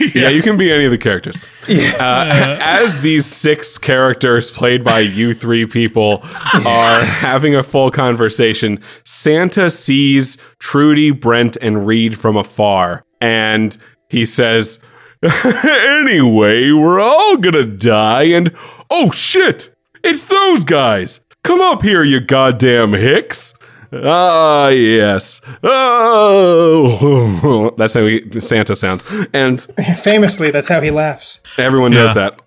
Yeah, 0.00 0.28
you 0.28 0.42
can 0.42 0.56
be 0.56 0.72
any 0.72 0.86
of 0.86 0.90
the 0.90 0.98
characters. 0.98 1.36
Uh, 1.68 2.58
as 2.60 2.98
these 3.00 3.24
six 3.24 3.78
characters 3.78 4.50
played 4.50 4.82
by 4.82 4.98
you 4.98 5.34
three 5.34 5.66
people 5.66 6.18
are 6.66 7.04
having 7.04 7.54
a 7.54 7.62
full 7.62 7.92
conversation, 7.92 8.82
Santa 9.04 9.70
sees 9.70 10.36
Trudy, 10.58 11.12
Brent, 11.12 11.56
and 11.62 11.86
Reed 11.86 12.18
from 12.18 12.36
afar, 12.36 13.04
and 13.20 13.76
he 14.08 14.26
says, 14.26 14.80
Anyway, 15.22 16.72
we're 16.72 16.98
all 17.00 17.36
gonna 17.36 17.64
die, 17.64 18.24
and 18.24 18.50
oh 18.90 19.12
shit, 19.12 19.72
it's 20.02 20.24
those 20.24 20.64
guys! 20.64 21.20
Come 21.44 21.60
up 21.60 21.82
here, 21.82 22.04
you 22.04 22.20
goddamn 22.20 22.92
hicks! 22.92 23.54
Ah, 23.94 24.68
yes. 24.68 25.42
Oh, 25.62 27.70
that's 27.76 27.92
how 27.94 28.06
he, 28.06 28.22
Santa 28.40 28.74
sounds. 28.74 29.04
And 29.34 29.60
Famously, 30.02 30.50
that's 30.50 30.68
how 30.68 30.80
he 30.80 30.90
laughs. 30.90 31.40
everyone 31.58 31.92
Yeah. 31.92 32.14
does 32.14 32.16
that. 32.16 32.40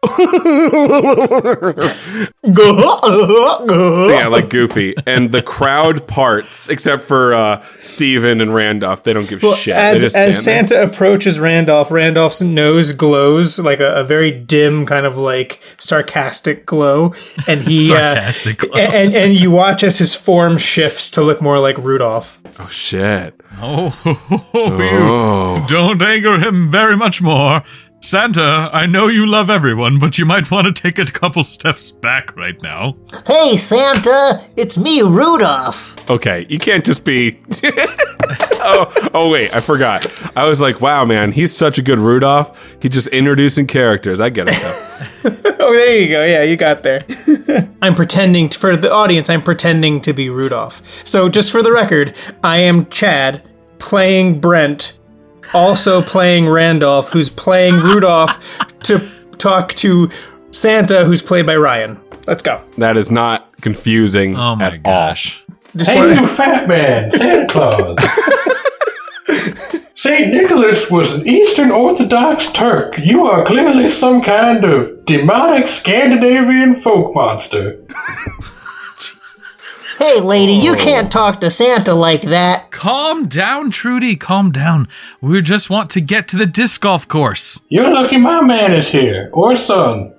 yeah, 4.10 4.28
like 4.28 4.50
Goofy. 4.50 4.94
And 5.06 5.32
the 5.32 5.42
crowd 5.42 6.08
parts, 6.08 6.70
except 6.70 7.04
for 7.04 7.34
uh, 7.34 7.64
Steven 7.78 8.42
and 8.42 8.54
Randolph. 8.54 9.04
They 9.04 9.14
don't 9.14 9.28
give 9.28 9.42
shit. 9.58 9.76
as 9.76 10.04
as 10.04 10.14
stand 10.42 10.70
Santa 10.70 10.84
approaches 10.84 11.40
Randolph, 11.40 11.92
Randolph's 11.92 12.42
nose 12.42 12.92
glows 12.92 13.60
like 13.60 13.80
a, 13.80 13.96
a 13.96 14.04
very 14.04 14.32
dim, 14.32 14.86
kind 14.86 15.06
of 15.06 15.18
like 15.18 15.60
sarcastic 15.78 16.66
glow, 16.66 17.14
and 17.48 17.62
he 17.62 17.88
Sarcastic 17.88 18.64
uh, 18.64 18.68
glow. 18.68 18.82
And, 18.82 19.16
and 19.16 19.40
you 19.40 19.52
watch 19.52 19.84
as 19.84 20.00
his 20.00 20.14
form 20.16 20.58
shifts 20.58 21.10
to 21.12 21.22
look 21.22 21.35
more 21.42 21.60
like 21.60 21.78
Rudolph. 21.78 22.40
Oh, 22.60 22.68
shit. 22.68 23.40
Oh, 23.62 23.98
Oh. 24.54 25.56
you 25.62 25.68
don't 25.68 26.02
anger 26.02 26.40
him 26.40 26.70
very 26.70 26.96
much 26.98 27.22
more. 27.22 27.64
Santa, 28.02 28.70
I 28.72 28.86
know 28.86 29.08
you 29.08 29.26
love 29.26 29.50
everyone, 29.50 29.98
but 29.98 30.18
you 30.20 30.26
might 30.26 30.52
want 30.52 30.68
to 30.68 30.82
take 30.82 31.00
a 31.00 31.06
couple 31.06 31.44
steps 31.44 31.92
back 31.92 32.36
right 32.36 32.62
now. 32.62 32.96
Hey, 33.26 33.58
Santa, 33.58 34.44
it's 34.56 34.78
me, 34.78 35.02
Rudolph. 35.02 36.10
Okay, 36.10 36.46
you 36.48 36.60
can't 36.60 36.86
just 36.86 37.04
be. 37.04 37.40
oh, 37.64 39.10
oh 39.14 39.32
wait, 39.32 39.56
I 39.56 39.60
forgot. 39.60 40.06
I 40.38 40.48
was 40.48 40.62
like, 40.62 40.82
wow, 40.82 41.04
man, 41.04 41.32
he's 41.32 41.56
such 41.56 41.80
a 41.80 41.82
good 41.82 41.98
Rudolph. 41.98 42.78
He's 42.80 42.92
just 42.92 43.08
introducing 43.08 43.66
characters. 43.66 44.20
I 44.20 44.30
get 44.30 44.48
it. 44.50 44.92
Oh, 45.58 45.74
there 45.74 45.98
you 45.98 46.10
go. 46.10 46.24
Yeah, 46.24 46.44
you 46.44 46.58
got 46.58 46.84
there. 46.84 47.04
I'm 47.82 47.96
pretending 47.96 48.50
to, 48.50 48.60
for 48.60 48.78
the 48.78 48.92
audience. 48.92 49.32
I'm 49.32 49.42
pretending 49.42 50.00
to 50.02 50.14
be 50.14 50.30
Rudolph. 50.30 50.84
So, 51.08 51.28
just 51.28 51.52
for 51.52 51.64
the 51.64 51.72
record, 51.72 52.16
I 52.44 52.58
am 52.58 52.86
Chad 52.92 53.42
playing 53.80 54.40
Brent, 54.42 54.94
also 55.54 56.02
playing 56.02 56.48
Randolph, 56.50 57.10
who's 57.10 57.30
playing 57.30 57.76
Rudolph 57.76 58.40
to 58.84 59.10
talk 59.38 59.74
to 59.76 60.10
Santa, 60.52 61.06
who's 61.06 61.22
played 61.22 61.46
by 61.46 61.56
Ryan. 61.56 62.00
Let's 62.28 62.42
go. 62.42 62.64
that 62.78 62.98
is 62.98 63.12
not 63.12 63.56
confusing 63.62 64.36
Oh 64.36 64.56
my 64.56 64.66
at 64.68 64.84
gosh. 64.84 65.44
Just 65.76 65.92
Hey, 65.92 65.98
wanna- 65.98 66.22
you 66.22 66.28
fat 66.28 66.68
man, 66.68 67.12
Santa 67.12 67.46
Claus. 67.48 67.98
St. 69.98 70.32
Nicholas 70.32 70.92
was 70.92 71.14
an 71.14 71.28
Eastern 71.28 71.72
Orthodox 71.72 72.48
Turk. 72.52 72.96
You 72.98 73.26
are 73.26 73.44
clearly 73.44 73.90
some 73.90 74.22
kind 74.22 74.64
of 74.64 75.04
demonic 75.06 75.68
Scandinavian 75.68 76.76
folk 76.76 77.16
monster. 77.16 77.80
Hey, 79.98 80.20
lady, 80.20 80.52
you 80.52 80.76
can't 80.76 81.10
talk 81.10 81.40
to 81.40 81.50
Santa 81.50 81.94
like 81.94 82.24
that. 82.24 82.70
Calm 82.70 83.28
down, 83.28 83.72
Trudy. 83.72 84.18
Calm 84.18 84.52
down. 84.52 84.90
We 85.22 85.42
just 85.42 85.70
want 85.70 85.90
to 85.92 86.02
get 86.02 86.28
to 86.30 86.38
the 86.38 86.46
disc 86.46 86.82
golf 86.82 87.08
course. 87.08 87.62
You're 87.70 87.90
lucky 87.94 88.18
my 88.18 88.42
man 88.42 88.74
is 88.74 88.90
here, 88.90 89.30
or 89.32 89.56
son. 89.56 90.14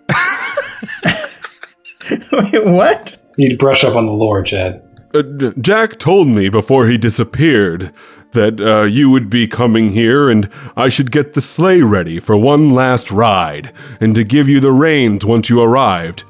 Wait, 2.32 2.64
what? 2.66 3.18
Need 3.36 3.50
to 3.50 3.56
brush 3.58 3.84
up 3.84 3.96
on 3.96 4.06
the 4.06 4.12
lore, 4.12 4.42
Chad. 4.42 4.82
Uh, 5.12 5.22
Jack 5.60 5.98
told 5.98 6.28
me 6.28 6.48
before 6.48 6.86
he 6.88 6.96
disappeared 6.96 7.92
that 8.32 8.58
uh, 8.58 8.84
you 8.84 9.10
would 9.10 9.28
be 9.28 9.46
coming 9.46 9.90
here 9.90 10.30
and 10.30 10.50
I 10.74 10.88
should 10.88 11.10
get 11.10 11.34
the 11.34 11.42
sleigh 11.42 11.82
ready 11.82 12.18
for 12.18 12.36
one 12.36 12.70
last 12.70 13.10
ride 13.10 13.72
and 14.00 14.14
to 14.14 14.24
give 14.24 14.48
you 14.48 14.58
the 14.58 14.72
reins 14.72 15.24
once 15.24 15.50
you 15.50 15.60
arrived. 15.60 16.24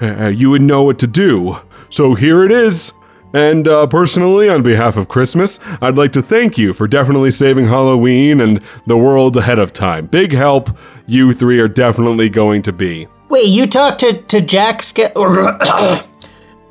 Uh, 0.00 0.28
you 0.28 0.50
would 0.50 0.62
know 0.62 0.82
what 0.82 0.98
to 1.00 1.06
do. 1.06 1.58
So 1.92 2.14
here 2.14 2.42
it 2.42 2.50
is. 2.50 2.94
And 3.34 3.68
uh, 3.68 3.86
personally, 3.86 4.48
on 4.48 4.62
behalf 4.62 4.96
of 4.96 5.08
Christmas, 5.08 5.60
I'd 5.80 5.96
like 5.96 6.12
to 6.12 6.22
thank 6.22 6.58
you 6.58 6.72
for 6.74 6.88
definitely 6.88 7.30
saving 7.30 7.66
Halloween 7.66 8.40
and 8.40 8.60
the 8.86 8.96
world 8.96 9.36
ahead 9.36 9.58
of 9.58 9.72
time. 9.72 10.06
Big 10.06 10.32
help 10.32 10.70
you 11.06 11.32
three 11.32 11.60
are 11.60 11.68
definitely 11.68 12.28
going 12.28 12.62
to 12.62 12.72
be. 12.72 13.08
Wait, 13.28 13.48
you 13.48 13.66
talked 13.66 14.00
to, 14.00 14.20
to 14.22 14.40
Jack 14.40 14.82
Ske- 14.82 15.12
All 15.16 16.02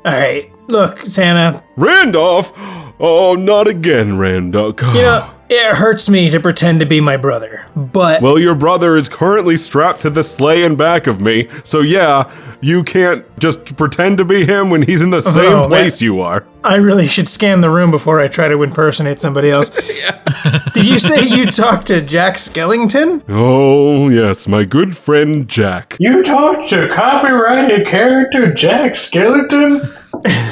right. 0.04 0.50
Look, 0.68 1.00
Santa, 1.00 1.62
Randolph! 1.76 2.52
Oh, 3.00 3.34
not 3.34 3.66
again, 3.66 4.16
Randolph. 4.18 4.80
you 4.80 5.02
know, 5.02 5.28
it 5.48 5.74
hurts 5.74 6.08
me 6.08 6.30
to 6.30 6.38
pretend 6.40 6.80
to 6.80 6.86
be 6.86 7.00
my 7.00 7.16
brother, 7.16 7.66
but 7.74 8.22
Well, 8.22 8.38
your 8.38 8.54
brother 8.54 8.96
is 8.96 9.08
currently 9.08 9.56
strapped 9.56 10.00
to 10.02 10.10
the 10.10 10.22
sleigh 10.22 10.62
in 10.62 10.76
back 10.76 11.08
of 11.08 11.20
me, 11.20 11.48
so 11.64 11.80
yeah, 11.80 12.51
you 12.62 12.84
can't 12.84 13.24
just 13.40 13.76
pretend 13.76 14.18
to 14.18 14.24
be 14.24 14.46
him 14.46 14.70
when 14.70 14.82
he's 14.82 15.02
in 15.02 15.10
the 15.10 15.16
oh, 15.16 15.20
same 15.20 15.52
Oh, 15.52 15.60
man. 15.62 15.68
place 15.68 16.00
you 16.00 16.20
are. 16.20 16.46
I 16.64 16.76
really 16.76 17.08
should 17.08 17.28
scan 17.28 17.60
the 17.60 17.68
room 17.68 17.90
before 17.90 18.20
I 18.20 18.28
try 18.28 18.46
to 18.48 18.62
impersonate 18.62 19.20
somebody 19.20 19.50
else. 19.50 19.68
Did 20.72 20.86
you 20.86 20.98
say 21.00 21.22
you 21.26 21.46
talked 21.46 21.88
to 21.88 22.00
Jack 22.00 22.36
Skellington? 22.36 23.24
Oh, 23.28 24.08
yes, 24.08 24.46
my 24.46 24.64
good 24.64 24.96
friend 24.96 25.48
Jack. 25.48 25.96
You 25.98 26.22
talked 26.22 26.70
to 26.70 26.88
copyrighted 26.94 27.86
character 27.88 28.54
Jack 28.54 28.92
Skellington? 28.92 29.98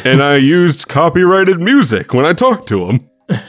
and 0.05 0.23
I 0.23 0.37
used 0.37 0.89
copyrighted 0.89 1.61
music 1.61 2.13
when 2.13 2.27
I 2.27 2.33
talked 2.33 2.69
to 2.69 2.87
him. 2.87 3.09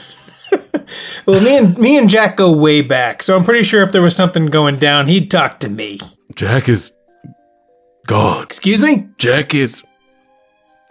Well, 1.24 1.40
me 1.40 1.56
and 1.56 1.78
me 1.78 1.96
and 1.96 2.10
Jack 2.10 2.36
go 2.36 2.52
way 2.52 2.82
back, 2.82 3.22
so 3.22 3.34
I'm 3.36 3.44
pretty 3.44 3.62
sure 3.62 3.82
if 3.82 3.92
there 3.92 4.02
was 4.02 4.14
something 4.14 4.46
going 4.46 4.76
down, 4.76 5.06
he'd 5.06 5.30
talk 5.30 5.60
to 5.60 5.68
me. 5.68 5.98
Jack 6.34 6.68
is 6.68 6.92
gone. 8.06 8.44
Excuse 8.44 8.80
me? 8.80 9.08
Jack 9.18 9.54
is 9.54 9.84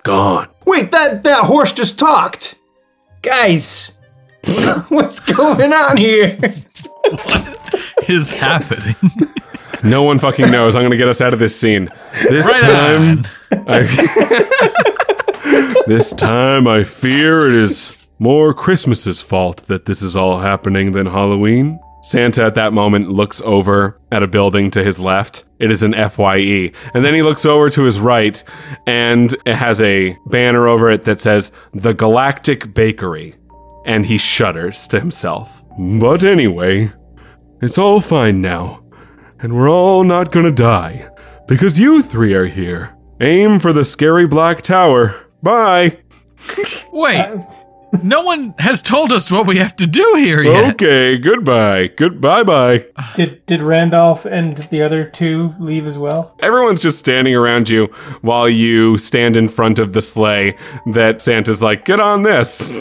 gone. 0.03 0.47
Wait, 0.65 0.91
that 0.91 1.23
that 1.23 1.45
horse 1.45 1.71
just 1.71 1.97
talked. 1.99 2.55
Guys, 3.21 3.99
what's 4.89 5.19
going 5.19 5.71
on 5.73 5.97
here? 5.97 6.35
what 6.37 7.57
is 8.07 8.29
happening. 8.31 8.95
No 9.83 10.03
one 10.03 10.19
fucking 10.19 10.51
knows. 10.51 10.75
I'm 10.75 10.83
gonna 10.83 10.97
get 10.97 11.07
us 11.07 11.21
out 11.21 11.33
of 11.33 11.39
this 11.39 11.59
scene. 11.59 11.89
This 12.29 12.45
Right 12.45 12.61
time, 12.61 13.19
on. 13.19 13.27
I, 13.67 13.81
this 15.87 16.13
time 16.13 16.67
I 16.67 16.83
fear 16.83 17.39
it 17.47 17.53
is 17.53 17.97
more 18.19 18.53
Christmas's 18.53 19.21
fault 19.21 19.65
that 19.67 19.85
this 19.85 20.03
is 20.03 20.15
all 20.15 20.39
happening 20.39 20.91
than 20.91 21.07
Halloween. 21.07 21.79
Santa 22.01 22.43
at 22.43 22.55
that 22.55 22.73
moment 22.73 23.11
looks 23.11 23.41
over 23.41 23.99
at 24.11 24.23
a 24.23 24.27
building 24.27 24.71
to 24.71 24.83
his 24.83 24.99
left. 24.99 25.45
It 25.59 25.69
is 25.69 25.83
an 25.83 25.93
FYE. 25.93 26.71
And 26.93 27.05
then 27.05 27.13
he 27.13 27.21
looks 27.21 27.45
over 27.45 27.69
to 27.69 27.83
his 27.83 27.99
right 27.99 28.43
and 28.87 29.33
it 29.45 29.55
has 29.55 29.81
a 29.81 30.17
banner 30.25 30.67
over 30.67 30.89
it 30.89 31.03
that 31.03 31.21
says 31.21 31.51
The 31.73 31.93
Galactic 31.93 32.73
Bakery. 32.73 33.35
And 33.85 34.05
he 34.05 34.17
shudders 34.17 34.87
to 34.89 34.99
himself. 34.99 35.63
But 35.79 36.23
anyway, 36.23 36.91
it's 37.61 37.77
all 37.77 38.01
fine 38.01 38.41
now. 38.41 38.83
And 39.39 39.55
we're 39.55 39.69
all 39.69 40.03
not 40.03 40.31
gonna 40.31 40.51
die. 40.51 41.09
Because 41.47 41.79
you 41.79 42.01
three 42.01 42.33
are 42.33 42.45
here. 42.45 42.95
Aim 43.19 43.59
for 43.59 43.73
the 43.73 43.85
scary 43.85 44.27
black 44.27 44.61
tower. 44.61 45.27
Bye. 45.43 45.99
Wait, 46.91 47.19
uh, 47.19 47.43
no 48.03 48.21
one 48.21 48.53
has 48.59 48.81
told 48.81 49.11
us 49.11 49.29
what 49.31 49.45
we 49.47 49.57
have 49.57 49.75
to 49.77 49.87
do 49.87 50.13
here 50.17 50.41
yet. 50.43 50.73
Okay, 50.75 51.17
goodbye. 51.17 51.87
Goodbye 51.95 52.43
bye. 52.43 52.85
Did 53.15 53.45
did 53.45 53.61
Randolph 53.61 54.25
and 54.25 54.57
the 54.69 54.81
other 54.81 55.03
two 55.05 55.53
leave 55.59 55.85
as 55.87 55.97
well? 55.97 56.35
Everyone's 56.39 56.81
just 56.81 56.99
standing 56.99 57.35
around 57.35 57.69
you 57.69 57.85
while 58.21 58.47
you 58.49 58.97
stand 58.97 59.35
in 59.37 59.47
front 59.47 59.79
of 59.79 59.93
the 59.93 60.01
sleigh 60.01 60.55
that 60.93 61.21
Santa's 61.21 61.61
like, 61.61 61.85
get 61.85 61.99
on 61.99 62.23
this. 62.23 62.71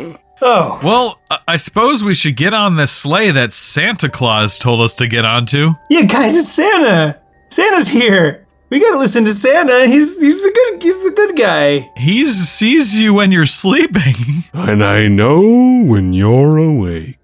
Oh, 0.42 0.80
Well, 0.82 1.18
I- 1.30 1.38
I 1.48 1.56
suppose 1.58 2.02
we 2.02 2.14
should 2.14 2.36
get 2.36 2.54
on 2.54 2.76
this 2.76 2.90
sleigh 2.92 3.30
that 3.30 3.52
Santa 3.52 4.08
Claus 4.08 4.58
told 4.58 4.80
us 4.80 4.94
to 4.96 5.06
get 5.06 5.24
onto. 5.26 5.74
yeah, 5.90 6.02
guys, 6.02 6.34
it's 6.34 6.48
Santa. 6.48 7.20
Santa's 7.50 7.88
here. 7.88 8.46
We 8.70 8.78
gotta 8.78 8.98
listen 8.98 9.24
to 9.24 9.32
Santa. 9.32 9.86
He's 9.86 10.20
he's 10.20 10.42
the 10.42 10.52
good 10.52 10.82
he's 10.82 11.02
the 11.02 11.10
good 11.10 11.36
guy. 11.36 11.90
He 11.96 12.24
sees 12.28 13.00
you 13.00 13.12
when 13.12 13.32
you're 13.32 13.44
sleeping. 13.60 14.44
And 14.52 14.84
I 14.84 15.08
know 15.08 15.40
when 15.84 16.12
you're 16.12 16.56
awake. 16.56 17.16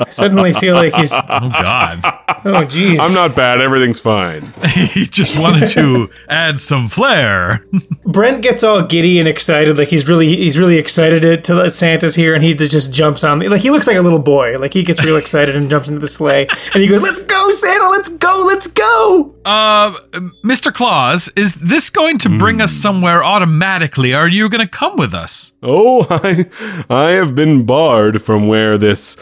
I 0.00 0.10
suddenly 0.10 0.52
feel 0.52 0.74
like 0.74 0.94
he's 0.94 1.12
Oh 1.28 1.48
God, 1.48 2.00
oh 2.44 2.64
jeez. 2.66 2.98
I'm 3.00 3.14
not 3.14 3.36
bad. 3.36 3.60
Everything's 3.60 4.00
fine. 4.00 4.42
he 4.74 5.06
just 5.06 5.38
wanted 5.38 5.68
to 5.70 6.10
add 6.28 6.58
some 6.58 6.88
flair. 6.88 7.64
Brent 8.04 8.42
gets 8.42 8.64
all 8.64 8.84
giddy 8.84 9.20
and 9.20 9.28
excited, 9.28 9.78
like 9.78 9.88
he's 9.88 10.08
really 10.08 10.34
he's 10.34 10.58
really 10.58 10.78
excited 10.78 11.22
to, 11.22 11.40
to 11.42 11.54
that 11.54 11.70
Santa's 11.70 12.16
here, 12.16 12.34
and 12.34 12.42
he 12.42 12.54
just 12.54 12.92
jumps 12.92 13.22
on. 13.22 13.38
Me. 13.38 13.48
Like 13.48 13.60
he 13.60 13.70
looks 13.70 13.86
like 13.86 13.96
a 13.96 14.02
little 14.02 14.18
boy. 14.18 14.58
Like 14.58 14.74
he 14.74 14.82
gets 14.82 15.04
real 15.04 15.16
excited 15.16 15.54
and 15.54 15.70
jumps 15.70 15.88
into 15.88 16.00
the 16.00 16.08
sleigh, 16.08 16.48
and 16.74 16.82
he 16.82 16.88
goes, 16.88 17.02
"Let's 17.02 17.20
go, 17.20 17.50
Santa! 17.50 17.88
Let's 17.90 18.08
go! 18.08 18.44
Let's 18.46 18.66
go!" 18.66 19.34
Uh, 19.44 19.98
Mr. 20.42 20.72
Claus, 20.72 21.28
is 21.36 21.56
this 21.56 21.90
going 21.90 22.16
to 22.16 22.38
bring 22.38 22.62
us 22.62 22.72
somewhere 22.72 23.22
automatically? 23.22 24.14
Are 24.14 24.28
you 24.28 24.48
going 24.48 24.66
to 24.66 24.70
come 24.70 24.96
with 24.96 25.12
us? 25.12 25.52
Oh, 25.62 26.06
I, 26.08 26.46
I 26.88 27.10
have 27.10 27.34
been 27.34 27.66
barred 27.66 28.22
from 28.22 28.48
where 28.48 28.78
this 28.78 29.18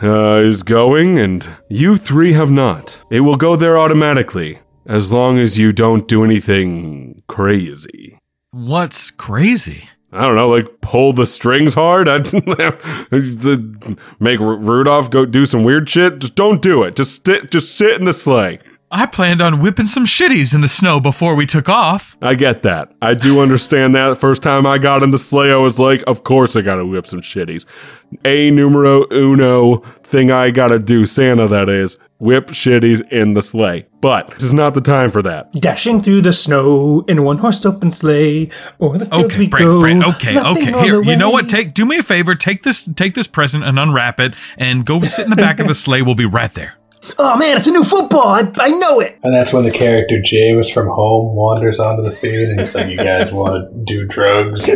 uh, 0.00 0.36
is 0.36 0.62
going, 0.62 1.18
and 1.18 1.50
you 1.68 1.96
three 1.96 2.34
have 2.34 2.52
not. 2.52 2.96
It 3.10 3.20
will 3.20 3.34
go 3.34 3.56
there 3.56 3.76
automatically, 3.76 4.60
as 4.86 5.10
long 5.10 5.40
as 5.40 5.58
you 5.58 5.72
don't 5.72 6.06
do 6.06 6.22
anything 6.22 7.24
crazy. 7.26 8.20
What's 8.52 9.10
crazy? 9.10 9.88
I 10.12 10.22
don't 10.22 10.36
know, 10.36 10.48
like 10.48 10.80
pull 10.80 11.12
the 11.12 11.26
strings 11.26 11.74
hard. 11.74 12.08
I 12.08 12.18
make 14.20 14.38
Rudolph 14.38 15.10
go 15.10 15.24
do 15.24 15.44
some 15.44 15.64
weird 15.64 15.90
shit. 15.90 16.20
Just 16.20 16.36
don't 16.36 16.62
do 16.62 16.84
it. 16.84 16.94
Just 16.94 17.26
sit, 17.26 17.50
just 17.50 17.76
sit 17.76 17.98
in 17.98 18.04
the 18.04 18.12
sleigh. 18.12 18.60
I 18.94 19.06
planned 19.06 19.40
on 19.40 19.60
whipping 19.62 19.86
some 19.86 20.04
shitties 20.04 20.54
in 20.54 20.60
the 20.60 20.68
snow 20.68 21.00
before 21.00 21.34
we 21.34 21.46
took 21.46 21.66
off. 21.66 22.14
I 22.20 22.34
get 22.34 22.62
that. 22.64 22.92
I 23.00 23.14
do 23.14 23.40
understand 23.40 23.94
that. 23.94 24.10
The 24.10 24.16
first 24.16 24.42
time 24.42 24.66
I 24.66 24.76
got 24.76 25.02
in 25.02 25.12
the 25.12 25.18
sleigh, 25.18 25.50
I 25.50 25.56
was 25.56 25.80
like, 25.80 26.04
of 26.06 26.24
course 26.24 26.56
I 26.56 26.60
gotta 26.60 26.84
whip 26.84 27.06
some 27.06 27.22
shitties. 27.22 27.64
A 28.26 28.50
numero 28.50 29.06
uno 29.10 29.78
thing 30.02 30.30
I 30.30 30.50
gotta 30.50 30.78
do, 30.78 31.06
Santa 31.06 31.48
that 31.48 31.70
is, 31.70 31.96
whip 32.18 32.48
shitties 32.48 33.00
in 33.10 33.32
the 33.32 33.40
sleigh. 33.40 33.86
But 34.02 34.28
this 34.28 34.42
is 34.42 34.52
not 34.52 34.74
the 34.74 34.82
time 34.82 35.10
for 35.10 35.22
that. 35.22 35.50
Dashing 35.54 36.02
through 36.02 36.20
the 36.20 36.34
snow 36.34 37.02
in 37.08 37.16
a 37.16 37.22
one-horse 37.22 37.64
open 37.64 37.90
sleigh, 37.90 38.50
o'er 38.78 38.98
the 38.98 39.06
fields 39.06 39.24
Okay, 39.24 39.38
we 39.38 39.48
Brent, 39.48 39.64
go. 39.64 39.80
Brent, 39.80 40.04
okay, 40.04 40.38
okay. 40.38 40.82
Here, 40.82 41.02
you 41.02 41.16
know 41.16 41.30
what? 41.30 41.48
Take 41.48 41.72
do 41.72 41.86
me 41.86 41.96
a 41.96 42.02
favor. 42.02 42.34
Take 42.34 42.62
this, 42.62 42.86
take 42.94 43.14
this 43.14 43.26
present 43.26 43.64
and 43.64 43.78
unwrap 43.78 44.20
it, 44.20 44.34
and 44.58 44.84
go 44.84 45.00
sit 45.00 45.24
in 45.24 45.30
the 45.30 45.36
back 45.36 45.60
of 45.60 45.66
the 45.66 45.74
sleigh. 45.74 46.02
We'll 46.02 46.14
be 46.14 46.26
right 46.26 46.52
there. 46.52 46.76
Oh 47.18 47.36
man, 47.36 47.56
it's 47.56 47.66
a 47.66 47.70
new 47.72 47.82
football. 47.84 48.26
I, 48.28 48.50
I 48.58 48.68
know 48.70 49.00
it. 49.00 49.18
And 49.22 49.34
that's 49.34 49.52
when 49.52 49.64
the 49.64 49.70
character 49.72 50.20
James 50.22 50.70
from 50.70 50.86
Home 50.88 51.34
wanders 51.34 51.80
onto 51.80 52.02
the 52.02 52.12
scene 52.12 52.50
and 52.50 52.60
he's 52.60 52.74
like, 52.74 52.88
"You 52.88 52.96
guys 52.96 53.32
want 53.32 53.54
to 53.54 53.84
do 53.84 54.06
drugs?" 54.06 54.68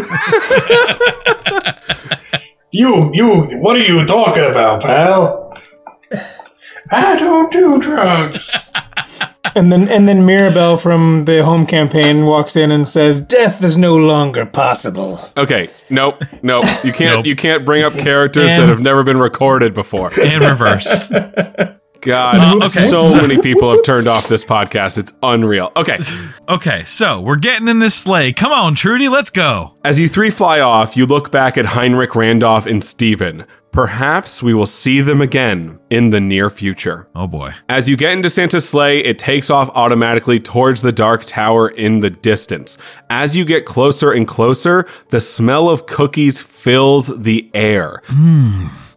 you, 2.72 3.10
you, 3.14 3.42
what 3.60 3.76
are 3.76 3.80
you 3.84 4.04
talking 4.06 4.44
about, 4.44 4.82
pal? 4.82 5.56
I 6.90 7.18
don't 7.18 7.50
do 7.52 7.78
drugs. 7.80 8.50
And 9.54 9.72
then 9.72 9.88
and 9.88 10.06
then 10.06 10.26
Mirabelle 10.26 10.76
from 10.76 11.24
the 11.24 11.42
home 11.44 11.66
campaign 11.66 12.26
walks 12.26 12.56
in 12.56 12.70
and 12.70 12.86
says, 12.86 13.20
"Death 13.20 13.62
is 13.64 13.76
no 13.78 13.96
longer 13.96 14.44
possible." 14.44 15.18
Okay, 15.36 15.70
nope, 15.90 16.22
nope. 16.42 16.64
You 16.84 16.92
can't 16.92 17.16
Nope. 17.18 17.26
you 17.26 17.34
can't 17.36 17.64
bring 17.64 17.82
up 17.82 17.94
characters 17.94 18.44
And- 18.52 18.62
that 18.62 18.68
have 18.68 18.80
never 18.80 19.02
been 19.02 19.18
recorded 19.18 19.72
before. 19.74 20.10
And 20.20 20.44
reverse. 20.44 20.86
God, 22.01 22.62
Uh, 22.62 22.66
okay. 22.66 22.86
so 22.88 23.14
many 23.16 23.40
people 23.40 23.70
have 23.72 23.82
turned 23.82 24.07
off 24.07 24.28
this 24.28 24.44
podcast. 24.44 24.99
It's 24.99 25.12
unreal. 25.22 25.72
Okay. 25.76 25.99
Okay, 26.49 26.84
so 26.86 27.20
we're 27.20 27.34
getting 27.34 27.66
in 27.66 27.80
this 27.80 27.97
sleigh. 27.97 28.32
Come 28.32 28.53
on, 28.53 28.76
Trudy, 28.76 29.09
let's 29.09 29.30
go. 29.30 29.74
As 29.84 29.99
you 29.99 30.09
three 30.09 30.30
fly 30.30 30.61
off, 30.61 30.97
you 30.97 31.05
look 31.05 31.32
back 31.32 31.59
at 31.59 31.64
Heinrich, 31.66 32.14
Randolph, 32.14 32.66
and 32.66 32.84
Steven. 32.84 33.44
Perhaps 33.72 34.44
we 34.44 34.55
will 34.55 34.64
see 34.64 35.01
them 35.01 35.20
again 35.20 35.80
in 35.90 36.11
the 36.11 36.20
near 36.20 36.49
future. 36.49 37.09
Oh 37.16 37.26
boy. 37.26 37.53
As 37.68 37.88
you 37.88 37.97
get 37.97 38.12
into 38.12 38.30
Santa's 38.30 38.68
sleigh, 38.68 39.01
it 39.01 39.18
takes 39.18 39.51
off 39.51 39.68
automatically 39.74 40.38
towards 40.38 40.82
the 40.82 40.92
dark 40.92 41.24
tower 41.24 41.68
in 41.68 41.99
the 41.99 42.11
distance. 42.11 42.78
As 43.11 43.34
you 43.34 43.44
get 43.44 43.66
closer 43.66 44.12
and 44.12 44.26
closer, 44.28 44.86
the 45.09 45.20
smell 45.20 45.68
of 45.68 45.86
cookies 45.86 46.40
fills 46.40 47.09
the 47.09 47.51
air. 47.55 48.03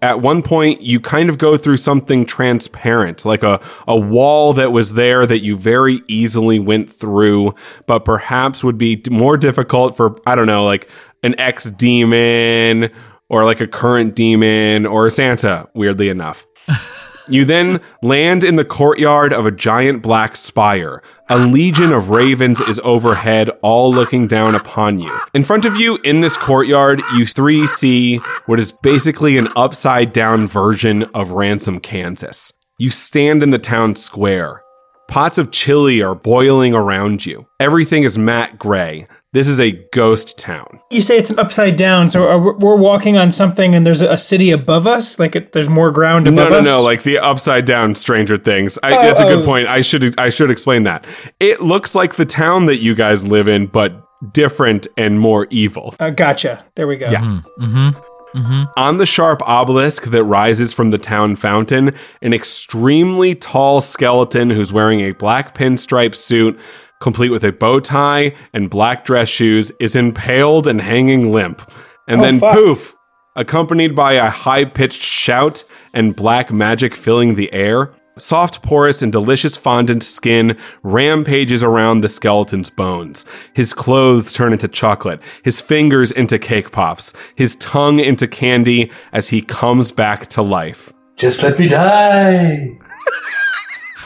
At 0.02 0.22
one 0.22 0.42
point, 0.42 0.82
you 0.82 1.00
kind 1.00 1.30
of 1.30 1.38
go 1.38 1.58
through 1.58 1.78
something 1.78 2.26
transparent, 2.26 3.26
like 3.26 3.44
a, 3.44 3.62
a 3.88 3.98
wall 3.98 4.54
that 4.54 4.72
was 4.72 4.94
there 4.94 5.26
that 5.26 5.40
you 5.40 5.58
very 5.58 6.02
easily 6.08 6.60
went 6.60 6.92
through, 6.92 7.54
but 7.86 8.06
perhaps 8.06 8.64
would 8.64 8.78
be 8.78 9.02
more 9.10 9.38
difficult 9.38 9.98
for, 9.98 10.18
I 10.26 10.36
don't 10.36 10.48
know, 10.48 10.64
like 10.64 10.90
an 11.24 11.38
ex 11.40 11.70
demon 11.72 12.92
or 13.28 13.46
like 13.46 13.62
a 13.62 13.68
current 13.68 14.16
demon 14.16 14.86
or 14.86 15.10
Santa, 15.10 15.70
weirdly 15.74 16.10
enough. 16.10 16.48
You 17.30 17.46
then 17.46 17.80
land 18.02 18.44
in 18.44 18.56
the 18.56 18.66
courtyard 18.66 19.32
of 19.32 19.46
a 19.46 19.52
giant 19.52 20.02
black 20.02 20.36
spire. 20.36 21.04
A 21.30 21.38
legion 21.38 21.94
of 21.94 22.10
ravens 22.10 22.60
is 22.60 22.82
overhead, 22.84 23.50
all 23.62 23.94
looking 23.94 24.26
down 24.26 24.56
upon 24.56 24.98
you. 24.98 25.16
In 25.36 25.44
front 25.44 25.66
of 25.66 25.76
you, 25.76 26.00
in 26.04 26.22
this 26.22 26.36
courtyard, 26.36 27.04
you 27.16 27.28
three 27.28 27.68
see 27.68 28.18
what 28.48 28.60
is 28.60 28.72
basically 28.72 29.38
an 29.38 29.48
upside 29.56 30.12
down 30.12 30.48
version 30.48 31.04
of 31.14 31.32
Ransom, 31.32 31.80
Kansas. 31.80 32.52
You 32.80 32.90
stand 32.90 33.44
in 33.44 33.52
the 33.52 33.60
town 33.60 33.96
square. 33.96 34.64
Pots 35.08 35.38
of 35.38 35.52
chili 35.52 36.02
are 36.02 36.16
boiling 36.16 36.74
around 36.74 37.26
you. 37.26 37.48
Everything 37.60 38.04
is 38.04 38.18
matte 38.18 38.58
gray. 38.58 39.06
This 39.32 39.48
is 39.48 39.60
a 39.60 39.74
ghost 39.92 40.40
town. 40.40 40.80
You 40.90 41.04
say 41.04 41.20
it's 41.20 41.30
an 41.30 41.38
upside 41.38 41.76
down, 41.76 42.10
so 42.10 42.28
are, 42.28 42.40
we- 42.40 42.66
we're 42.66 42.76
walking 42.76 43.16
on 43.16 43.32
something, 43.32 43.76
and 43.76 43.86
there's 43.86 44.02
a 44.02 44.18
city 44.18 44.50
above 44.50 44.88
us. 44.88 45.20
Like 45.20 45.36
it, 45.36 45.52
there's 45.52 45.70
more 45.70 45.92
ground 45.92 46.28
above 46.28 46.50
no, 46.50 46.58
us. 46.58 46.66
no! 46.66 46.82
Like 46.82 47.04
the 47.04 47.20
upside 47.20 47.66
down 47.66 47.94
Stranger 47.94 48.38
Things. 48.38 48.80
I, 48.82 48.98
oh, 48.98 49.02
that's 49.04 49.22
a 49.22 49.28
oh. 49.28 49.38
good 49.38 49.46
point. 49.46 49.68
I 49.68 49.82
should 49.82 50.20
I 50.20 50.30
should 50.30 50.50
explain 50.50 50.84
that. 50.84 51.06
It 51.40 51.62
looks 51.62 51.94
like 51.94 52.16
the 52.16 52.26
town 52.26 52.66
that 52.66 52.78
you 52.78 52.96
guys 52.96 53.26
live 53.26 53.48
in, 53.48 53.68
but 53.68 54.04
different 54.34 54.88
and 54.98 55.20
more 55.20 55.46
evil. 55.52 55.94
Uh, 56.00 56.10
gotcha. 56.10 56.66
There 56.74 56.88
we 56.88 56.98
go. 56.98 57.12
Yeah. 57.12 57.22
Mm-hmm. 57.22 57.64
Mm-hmm. 57.64 58.00
Mm-hmm. 58.38 58.64
On 58.78 58.98
the 58.98 59.06
sharp 59.06 59.42
obelisk 59.44 60.06
that 60.06 60.24
rises 60.24 60.74
from 60.74 60.92
the 60.92 60.98
town 60.98 61.36
fountain, 61.36 61.96
an 62.22 62.34
extremely 62.34 63.34
tall 63.36 63.82
skeleton 63.82 64.50
who's 64.50 64.72
wearing 64.72 65.02
a 65.02 65.12
black 65.12 65.56
pinstripe 65.56 66.16
suit, 66.16 66.60
complete 67.00 67.30
with 67.30 67.44
a 67.44 67.52
bow 67.52 67.80
tie 67.80 68.34
and 68.54 68.70
black 68.70 69.06
dress 69.06 69.30
shoes, 69.30 69.72
is 69.80 69.96
impaled 69.96 70.68
and 70.68 70.82
hanging 70.82 71.32
limp. 71.32 71.62
And 72.08 72.20
Oh, 72.20 72.24
then 72.24 72.40
fuck. 72.40 72.54
poof, 72.56 72.96
accompanied 73.36 73.96
by 73.96 74.14
a 74.14 74.30
high 74.30 74.66
pitched 74.66 75.02
shout 75.02 75.64
and 75.94 76.16
black 76.16 76.52
magic 76.52 76.96
filling 76.96 77.36
the 77.36 77.52
air. 77.54 77.92
Soft, 78.18 78.62
porous, 78.64 79.02
and 79.02 79.14
delicious 79.14 79.56
fondant 79.56 80.04
skin 80.04 80.58
rampages 80.84 81.64
around 81.64 82.02
the 82.02 82.10
skeleton's 82.10 82.70
bones. 82.70 83.24
His 83.54 83.74
clothes 83.74 84.34
turn 84.34 84.52
into 84.52 84.68
chocolate, 84.68 85.22
his 85.44 85.62
fingers 85.62 86.12
into 86.12 86.38
cake 86.38 86.72
pops, 86.74 87.14
his 87.36 87.56
tongue 87.58 88.00
into 88.00 88.28
candy 88.28 88.92
as 89.14 89.30
he 89.30 89.42
comes 89.42 89.94
back 89.94 90.28
to 90.32 90.42
life. 90.42 90.92
Just 91.16 91.44
let 91.44 91.58
me 91.60 91.70
die. 91.70 92.78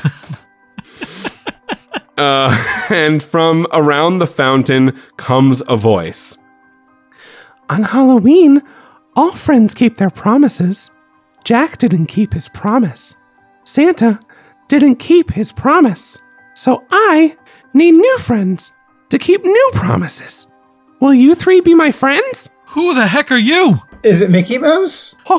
Uh, 2.17 2.85
and 2.89 3.21
from 3.23 3.67
around 3.71 4.19
the 4.19 4.27
fountain 4.27 4.99
comes 5.17 5.61
a 5.67 5.75
voice. 5.75 6.37
On 7.69 7.83
Halloween, 7.83 8.61
all 9.15 9.31
friends 9.31 9.73
keep 9.73 9.97
their 9.97 10.09
promises. 10.09 10.89
Jack 11.43 11.77
didn't 11.77 12.07
keep 12.07 12.33
his 12.33 12.49
promise. 12.49 13.15
Santa 13.63 14.19
didn't 14.67 14.97
keep 14.97 15.31
his 15.31 15.51
promise. 15.51 16.17
So 16.55 16.83
I 16.91 17.35
need 17.73 17.93
new 17.93 18.17
friends 18.19 18.71
to 19.09 19.17
keep 19.17 19.43
new 19.43 19.71
promises. 19.73 20.47
Will 20.99 21.13
you 21.13 21.35
three 21.35 21.59
be 21.61 21.73
my 21.75 21.91
friends? 21.91 22.51
Who 22.67 22.93
the 22.93 23.07
heck 23.07 23.31
are 23.31 23.37
you? 23.37 23.79
Is 24.03 24.21
it 24.21 24.29
Mickey 24.29 24.57
Mouse? 24.57 25.15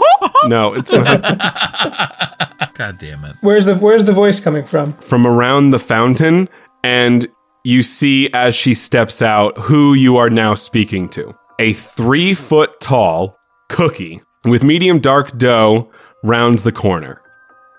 No, 0.47 0.75
it's 0.75 0.93
not. 0.93 1.23
God 2.75 2.99
damn 2.99 3.25
it. 3.25 3.37
Where's 3.41 3.65
the 3.65 3.77
Where's 3.77 4.05
the 4.05 4.13
voice 4.13 4.41
coming 4.41 4.65
from? 4.67 4.93
from 4.95 5.27
around 5.27 5.71
the 5.71 5.79
fountain, 5.79 6.51
and 6.85 7.27
you 7.65 7.83
see 7.83 8.29
as 8.35 8.55
she 8.55 8.75
steps 8.75 9.23
out 9.23 9.57
who 9.57 9.95
you 9.95 10.19
are 10.19 10.29
now 10.29 10.55
speaking 10.55 11.09
to. 11.09 11.35
A 11.59 11.73
three 11.73 12.35
foot 12.35 12.79
tall 12.79 13.37
cookie 13.71 14.21
with 14.45 14.63
medium 14.63 15.01
dark 15.01 15.37
dough 15.39 15.91
rounds 16.23 16.63
the 16.63 16.73
corner. 16.73 17.23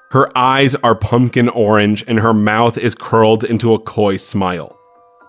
Her 0.09 0.35
eyes 0.35 0.73
are 0.75 0.95
pumpkin 0.95 1.49
orange, 1.49 2.03
and 2.07 2.19
her 2.19 2.33
mouth 2.33 2.77
is 2.77 2.95
curled 2.95 3.43
into 3.43 3.73
a 3.73 3.79
coy 3.79 4.17
smile. 4.17 4.75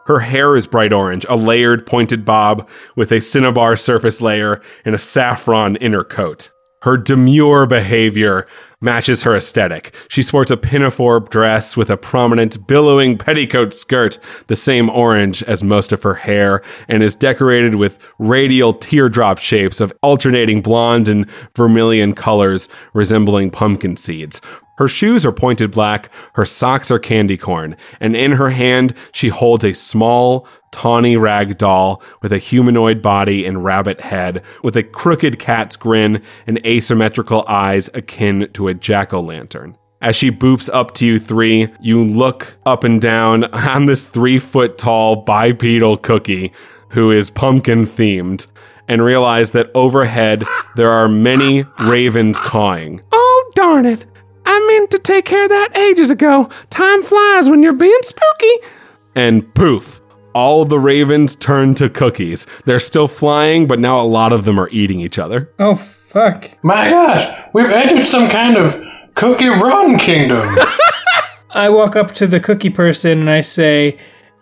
Her 0.06 0.20
hair 0.20 0.56
is 0.56 0.66
bright 0.66 0.92
orange, 0.92 1.26
a 1.28 1.36
layered 1.36 1.84
pointed 1.84 2.24
bob 2.24 2.68
with 2.94 3.12
a 3.12 3.20
cinnabar 3.20 3.76
surface 3.76 4.22
layer 4.22 4.62
and 4.84 4.94
a 4.94 4.98
saffron 4.98 5.76
inner 5.76 6.04
coat. 6.04 6.50
Her 6.82 6.96
demure 6.96 7.66
behavior 7.66 8.46
matches 8.80 9.22
her 9.22 9.34
aesthetic. 9.34 9.94
She 10.08 10.22
sports 10.22 10.50
a 10.50 10.56
pinafore 10.56 11.20
dress 11.20 11.76
with 11.76 11.90
a 11.90 11.96
prominent, 11.96 12.66
billowing 12.66 13.16
petticoat 13.16 13.72
skirt, 13.72 14.18
the 14.48 14.56
same 14.56 14.90
orange 14.90 15.42
as 15.44 15.62
most 15.62 15.92
of 15.92 16.02
her 16.02 16.14
hair, 16.14 16.62
and 16.88 17.02
is 17.02 17.16
decorated 17.16 17.76
with 17.76 17.98
radial 18.18 18.74
teardrop 18.74 19.38
shapes 19.38 19.80
of 19.80 19.92
alternating 20.02 20.60
blonde 20.60 21.08
and 21.08 21.30
vermilion 21.54 22.14
colors 22.14 22.68
resembling 22.92 23.50
pumpkin 23.50 23.96
seeds. 23.96 24.40
Her 24.78 24.88
shoes 24.88 25.24
are 25.24 25.32
pointed 25.32 25.70
black, 25.70 26.10
her 26.34 26.44
socks 26.44 26.90
are 26.90 26.98
candy 26.98 27.36
corn, 27.36 27.76
and 27.98 28.14
in 28.14 28.32
her 28.32 28.50
hand 28.50 28.94
she 29.12 29.28
holds 29.28 29.64
a 29.64 29.72
small, 29.72 30.46
tawny 30.70 31.16
rag 31.16 31.56
doll 31.56 32.02
with 32.20 32.32
a 32.32 32.38
humanoid 32.38 33.00
body 33.00 33.46
and 33.46 33.64
rabbit 33.64 34.02
head, 34.02 34.42
with 34.62 34.76
a 34.76 34.82
crooked 34.82 35.38
cat's 35.38 35.76
grin 35.76 36.22
and 36.46 36.64
asymmetrical 36.66 37.44
eyes 37.48 37.88
akin 37.94 38.50
to 38.52 38.68
a 38.68 38.74
jack 38.74 39.14
o' 39.14 39.20
lantern. 39.20 39.76
As 40.02 40.14
she 40.14 40.30
boops 40.30 40.68
up 40.72 40.92
to 40.94 41.06
you 41.06 41.18
three, 41.18 41.68
you 41.80 42.04
look 42.04 42.58
up 42.66 42.84
and 42.84 43.00
down 43.00 43.44
on 43.54 43.86
this 43.86 44.04
three 44.04 44.38
foot 44.38 44.76
tall 44.76 45.16
bipedal 45.16 45.96
cookie 45.96 46.52
who 46.90 47.10
is 47.10 47.30
pumpkin 47.30 47.86
themed 47.86 48.46
and 48.88 49.02
realize 49.02 49.52
that 49.52 49.70
overhead 49.74 50.44
there 50.76 50.90
are 50.90 51.08
many 51.08 51.64
ravens 51.86 52.38
cawing. 52.38 53.00
Oh, 53.10 53.52
darn 53.54 53.86
it. 53.86 54.04
I 54.46 54.66
meant 54.68 54.90
to 54.92 54.98
take 54.98 55.24
care 55.24 55.42
of 55.44 55.48
that 55.50 55.76
ages 55.76 56.10
ago. 56.10 56.48
Time 56.70 57.02
flies 57.02 57.48
when 57.50 57.62
you're 57.62 57.72
being 57.72 57.98
spooky. 58.02 58.66
and 59.14 59.52
poof, 59.54 60.00
all 60.34 60.62
of 60.62 60.68
the 60.68 60.78
ravens 60.78 61.34
turn 61.34 61.74
to 61.74 61.88
cookies. 61.88 62.46
They're 62.64 62.78
still 62.78 63.08
flying, 63.08 63.66
but 63.66 63.78
now 63.80 64.00
a 64.00 64.06
lot 64.06 64.32
of 64.32 64.44
them 64.44 64.58
are 64.60 64.68
eating 64.70 65.00
each 65.00 65.18
other. 65.18 65.50
Oh 65.58 65.74
fuck! 65.74 66.50
My 66.62 66.90
gosh, 66.90 67.26
we've 67.54 67.70
entered 67.70 68.04
some 68.04 68.28
kind 68.28 68.56
of 68.56 68.78
cookie 69.14 69.48
run 69.48 69.98
kingdom. 69.98 70.46
I 71.50 71.70
walk 71.70 71.96
up 71.96 72.12
to 72.16 72.26
the 72.26 72.38
cookie 72.40 72.68
person 72.70 73.20
and 73.20 73.30
I 73.30 73.40
say, 73.40 73.98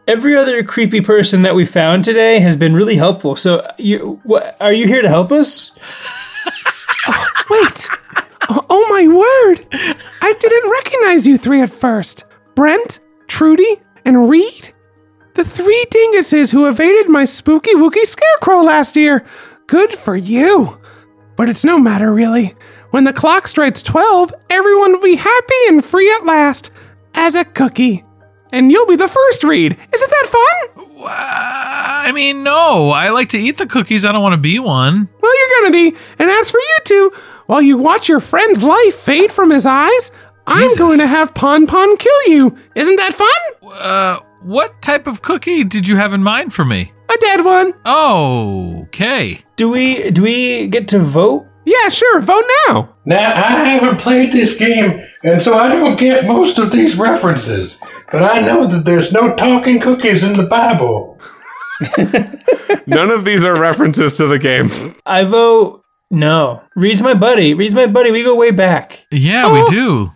"Every 0.09 0.37
other 0.37 0.65
creepy 0.65 1.01
person 1.01 1.43
that 1.43 1.55
we 1.55 1.65
found 1.65 2.05
today 2.05 2.41
has 2.41 2.57
been 2.57 2.75
really 2.75 2.97
helpful. 2.97 3.37
So, 3.37 3.65
you, 3.79 4.21
what, 4.25 4.57
are 4.61 4.73
you 4.73 4.87
here 4.89 5.03
to 5.03 5.09
help 5.09 5.31
us?" 5.31 5.71
Wait. 7.51 7.89
Oh, 7.89 8.07
oh 8.17 8.24
my 8.95 9.09
word. 9.09 9.67
I 10.23 10.35
didn't 10.39 10.71
recognize 10.71 11.27
you 11.27 11.37
three 11.37 11.61
at 11.61 11.71
first. 11.71 12.25
Brent, 12.55 13.01
Trudy, 13.27 13.81
and 14.05 14.31
Reed? 14.31 14.73
The 15.35 15.45
three 15.45 15.85
dinguses 15.91 16.53
who 16.53 16.69
evaded 16.69 17.09
my 17.09 17.25
spooky 17.25 17.75
wookie 17.75 18.07
scarecrow 18.07 18.63
last 18.63 18.95
year. 18.95 19.25
Good 19.67 19.93
for 19.95 20.15
you. 20.15 20.81
But 21.35 21.49
it's 21.49 21.65
no 21.65 21.77
matter, 21.77 22.15
really. 22.15 22.55
When 22.91 23.03
the 23.03 23.13
clock 23.13 23.49
strikes 23.49 23.83
12, 23.83 24.33
everyone 24.49 24.93
will 24.93 25.01
be 25.03 25.17
happy 25.17 25.63
and 25.67 25.85
free 25.85 26.09
at 26.13 26.25
last. 26.25 26.71
As 27.15 27.35
a 27.35 27.45
cookie. 27.45 28.05
And 28.53 28.71
you'll 28.71 28.87
be 28.87 28.95
the 28.95 29.09
first 29.09 29.43
Reed. 29.43 29.77
Isn't 29.93 30.11
that 30.11 30.27
fun? 30.77 30.87
Uh, 31.03 31.09
I 31.09 32.13
mean, 32.13 32.45
no. 32.45 32.91
I 32.91 33.09
like 33.09 33.31
to 33.31 33.39
eat 33.39 33.59
the 33.59 33.67
cookies. 33.67 34.05
I 34.05 34.13
don't 34.13 34.23
want 34.23 34.35
to 34.35 34.41
be 34.41 34.61
one. 34.61 35.09
Well, 35.21 35.37
you're 35.37 35.61
gonna 35.61 35.73
be. 35.73 35.97
And 36.21 36.31
as 36.31 36.53
for 36.53 36.59
you 36.61 36.77
two, 36.85 37.13
while 37.47 37.63
you 37.63 37.77
watch 37.77 38.09
your 38.09 38.21
friend's 38.21 38.63
life 38.63 38.95
fade 38.95 39.33
from 39.33 39.51
his 39.51 39.67
eyes, 39.67 40.13
I'm 40.47 40.77
going 40.77 40.99
to 40.99 41.07
have 41.07 41.35
Pon 41.35 41.67
Pon 41.67 41.97
kill 41.97 42.29
you. 42.29 42.57
Isn't 42.75 42.97
that 42.97 43.15
fun? 43.15 43.71
Uh, 43.73 44.21
what 44.43 44.81
type 44.83 45.07
of 45.07 45.23
cookie 45.23 45.65
did 45.65 45.89
you 45.89 45.97
have 45.97 46.13
in 46.13 46.23
mind 46.23 46.53
for 46.53 46.65
me? 46.65 46.93
A 47.13 47.17
dead 47.19 47.45
one. 47.45 47.75
Okay. 47.87 49.41
Do 49.57 49.71
we 49.71 50.11
do 50.11 50.23
we 50.23 50.69
get 50.69 50.89
to 50.89 50.99
vote? 50.99 51.47
Yeah, 51.67 51.89
sure. 51.89 52.21
Vote 52.21 52.45
now. 52.69 52.95
now, 53.07 53.35
I 53.35 53.65
haven't 53.65 53.99
played 53.99 54.33
this 54.33 54.55
game, 54.57 55.03
and 55.23 55.43
so 55.43 55.57
I 55.57 55.69
don't 55.69 55.99
get 55.99 56.27
most 56.27 56.59
of 56.59 56.71
these 56.71 56.97
references. 56.97 57.79
But 58.13 58.23
I 58.23 58.41
know 58.41 58.67
that 58.67 58.85
there's 58.85 59.13
no 59.13 59.35
talking 59.35 59.81
cookies 59.81 60.23
in 60.23 60.35
the 60.35 60.43
Bible. 60.43 61.19
None 62.87 63.11
of 63.11 63.25
these 63.25 63.45
are 63.45 63.59
references 63.59 64.17
to 64.19 64.27
the 64.27 64.39
game. 64.39 64.95
I 65.07 65.25
vote 65.25 65.84
no. 66.15 66.63
Reed's 66.77 67.03
my 67.03 67.15
buddy. 67.15 67.53
Reed's 67.55 67.75
my 67.75 67.87
buddy. 67.87 68.11
We 68.11 68.23
go 68.23 68.35
way 68.37 68.51
back. 68.51 69.07
Yeah, 69.11 69.45
Oh. 69.47 69.53
we 69.53 69.65
do. 69.71 70.11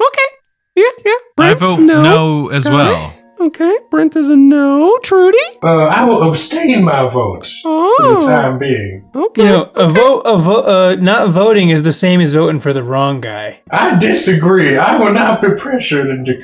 Okay. 0.00 0.28
Yeah, 0.74 0.90
yeah. 1.04 1.14
I 1.38 1.54
vote 1.54 1.80
no, 1.80 2.48
as 2.48 2.66
Okay. 2.66 2.74
well. 2.74 3.14
Okay. 3.40 3.76
Brent 3.90 4.14
is 4.16 4.28
a 4.28 4.36
no. 4.36 4.98
Trudy? 5.02 5.36
Uh, 5.64 5.86
I 5.86 6.04
will 6.04 6.22
abstain 6.28 6.84
my 6.84 7.08
votes 7.08 7.60
for 7.60 7.68
the 7.98 8.16
Oh. 8.18 8.20
time 8.20 8.58
being. 8.58 9.04
Okay. 9.14 9.42
You 9.42 9.48
know, 9.48 9.70
a 9.74 9.88
vote, 9.88 10.20
a 10.24 10.38
vote, 10.38 10.64
uh, 10.66 10.96
not 11.00 11.28
voting 11.28 11.70
is 11.70 11.82
the 11.82 11.92
same 11.92 12.20
as 12.20 12.32
voting 12.34 12.60
for 12.60 12.72
the 12.72 12.82
wrong 12.84 13.20
guy. 13.20 13.60
I 13.70 13.96
disagree. 13.96 14.76
I 14.78 14.96
will 14.96 15.12
not 15.12 15.42
be 15.42 15.48
pressured 15.56 16.08
into 16.08 16.34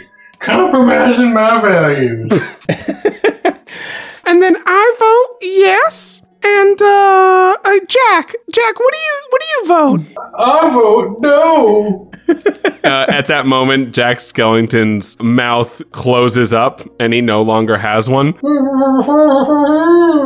compromising 0.40 1.32
my 1.32 1.61
values. 1.61 2.32
and 4.26 4.42
then 4.42 4.56
I 4.66 4.94
vote 4.98 5.38
yes. 5.42 6.22
And 6.43 6.82
uh, 6.82 7.57
uh 7.64 7.78
Jack, 7.89 8.36
Jack, 8.53 8.78
what 8.78 8.93
do 8.93 8.99
you 8.99 9.26
what 9.30 9.41
do 9.41 9.47
you 9.53 9.66
vote? 9.66 10.01
I 10.39 10.70
vote 10.70 11.16
no. 11.20 12.11
Uh, 12.84 13.05
at 13.09 13.26
that 13.26 13.45
moment, 13.45 13.93
Jack 13.93 14.18
Skellington's 14.18 15.20
mouth 15.20 15.82
closes 15.91 16.55
up 16.55 16.80
and 16.99 17.12
he 17.12 17.20
no 17.20 17.43
longer 17.43 17.76
has 17.76 18.09
one. 18.09 18.28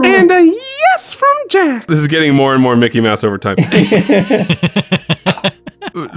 And 0.04 0.30
a 0.30 0.44
yes 0.44 1.12
from 1.12 1.34
Jack. 1.48 1.86
This 1.88 1.98
is 1.98 2.06
getting 2.06 2.34
more 2.34 2.54
and 2.54 2.62
more 2.62 2.76
Mickey 2.76 3.00
Mouse 3.00 3.24
over 3.24 3.38
time. 3.38 3.56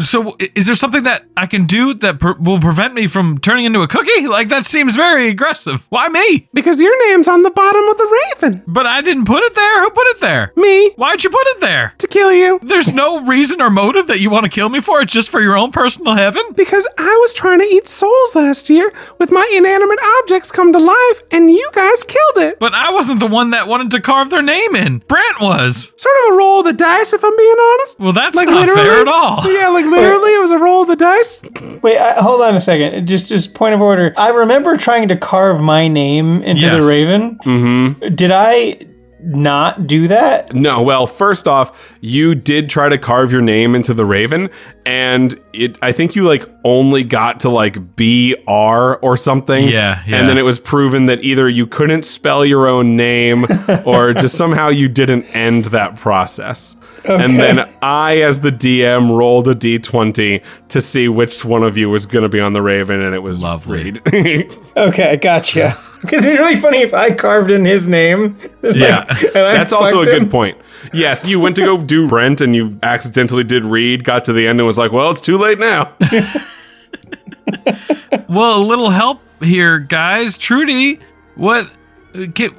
So, 0.04 0.36
is 0.40 0.66
there 0.66 0.76
something 0.76 1.04
that 1.04 1.26
I 1.38 1.46
can 1.48 1.66
do 1.66 1.94
that 1.96 2.20
per- 2.20 2.34
will 2.34 2.60
prevent 2.60 2.94
me 2.94 3.08
from 3.08 3.38
turning 3.40 3.66
into 3.66 3.82
a 3.82 3.88
cookie? 3.88 4.28
Like, 4.28 4.50
that 4.50 4.66
seems 4.66 4.96
very 4.96 5.30
aggressive. 5.30 5.86
Why 5.90 6.10
me? 6.10 6.50
Because 6.54 6.82
your 6.82 6.94
name's 7.10 7.28
on 7.28 7.44
the 7.44 7.52
bottom 7.52 7.84
of 7.88 7.98
the 7.98 8.22
raven. 8.42 8.64
But 8.68 8.86
I 8.86 9.02
didn't 9.02 9.26
put 9.26 9.44
it 9.44 9.56
there. 9.56 9.82
Who 9.84 9.90
put 9.92 10.08
it 10.08 10.20
there? 10.20 10.52
Me 10.56 10.90
Why'd 10.98 11.24
you 11.24 11.30
put 11.30 11.48
it 11.48 11.62
there? 11.62 11.94
to 11.98 12.08
kill 12.08 12.32
you. 12.34 12.60
There's 12.62 12.94
no 12.94 13.24
reason 13.26 13.62
or 13.62 13.70
motive 13.70 14.08
that 14.08 14.20
you 14.20 14.30
want 14.30 14.44
to 14.44 14.50
kill 14.50 14.70
me 14.70 14.82
for. 14.82 15.02
It's 15.02 15.14
just 15.14 15.30
for 15.30 15.42
your 15.42 15.56
own 15.58 15.72
personal 15.72 16.16
heaven. 16.16 16.42
Because 16.56 16.88
I 16.98 17.18
was 17.22 17.34
trying 17.34 17.60
to 17.60 17.66
eat 17.66 17.88
souls 17.88 18.36
last 18.36 18.70
year 18.70 18.92
with 19.20 19.32
my 19.32 19.50
inanimate 19.56 20.00
objects 20.20 20.52
come 20.52 20.74
to 20.74 20.80
life, 20.80 21.22
and 21.32 21.50
you 21.50 21.70
guys 21.74 22.04
killed 22.04 22.38
it. 22.38 22.60
But 22.60 22.74
I 22.74 22.92
wasn't 22.92 23.20
the 23.20 23.28
one 23.28 23.52
that 23.52 23.68
wanted 23.68 23.92
to 23.92 24.02
carve 24.02 24.30
their 24.30 24.42
name 24.42 24.76
in. 24.76 25.00
Brant 25.08 25.40
was. 25.40 25.94
Sort 25.96 26.16
of 26.28 26.34
a 26.34 26.38
roll 26.38 26.60
of 26.60 26.66
the 26.66 26.74
dice, 26.74 27.14
if 27.14 27.24
I'm 27.24 27.36
being 27.38 27.56
honest. 27.60 28.00
Well, 28.00 28.14
that's 28.14 28.36
not 28.36 28.70
fair 28.70 29.02
at 29.02 29.08
all. 29.08 29.42
Yeah, 29.56 29.70
like 29.70 29.85
literally, 29.86 30.32
it 30.34 30.42
was 30.42 30.52
a 30.52 30.58
roll 30.58 30.82
of 30.84 30.88
the 30.88 30.96
dice. 30.96 31.42
Wait, 31.82 31.98
I, 31.98 32.22
hold 32.22 32.42
on 32.42 32.56
a 32.56 32.62
second. 32.62 33.08
Just, 33.08 33.28
just 33.28 33.54
point 33.54 33.74
of 33.76 33.82
order. 33.82 34.14
I 34.18 34.30
remember 34.30 34.78
trying 34.78 35.08
to 35.10 35.16
carve 35.18 35.62
my 35.62 35.88
name 35.88 36.42
into 36.44 36.62
Yes. 36.64 36.82
the 36.82 36.88
raven. 36.88 37.38
Mm-hmm. 37.40 38.16
Did 38.16 38.32
I? 38.32 38.88
not 39.28 39.88
do 39.88 40.08
that? 40.08 40.54
No, 40.54 40.84
well, 40.84 41.08
first 41.08 41.48
off, 41.48 41.98
you 42.00 42.36
did 42.36 42.70
try 42.70 42.90
to 42.90 42.98
carve 43.00 43.32
your 43.32 43.42
name 43.42 43.74
into 43.74 43.94
the 43.96 44.06
raven, 44.06 44.52
and 44.86 45.40
it 45.52 45.80
I 45.82 45.94
think 45.94 46.16
you 46.16 46.24
like 46.24 46.48
only 46.64 47.02
got 47.04 47.40
to 47.40 47.50
like 47.50 47.96
BR 47.96 48.94
or 49.02 49.18
something. 49.18 49.68
Yeah, 49.68 50.04
yeah. 50.06 50.18
And 50.20 50.30
then 50.30 50.38
it 50.38 50.44
was 50.44 50.60
proven 50.60 51.08
that 51.08 51.24
either 51.24 51.50
you 51.50 51.66
couldn't 51.66 52.04
spell 52.04 52.46
your 52.46 52.68
own 52.68 52.96
name 52.96 53.46
or 53.86 54.14
just 54.14 54.38
somehow 54.38 54.70
you 54.70 54.88
didn't 54.88 55.24
end 55.36 55.66
that 55.66 55.96
process. 55.96 56.76
And 57.08 57.38
then 57.38 57.68
I, 57.82 58.22
as 58.22 58.40
the 58.40 58.50
DM, 58.52 59.16
rolled 59.16 59.48
a 59.48 59.56
d20 59.56 60.42
to 60.70 60.82
see 60.82 61.08
which 61.08 61.46
one 61.46 61.64
of 61.64 61.78
you 61.78 61.90
was 61.90 62.06
going 62.06 62.24
to 62.24 62.30
be 62.30 62.40
on 62.40 62.54
the 62.54 62.62
raven, 62.62 63.02
and 63.02 63.14
it 63.16 63.20
was 63.20 63.42
Lovely. 63.42 63.92
Reed. 64.12 64.54
Okay, 64.78 65.18
gotcha. 65.18 65.74
Because 66.06 66.24
it'd 66.24 66.38
be 66.38 66.44
really 66.44 66.58
funny 66.62 66.80
if 66.82 66.94
I 66.94 67.10
carved 67.16 67.50
in 67.50 67.66
his 67.66 67.88
name. 67.88 68.38
Yeah, 68.62 69.06
like- 69.10 69.24
and 69.36 69.38
I 69.38 69.54
that's 69.56 69.74
also 69.74 70.02
a 70.02 70.06
fucked 70.06 70.12
good 70.14 70.22
him. 70.24 70.30
point. 70.30 70.58
Yes, 70.94 71.26
you 71.26 71.40
went 71.40 71.56
to 71.56 71.64
go 71.64 71.82
do 71.82 72.08
Brent 72.08 72.42
and 72.42 72.56
you 72.56 72.78
accidentally 72.84 73.44
did 73.44 73.66
Reed, 73.66 74.04
got 74.04 74.24
to 74.26 74.34
the 74.34 74.46
end 74.48 74.60
and 74.60 74.68
was 74.68 74.78
like, 74.78 74.92
well, 74.92 75.10
it's 75.10 75.22
too 75.22 75.40
late 75.40 75.58
now. 75.58 75.96
Well, 78.30 78.58
a 78.58 78.64
little 78.64 78.90
help 78.92 79.22
here, 79.42 79.80
guys. 79.80 80.38
Trudy, 80.38 81.00
what? 81.36 81.70
Uh, 82.14 82.26
Get, 82.26 82.52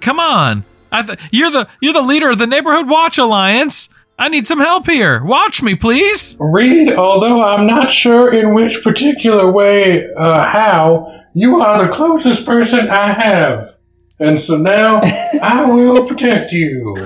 come 0.00 0.18
on! 0.20 0.64
I 0.92 1.02
th- 1.02 1.18
you're 1.30 1.50
the 1.50 1.68
you're 1.80 1.92
the 1.92 2.02
leader 2.02 2.30
of 2.30 2.38
the 2.38 2.46
neighborhood 2.46 2.88
watch 2.88 3.18
alliance. 3.18 3.88
I 4.18 4.28
need 4.28 4.46
some 4.46 4.60
help 4.60 4.86
here. 4.86 5.22
Watch 5.22 5.62
me, 5.62 5.74
please. 5.74 6.36
Reed, 6.38 6.94
although 6.94 7.42
I'm 7.42 7.66
not 7.66 7.90
sure 7.90 8.32
in 8.32 8.54
which 8.54 8.82
particular 8.82 9.52
way, 9.52 10.10
uh, 10.14 10.44
how, 10.48 11.22
you 11.34 11.60
are 11.60 11.84
the 11.84 11.92
closest 11.92 12.46
person 12.46 12.88
I 12.88 13.12
have. 13.12 13.76
And 14.18 14.40
so 14.40 14.56
now 14.56 15.00
I 15.42 15.70
will 15.70 16.06
protect 16.06 16.52
you. 16.52 16.96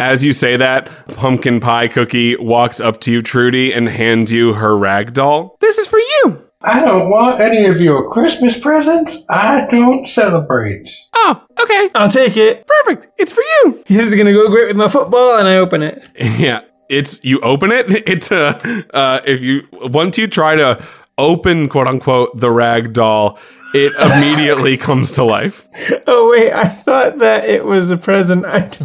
As 0.00 0.24
you 0.24 0.32
say 0.32 0.56
that, 0.56 1.08
Pumpkin 1.08 1.60
Pie 1.60 1.88
Cookie 1.88 2.36
walks 2.36 2.80
up 2.80 3.00
to 3.02 3.12
you, 3.12 3.20
Trudy, 3.20 3.72
and 3.74 3.88
hands 3.88 4.32
you 4.32 4.54
her 4.54 4.78
rag 4.78 5.12
doll. 5.12 5.58
This 5.60 5.76
is 5.76 5.88
for 5.88 5.98
you. 5.98 6.38
I 6.60 6.84
don't 6.84 7.08
want 7.08 7.40
any 7.40 7.66
of 7.66 7.80
your 7.80 8.10
Christmas 8.10 8.58
presents. 8.58 9.24
I 9.30 9.66
don't 9.70 10.08
celebrate. 10.08 10.90
Oh, 11.14 11.40
okay. 11.60 11.88
I'll 11.94 12.08
take 12.08 12.36
it. 12.36 12.66
Perfect. 12.66 13.08
It's 13.16 13.32
for 13.32 13.42
you. 13.42 13.84
This 13.86 14.08
is 14.08 14.16
gonna 14.16 14.32
go 14.32 14.48
great 14.48 14.66
with 14.66 14.76
my 14.76 14.88
football, 14.88 15.38
and 15.38 15.46
I 15.46 15.58
open 15.58 15.82
it. 15.82 16.08
Yeah, 16.38 16.62
it's 16.88 17.20
you 17.22 17.40
open 17.40 17.70
it. 17.70 17.86
It's 18.08 18.32
uh, 18.32 18.84
uh 18.92 19.20
if 19.24 19.40
you 19.40 19.68
once 19.72 20.18
you 20.18 20.26
try 20.26 20.56
to 20.56 20.84
open 21.16 21.68
quote 21.68 21.86
unquote 21.86 22.38
the 22.38 22.50
rag 22.50 22.92
doll, 22.92 23.38
it 23.74 23.92
immediately 23.94 24.76
comes 24.76 25.10
to 25.12 25.24
life. 25.24 25.66
Oh 26.06 26.30
wait, 26.30 26.52
I 26.52 26.64
thought 26.64 27.18
that 27.18 27.44
it 27.44 27.64
was 27.64 27.90
a 27.90 27.96
present. 27.96 28.42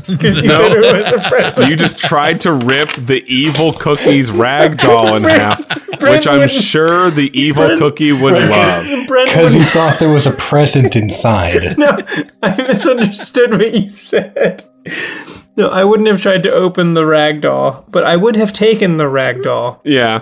Because 0.07 0.41
you 0.41 0.49
No. 0.49 0.57
said 0.57 0.71
it 0.73 0.93
was 0.93 1.07
a 1.11 1.19
present. 1.29 1.69
You 1.69 1.75
just 1.75 1.97
tried 1.97 2.41
to 2.41 2.53
rip 2.53 2.89
the 2.91 3.23
evil 3.27 3.73
cookie's 3.73 4.29
rag 4.31 4.77
doll 4.77 5.15
in 5.15 5.23
half, 5.23 5.59
which 6.01 6.27
I'm 6.27 6.47
sure 6.49 7.09
the 7.09 7.31
evil 7.39 7.77
cookie 7.77 8.11
would 8.13 8.33
love. 8.33 8.85
Brent 9.07 9.29
Because 9.29 9.53
he 9.53 9.63
thought 9.63 9.99
there 9.99 10.13
was 10.13 10.27
a 10.27 10.31
present 10.31 10.95
inside. 10.95 11.77
no, 11.77 11.97
I 12.41 12.55
misunderstood 12.67 13.53
what 13.53 13.73
you 13.73 13.87
said. 13.89 14.65
No, 15.55 15.69
I 15.69 15.83
wouldn't 15.83 16.07
have 16.09 16.19
tried 16.21 16.43
to 16.43 16.51
open 16.51 16.93
the 16.95 17.05
rag 17.05 17.41
doll, 17.41 17.85
but 17.89 18.03
I 18.03 18.17
would 18.17 18.35
have 18.35 18.51
taken 18.53 18.97
the 18.97 19.07
rag 19.07 19.43
doll. 19.43 19.81
Yeah. 19.83 20.21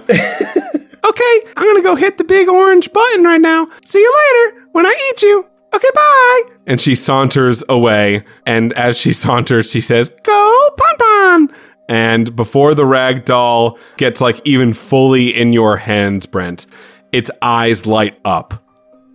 I'm 1.61 1.67
gonna 1.67 1.83
go 1.83 1.95
hit 1.95 2.17
the 2.17 2.23
big 2.23 2.49
orange 2.49 2.91
button 2.91 3.23
right 3.23 3.39
now. 3.39 3.67
See 3.85 3.99
you 3.99 4.13
later 4.33 4.65
when 4.71 4.87
I 4.87 5.11
eat 5.11 5.21
you. 5.21 5.45
Okay, 5.75 5.89
bye. 5.93 6.41
And 6.65 6.81
she 6.81 6.95
saunters 6.95 7.63
away, 7.69 8.23
and 8.47 8.73
as 8.73 8.97
she 8.97 9.13
saunters, 9.25 9.69
she 9.69 9.79
says, 9.79 10.09
Go, 10.23 10.69
Pon 10.75 10.97
Pon. 10.97 11.55
And 11.87 12.35
before 12.35 12.73
the 12.73 12.87
rag 12.87 13.25
doll 13.25 13.77
gets 13.97 14.21
like 14.21 14.41
even 14.43 14.73
fully 14.73 15.29
in 15.39 15.53
your 15.53 15.77
hands, 15.77 16.25
Brent, 16.25 16.65
its 17.11 17.29
eyes 17.43 17.85
light 17.85 18.17
up. 18.25 18.63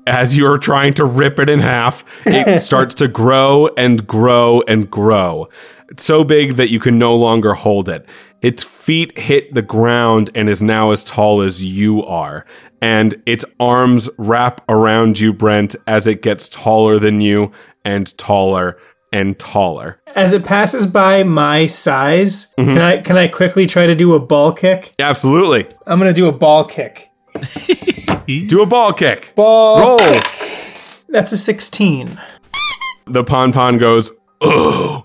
As 0.06 0.36
you're 0.36 0.58
trying 0.58 0.94
to 0.94 1.04
rip 1.04 1.40
it 1.40 1.48
in 1.48 1.58
half, 1.58 2.04
it 2.26 2.60
starts 2.62 2.94
to 2.96 3.08
grow 3.08 3.68
and 3.76 4.06
grow 4.06 4.62
and 4.68 4.88
grow. 4.88 5.48
It's 5.88 6.04
so 6.04 6.22
big 6.22 6.54
that 6.56 6.70
you 6.70 6.78
can 6.78 6.96
no 6.96 7.16
longer 7.16 7.54
hold 7.54 7.88
it. 7.88 8.06
Its 8.42 8.62
feet 8.62 9.18
hit 9.18 9.52
the 9.54 9.62
ground 9.62 10.30
and 10.34 10.48
is 10.48 10.62
now 10.62 10.90
as 10.90 11.02
tall 11.02 11.40
as 11.40 11.64
you 11.64 12.04
are. 12.04 12.44
And 12.82 13.20
its 13.26 13.44
arms 13.58 14.08
wrap 14.18 14.60
around 14.68 15.18
you, 15.18 15.32
Brent, 15.32 15.74
as 15.86 16.06
it 16.06 16.22
gets 16.22 16.48
taller 16.48 16.98
than 16.98 17.20
you 17.20 17.50
and 17.84 18.16
taller 18.18 18.78
and 19.12 19.38
taller. 19.38 20.00
As 20.14 20.32
it 20.32 20.44
passes 20.44 20.86
by 20.86 21.22
my 21.22 21.66
size, 21.66 22.52
Mm-hmm. 22.58 22.70
can 22.72 22.82
I 22.82 22.98
can 22.98 23.16
I 23.16 23.28
quickly 23.28 23.66
try 23.66 23.86
to 23.86 23.94
do 23.94 24.14
a 24.14 24.20
ball 24.20 24.52
kick? 24.52 24.94
Absolutely. 24.98 25.66
I'm 25.86 25.98
gonna 25.98 26.12
do 26.12 26.26
a 26.26 26.32
ball 26.32 26.64
kick. 26.64 27.10
Do 28.26 28.60
a 28.62 28.66
ball 28.66 28.92
kick. 28.92 29.32
Ball. 29.36 29.98
Roll. 29.98 30.20
That's 31.08 31.30
a 31.30 31.36
16. 31.36 32.20
The 33.06 33.22
Pon 33.22 33.52
Pon 33.52 33.78
goes, 33.78 34.10
oh. 34.40 35.04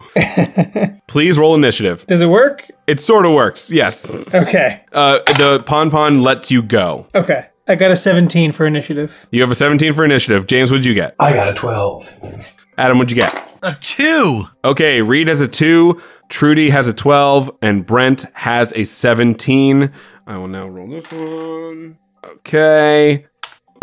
Please 1.07 1.37
roll 1.37 1.55
initiative. 1.55 2.05
Does 2.07 2.21
it 2.21 2.27
work? 2.27 2.69
It 2.87 2.99
sort 2.99 3.25
of 3.25 3.33
works, 3.33 3.71
yes. 3.71 4.09
Okay. 4.33 4.81
Uh, 4.91 5.19
the 5.37 5.63
Pon 5.65 5.89
Pon 5.91 6.21
lets 6.21 6.51
you 6.51 6.61
go. 6.61 7.07
Okay. 7.15 7.47
I 7.67 7.75
got 7.75 7.91
a 7.91 7.95
17 7.95 8.51
for 8.51 8.65
initiative. 8.65 9.27
You 9.31 9.41
have 9.41 9.51
a 9.51 9.55
17 9.55 9.93
for 9.93 10.03
initiative. 10.03 10.47
James, 10.47 10.71
what'd 10.71 10.85
you 10.85 10.93
get? 10.93 11.15
I 11.19 11.33
got 11.33 11.47
a 11.47 11.53
12. 11.53 12.43
Adam, 12.77 12.97
what'd 12.97 13.11
you 13.11 13.21
get? 13.21 13.59
A 13.63 13.75
two. 13.79 14.47
Okay, 14.65 15.01
Reed 15.01 15.27
has 15.27 15.39
a 15.39 15.47
2, 15.47 16.01
Trudy 16.29 16.71
has 16.71 16.87
a 16.87 16.93
12, 16.93 17.51
and 17.61 17.85
Brent 17.85 18.25
has 18.33 18.73
a 18.75 18.83
17. 18.85 19.91
I 20.25 20.37
will 20.37 20.47
now 20.47 20.67
roll 20.67 20.87
this 20.87 21.11
one. 21.11 21.99
Okay. 22.25 23.27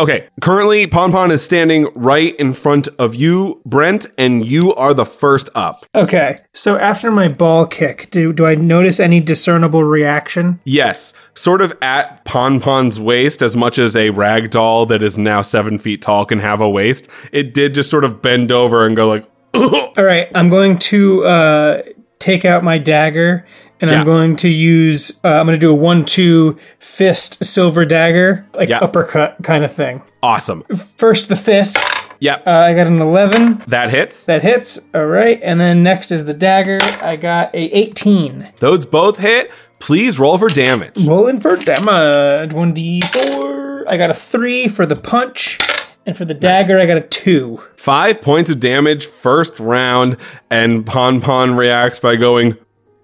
Okay, 0.01 0.29
currently 0.39 0.87
Pon 0.87 1.11
Pon 1.11 1.29
is 1.29 1.43
standing 1.43 1.89
right 1.93 2.33
in 2.37 2.53
front 2.53 2.87
of 2.97 3.15
you, 3.15 3.61
Brent, 3.65 4.07
and 4.17 4.45
you 4.45 4.73
are 4.75 4.93
the 4.93 5.05
first 5.05 5.49
up. 5.55 5.85
Okay. 5.93 6.37
So 6.53 6.77
after 6.77 7.11
my 7.11 7.27
ball 7.27 7.67
kick, 7.67 8.09
do, 8.09 8.31
do 8.31 8.45
I 8.45 8.55
notice 8.55 9.01
any 9.01 9.19
discernible 9.19 9.83
reaction? 9.83 10.61
Yes, 10.63 11.13
sort 11.33 11.61
of 11.61 11.77
at 11.81 12.23
Pon 12.23 12.61
Pon's 12.61 12.97
waist, 12.97 13.41
as 13.41 13.57
much 13.57 13.77
as 13.77 13.97
a 13.97 14.11
rag 14.11 14.51
doll 14.51 14.85
that 14.85 15.03
is 15.03 15.17
now 15.17 15.41
seven 15.41 15.77
feet 15.77 16.01
tall 16.01 16.25
can 16.25 16.39
have 16.39 16.61
a 16.61 16.69
waist. 16.69 17.09
It 17.33 17.53
did 17.53 17.73
just 17.73 17.89
sort 17.89 18.05
of 18.05 18.21
bend 18.21 18.53
over 18.53 18.85
and 18.85 18.95
go 18.95 19.07
like, 19.07 19.29
All 19.53 19.91
right. 19.97 20.31
I'm 20.33 20.49
going 20.49 20.79
to 20.79 21.25
uh, 21.25 21.81
take 22.19 22.45
out 22.45 22.63
my 22.63 22.77
dagger 22.77 23.45
and 23.81 23.89
Yeah. 23.89 23.99
I'm 23.99 24.05
going 24.05 24.35
to 24.37 24.49
use, 24.49 25.19
uh, 25.23 25.39
I'm 25.39 25.45
going 25.45 25.59
to 25.59 25.65
do 25.65 25.71
a 25.71 25.75
one 25.75 26.05
two 26.05 26.57
fist 26.79 27.43
silver 27.43 27.85
dagger, 27.85 28.45
like 28.53 28.69
Yeah. 28.69 28.79
uppercut 28.79 29.37
kind 29.43 29.63
of 29.63 29.71
thing. 29.73 30.01
awesome. 30.21 30.63
First, 30.97 31.29
the 31.29 31.35
fist. 31.35 31.77
Yep, 32.21 32.43
Uh, 32.45 32.49
I 32.51 32.73
got 32.73 32.87
an 32.87 32.99
11. 32.99 33.63
that 33.67 33.91
hits. 33.91 34.25
That 34.25 34.41
hits. 34.41 34.81
All 34.93 35.05
right. 35.05 35.39
And 35.41 35.61
then 35.61 35.81
next 35.83 36.11
is 36.11 36.25
the 36.25 36.33
dagger. 36.33 36.79
I 37.01 37.15
got 37.15 37.55
a 37.55 37.59
18. 37.77 38.49
Those 38.59 38.85
both 38.85 39.19
hit. 39.19 39.49
Please 39.79 40.19
roll 40.19 40.37
for 40.37 40.49
damage. 40.49 40.97
Rolling 41.01 41.39
for 41.39 41.55
damage. 41.55 42.51
1d4. 42.53 43.85
I 43.87 43.95
got 43.95 44.09
a 44.09 44.13
3 44.13 44.67
for 44.67 44.85
the 44.85 44.97
punch. 44.97 45.57
And 46.05 46.17
for 46.17 46.25
the 46.25 46.33
dagger, 46.33 46.77
I 46.79 46.85
got 46.85 46.97
a 46.97 47.01
2. 47.01 47.61
Five 47.77 48.21
points 48.21 48.49
of 48.51 48.59
damage 48.59 49.05
first 49.05 49.57
round, 49.57 50.17
and 50.49 50.85
Pon 50.85 51.21
Pon 51.21 51.55
reacts 51.55 51.99
by 51.99 52.17
going, 52.17 52.57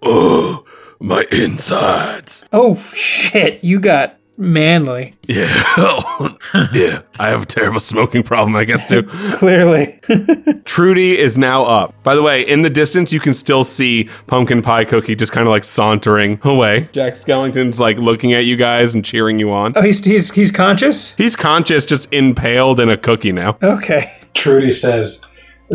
Oh, 0.03 0.64
my 1.05 1.23
insides. 1.31 2.45
Oh, 2.51 2.75
shit. 2.95 3.63
You 3.63 3.79
got 3.79 4.17
manly. 4.37 5.13
Yeah. 5.27 5.45
yeah. 6.73 7.03
I 7.19 7.27
have 7.27 7.43
a 7.43 7.45
terrible 7.45 7.79
smoking 7.79 8.23
problem, 8.23 8.55
I 8.55 8.63
guess, 8.63 8.89
too. 8.89 9.03
Clearly. 9.33 9.99
Trudy 10.65 11.17
is 11.19 11.37
now 11.37 11.63
up. 11.63 11.93
By 12.01 12.15
the 12.15 12.23
way, 12.23 12.41
in 12.41 12.63
the 12.63 12.71
distance, 12.71 13.13
you 13.13 13.19
can 13.19 13.35
still 13.35 13.63
see 13.63 14.09
Pumpkin 14.25 14.63
Pie 14.63 14.85
Cookie 14.85 15.15
just 15.15 15.31
kind 15.31 15.47
of 15.47 15.51
like 15.51 15.63
sauntering 15.63 16.39
away. 16.43 16.89
Jack 16.91 17.13
Skellington's 17.13 17.79
like 17.79 17.97
looking 17.99 18.33
at 18.33 18.45
you 18.45 18.55
guys 18.55 18.95
and 18.95 19.05
cheering 19.05 19.37
you 19.37 19.51
on. 19.51 19.73
oh, 19.75 19.83
he's, 19.83 20.03
he's, 20.03 20.31
he's 20.33 20.49
conscious? 20.49 21.13
He's 21.15 21.35
conscious, 21.35 21.85
just 21.85 22.11
impaled 22.11 22.79
in 22.79 22.89
a 22.89 22.97
cookie 22.97 23.31
now. 23.31 23.59
Okay. 23.61 24.11
Trudy 24.33 24.71
says, 24.71 25.23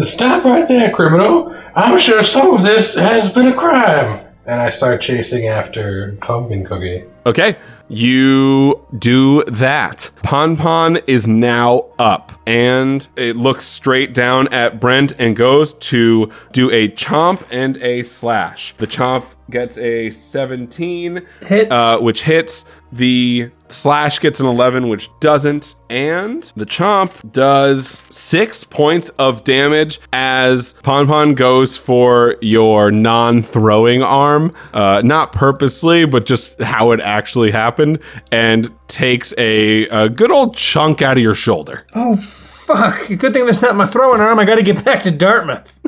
Stop 0.00 0.44
right 0.44 0.66
there, 0.66 0.90
criminal. 0.90 1.56
I'm 1.76 1.98
sure 1.98 2.24
some 2.24 2.52
of 2.52 2.62
this 2.64 2.96
has 2.96 3.32
been 3.32 3.46
a 3.46 3.54
crime. 3.54 4.26
And 4.46 4.60
I 4.60 4.68
start 4.68 5.00
chasing 5.00 5.48
after 5.48 6.16
Pumpkin 6.20 6.66
Cookie. 6.66 7.04
Okay. 7.26 7.56
You 7.90 8.86
do 8.96 9.42
that. 9.48 10.10
Pon 10.22 10.56
Pon 10.56 10.98
is 11.08 11.26
now 11.26 11.86
up 11.98 12.32
and 12.46 13.06
it 13.16 13.36
looks 13.36 13.66
straight 13.66 14.14
down 14.14 14.46
at 14.54 14.80
Brent 14.80 15.12
and 15.18 15.34
goes 15.34 15.74
to 15.74 16.30
do 16.52 16.70
a 16.70 16.88
chomp 16.90 17.44
and 17.50 17.76
a 17.78 18.04
slash. 18.04 18.74
The 18.78 18.86
chomp 18.86 19.26
gets 19.50 19.76
a 19.78 20.10
17, 20.12 21.26
Hits. 21.42 21.70
uh, 21.70 21.98
which 21.98 22.22
hits. 22.22 22.64
The 22.92 23.50
Slash 23.68 24.18
gets 24.18 24.40
an 24.40 24.46
11, 24.46 24.88
which 24.88 25.08
doesn't. 25.20 25.76
And 25.88 26.50
the 26.56 26.66
Chomp 26.66 27.30
does 27.32 28.02
six 28.10 28.64
points 28.64 29.10
of 29.10 29.44
damage 29.44 30.00
as 30.12 30.72
Pon 30.82 31.06
Pon 31.06 31.34
goes 31.34 31.76
for 31.76 32.36
your 32.40 32.90
non 32.90 33.42
throwing 33.42 34.02
arm. 34.02 34.52
Uh, 34.74 35.02
not 35.04 35.32
purposely, 35.32 36.04
but 36.04 36.26
just 36.26 36.60
how 36.60 36.90
it 36.90 36.98
actually 37.00 37.52
happened. 37.80 38.02
And 38.30 38.70
takes 38.88 39.32
a, 39.38 39.86
a 39.88 40.08
good 40.08 40.30
old 40.30 40.56
chunk 40.56 41.02
out 41.02 41.16
of 41.16 41.22
your 41.22 41.34
shoulder. 41.34 41.86
Oh 41.94 42.16
fuck! 42.16 43.06
Good 43.08 43.32
thing 43.32 43.46
that's 43.46 43.62
not 43.62 43.76
my 43.76 43.86
throwing 43.86 44.20
arm. 44.20 44.38
I 44.38 44.44
got 44.44 44.56
to 44.56 44.62
get 44.62 44.84
back 44.84 45.02
to 45.04 45.10
Dartmouth. 45.10 45.78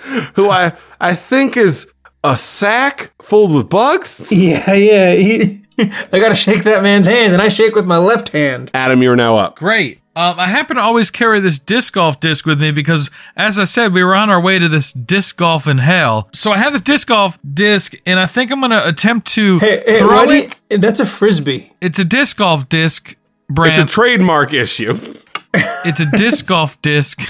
Who 0.34 0.50
I, 0.50 0.72
I 1.00 1.14
think 1.14 1.56
is 1.56 1.86
a 2.24 2.36
sack 2.36 3.12
filled 3.22 3.54
with 3.54 3.68
bugs. 3.68 4.30
Yeah, 4.32 4.72
yeah. 4.72 5.14
He, 5.14 5.64
I 5.78 6.18
got 6.18 6.30
to 6.30 6.34
shake 6.34 6.64
that 6.64 6.82
man's 6.82 7.06
hand, 7.06 7.32
and 7.32 7.42
I 7.42 7.48
shake 7.48 7.74
with 7.74 7.86
my 7.86 7.98
left 7.98 8.30
hand. 8.30 8.70
Adam, 8.74 9.02
you're 9.02 9.16
now 9.16 9.36
up. 9.36 9.56
Great. 9.56 10.00
Um, 10.18 10.40
I 10.40 10.48
happen 10.48 10.74
to 10.78 10.82
always 10.82 11.12
carry 11.12 11.38
this 11.38 11.60
disc 11.60 11.92
golf 11.92 12.18
disc 12.18 12.44
with 12.44 12.60
me 12.60 12.72
because, 12.72 13.08
as 13.36 13.56
I 13.56 13.62
said, 13.64 13.92
we 13.92 14.02
were 14.02 14.16
on 14.16 14.30
our 14.30 14.40
way 14.40 14.58
to 14.58 14.68
this 14.68 14.92
disc 14.92 15.36
golf 15.36 15.68
in 15.68 15.78
hell. 15.78 16.28
So 16.32 16.50
I 16.50 16.58
have 16.58 16.72
this 16.72 16.82
disc 16.82 17.06
golf 17.06 17.38
disc, 17.54 17.94
and 18.04 18.18
I 18.18 18.26
think 18.26 18.50
I'm 18.50 18.58
going 18.58 18.72
to 18.72 18.84
attempt 18.84 19.28
to 19.34 19.58
Hey, 19.60 19.80
hey 19.86 19.98
throw 20.00 20.22
it. 20.24 20.56
you- 20.70 20.78
that's 20.78 20.98
a 20.98 21.06
frisbee. 21.06 21.72
It's 21.80 22.00
a 22.00 22.04
disc 22.04 22.36
golf 22.38 22.68
disc, 22.68 23.14
Brant. 23.48 23.78
It's 23.78 23.92
a 23.92 23.94
trademark 23.94 24.52
issue. 24.52 25.14
It's 25.54 26.00
a 26.00 26.06
disc 26.16 26.46
golf 26.52 26.82
disc, 26.82 27.20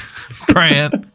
brand, 0.48 1.10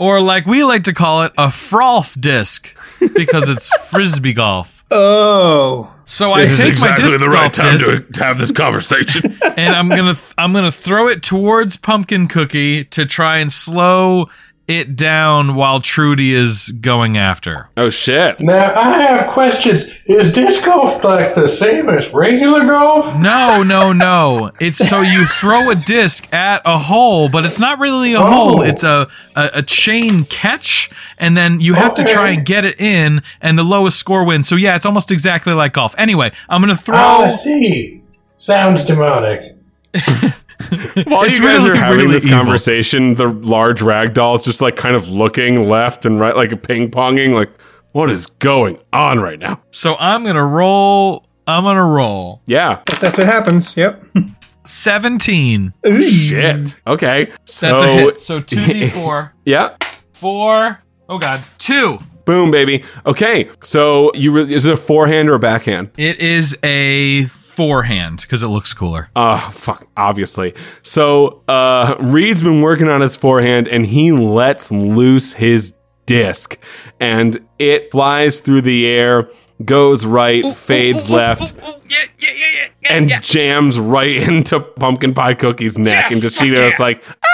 Or 0.00 0.20
like 0.20 0.44
we 0.46 0.64
like 0.64 0.82
to 0.84 0.92
call 0.92 1.22
it, 1.22 1.30
a 1.38 1.52
froth 1.52 2.20
disc 2.20 2.76
because 3.14 3.48
it's 3.48 3.68
frisbee 3.90 4.32
golf. 4.32 4.82
Oh, 4.90 5.94
So 6.12 6.34
I 6.34 6.44
take 6.44 6.78
my 6.78 6.94
disc 6.94 7.18
golf 7.18 7.52
disc 7.52 8.12
to 8.12 8.22
have 8.22 8.38
this 8.38 8.52
conversation. 8.52 9.38
and 9.56 9.74
I'm 9.74 9.88
gonna 9.88 10.12
th- 10.12 10.34
I'm 10.36 10.52
gonna 10.52 10.70
throw 10.70 11.08
it 11.08 11.22
towards 11.22 11.78
Pumpkin 11.78 12.28
Cookie 12.28 12.84
to 12.84 13.06
try 13.06 13.38
and 13.38 13.50
slow 13.50 14.28
it 14.68 14.96
down 14.96 15.54
while 15.54 15.80
Trudy 15.80 16.34
is 16.34 16.68
going 16.68 17.18
after. 17.18 17.68
Oh 17.76 17.88
shit. 17.88 18.40
Now, 18.40 18.74
I 18.74 19.02
have 19.02 19.30
questions. 19.30 19.86
Is 20.06 20.32
disc 20.32 20.64
golf 20.64 21.02
like 21.04 21.34
the 21.34 21.48
same 21.48 21.88
as 21.88 22.12
regular 22.12 22.64
golf? 22.64 23.16
No, 23.16 23.62
no, 23.62 23.92
no. 23.92 24.52
It's 24.60 24.78
so 24.78 25.00
you 25.00 25.26
throw 25.26 25.70
a 25.70 25.74
disc 25.74 26.32
at 26.32 26.62
a 26.64 26.78
hole, 26.78 27.28
but 27.28 27.44
it's 27.44 27.58
not 27.58 27.78
really 27.78 28.14
a 28.14 28.20
hole. 28.20 28.60
Oh. 28.60 28.62
It's 28.62 28.82
a, 28.82 29.08
a, 29.34 29.50
a 29.54 29.62
chain 29.62 30.24
catch, 30.24 30.90
and 31.18 31.36
then 31.36 31.60
you 31.60 31.74
have 31.74 31.94
to 31.96 32.04
try 32.04 32.30
and 32.30 32.46
get 32.46 32.64
it 32.64 32.80
in, 32.80 33.22
and 33.40 33.58
the 33.58 33.64
lowest 33.64 33.98
score 33.98 34.24
wins. 34.24 34.48
So 34.48 34.56
yeah, 34.56 34.76
it's 34.76 34.86
almost 34.86 35.10
exactly 35.10 35.52
like 35.52 35.72
golf. 35.72 35.94
Anyway, 35.98 36.32
I'm 36.48 36.60
gonna 36.60 36.76
throw. 36.76 36.96
Oh, 36.96 37.24
I 37.24 37.28
see. 37.30 38.02
Sounds 38.38 38.84
demonic. 38.84 39.56
While 41.06 41.24
It's 41.24 41.38
you 41.38 41.42
guys 41.44 41.64
really, 41.64 41.70
are 41.70 41.74
having 41.74 41.98
really 41.98 42.12
this 42.12 42.26
evil. 42.26 42.38
conversation, 42.38 43.14
the 43.14 43.28
large 43.28 43.82
rag 43.82 44.14
doll 44.14 44.34
is 44.34 44.42
just 44.42 44.60
like 44.62 44.76
kind 44.76 44.96
of 44.96 45.08
looking 45.08 45.68
left 45.68 46.04
and 46.06 46.18
right, 46.20 46.36
like 46.36 46.52
a 46.52 46.56
ping 46.56 46.90
ponging. 46.90 47.34
Like, 47.34 47.50
what 47.92 48.10
is 48.10 48.26
going 48.26 48.78
on 48.92 49.20
right 49.20 49.38
now? 49.38 49.60
So 49.70 49.96
I'm 49.96 50.24
gonna 50.24 50.44
roll. 50.44 51.24
I'm 51.46 51.64
gonna 51.64 51.84
roll 51.84 52.40
Yeah. 52.46 52.82
that's 53.00 53.18
what 53.18 53.26
happens. 53.26 53.76
Yep. 53.76 54.02
17. 54.64 55.72
Shit. 56.08 56.80
Okay. 56.86 57.32
So, 57.44 57.66
That's 57.68 57.82
a 57.82 57.86
hit. 57.94 58.20
So 58.20 58.40
two 58.40 58.64
d 58.64 58.88
four, 58.90 59.34
yeah. 59.44 59.76
four. 60.12 60.80
Oh 61.08 61.18
god, 61.18 61.42
two. 61.58 61.98
Boom, 62.24 62.52
baby. 62.52 62.84
Okay. 63.04 63.50
So 63.62 64.12
you 64.14 64.30
re- 64.32 64.54
is 64.54 64.64
it 64.64 64.72
a 64.72 64.76
forehand 64.76 65.28
or 65.28 65.34
a 65.34 65.38
backhand? 65.40 65.90
It 65.96 66.20
is 66.20 66.56
a 66.62 67.24
forehand 67.52 68.20
because 68.22 68.42
it 68.42 68.48
looks 68.48 68.72
cooler. 68.72 69.10
Oh, 69.14 69.50
fuck, 69.52 69.86
obviously. 69.96 70.54
So, 70.82 71.42
uh, 71.48 71.96
Reed's 72.00 72.42
been 72.42 72.62
working 72.62 72.88
on 72.88 73.00
his 73.02 73.16
forehand 73.16 73.68
and 73.68 73.86
he 73.86 74.10
lets 74.10 74.70
loose 74.72 75.34
his 75.34 75.74
disc 76.06 76.58
and 76.98 77.46
it 77.58 77.90
flies 77.92 78.40
through 78.40 78.62
the 78.62 78.86
air, 78.86 79.28
goes 79.64 80.06
right, 80.06 80.56
fades 80.56 81.10
left, 81.10 81.54
Yeah, 81.56 81.72
yeah, 81.88 81.98
yeah, 82.18 82.30
yeah, 82.30 82.68
yeah. 82.82 82.92
and 82.92 83.22
jams 83.22 83.78
right 83.78 84.16
into 84.28 84.60
Pumpkin 84.60 85.12
Pie 85.14 85.34
Cookie's 85.34 85.78
neck. 85.78 86.04
Yes, 86.04 86.12
and 86.12 86.20
just, 86.22 86.36
fuck 86.36 86.46
she 86.46 86.54
goes 86.54 86.72
yeah. 86.78 86.84
like, 86.84 87.04
ah! 87.08 87.31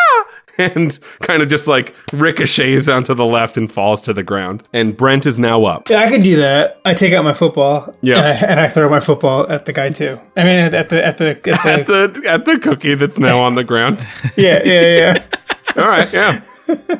And 0.74 0.98
kind 1.20 1.40
of 1.40 1.48
just 1.48 1.68
like 1.68 1.94
ricochets 2.12 2.88
onto 2.88 3.14
the 3.14 3.24
left 3.24 3.56
and 3.56 3.70
falls 3.70 4.00
to 4.02 4.12
the 4.12 4.24
ground. 4.24 4.64
And 4.72 4.96
Brent 4.96 5.24
is 5.24 5.38
now 5.38 5.64
up. 5.64 5.88
Yeah, 5.88 6.00
I 6.00 6.10
could 6.10 6.22
do 6.22 6.36
that. 6.36 6.80
I 6.84 6.94
take 6.94 7.12
out 7.12 7.22
my 7.24 7.32
football. 7.32 7.94
Yeah. 8.02 8.16
And 8.18 8.26
I, 8.26 8.50
and 8.50 8.60
I 8.60 8.66
throw 8.66 8.88
my 8.88 8.98
football 9.00 9.48
at 9.48 9.66
the 9.66 9.72
guy 9.72 9.90
too. 9.90 10.18
I 10.36 10.42
mean, 10.42 10.58
at, 10.58 10.74
at 10.74 10.88
the 10.88 11.04
at 11.04 11.18
the 11.18 11.28
at 11.28 11.46
At 11.66 11.86
the. 11.86 12.08
the 12.08 12.28
at 12.28 12.44
the 12.44 12.58
cookie 12.58 12.94
that's 12.96 13.18
now 13.18 13.40
on 13.40 13.54
the 13.54 13.64
ground. 13.64 13.98
yeah, 14.36 14.60
yeah, 14.64 14.96
yeah. 14.96 15.24
All 15.76 15.88
right, 15.88 16.12
yeah. 16.12 16.98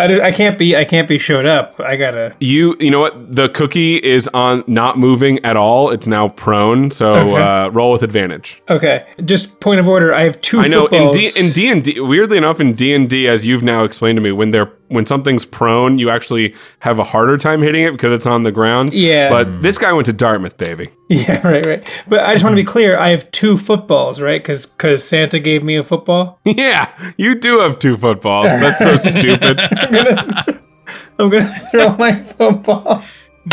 I, 0.00 0.20
I 0.20 0.30
can't 0.30 0.58
be 0.58 0.76
I 0.76 0.84
can't 0.84 1.08
be 1.08 1.18
showed 1.18 1.44
up. 1.44 1.80
I 1.80 1.96
gotta. 1.96 2.36
You 2.40 2.76
you 2.78 2.90
know 2.90 3.00
what? 3.00 3.34
The 3.34 3.48
cookie 3.48 3.96
is 3.96 4.28
on 4.32 4.62
not 4.68 4.96
moving 4.98 5.44
at 5.44 5.56
all. 5.56 5.90
It's 5.90 6.06
now 6.06 6.28
prone. 6.28 6.90
So 6.92 7.12
Okay. 7.14 7.36
uh, 7.42 7.68
roll 7.70 7.92
with 7.92 8.02
advantage. 8.04 8.62
Okay, 8.70 9.06
just 9.24 9.58
point 9.60 9.80
of 9.80 9.88
order. 9.88 10.14
I 10.14 10.22
have 10.22 10.40
two. 10.40 10.60
I 10.60 10.68
know 10.68 10.86
in 10.86 10.90
footballs. 10.90 11.16
D 11.16 11.30
in 11.36 11.52
D 11.52 11.68
and 11.68 11.82
D. 11.82 11.98
Weirdly 12.00 12.38
enough, 12.38 12.60
in 12.60 12.74
D 12.74 12.94
and 12.94 13.10
D, 13.10 13.26
as 13.26 13.44
you've 13.44 13.64
now 13.64 13.82
explained 13.82 14.16
to 14.18 14.22
me, 14.22 14.30
when 14.30 14.52
they're 14.52 14.72
when 14.88 15.06
something's 15.06 15.44
prone, 15.44 15.98
you 15.98 16.10
actually 16.10 16.54
have 16.80 16.98
a 16.98 17.04
harder 17.04 17.36
time 17.36 17.62
hitting 17.62 17.84
it 17.84 17.92
because 17.92 18.12
it's 18.12 18.26
on 18.26 18.42
the 18.42 18.52
ground. 18.52 18.92
Yeah. 18.92 19.28
But 19.28 19.46
mm. 19.46 19.60
this 19.62 19.78
guy 19.78 19.92
went 19.92 20.06
to 20.06 20.12
Dartmouth, 20.12 20.56
baby. 20.56 20.90
Yeah, 21.10 21.46
right, 21.48 21.64
right. 21.64 22.02
But 22.06 22.20
I 22.20 22.34
just 22.34 22.44
want 22.44 22.54
to 22.54 22.62
be 22.62 22.66
clear. 22.66 22.98
I 22.98 23.08
have 23.08 23.30
two 23.30 23.56
footballs, 23.56 24.20
right? 24.20 24.42
Because 24.42 24.66
because 24.66 25.02
Santa 25.02 25.38
gave 25.38 25.64
me 25.64 25.74
a 25.76 25.82
football. 25.82 26.38
yeah, 26.44 26.92
you 27.16 27.34
do 27.34 27.60
have 27.60 27.78
two 27.78 27.96
footballs. 27.96 28.48
That's 28.48 28.78
so 28.78 28.96
stupid. 29.18 29.58
I'm 31.18 31.30
gonna 31.30 31.46
throw 31.70 31.96
my 31.96 32.22
football. 32.22 33.02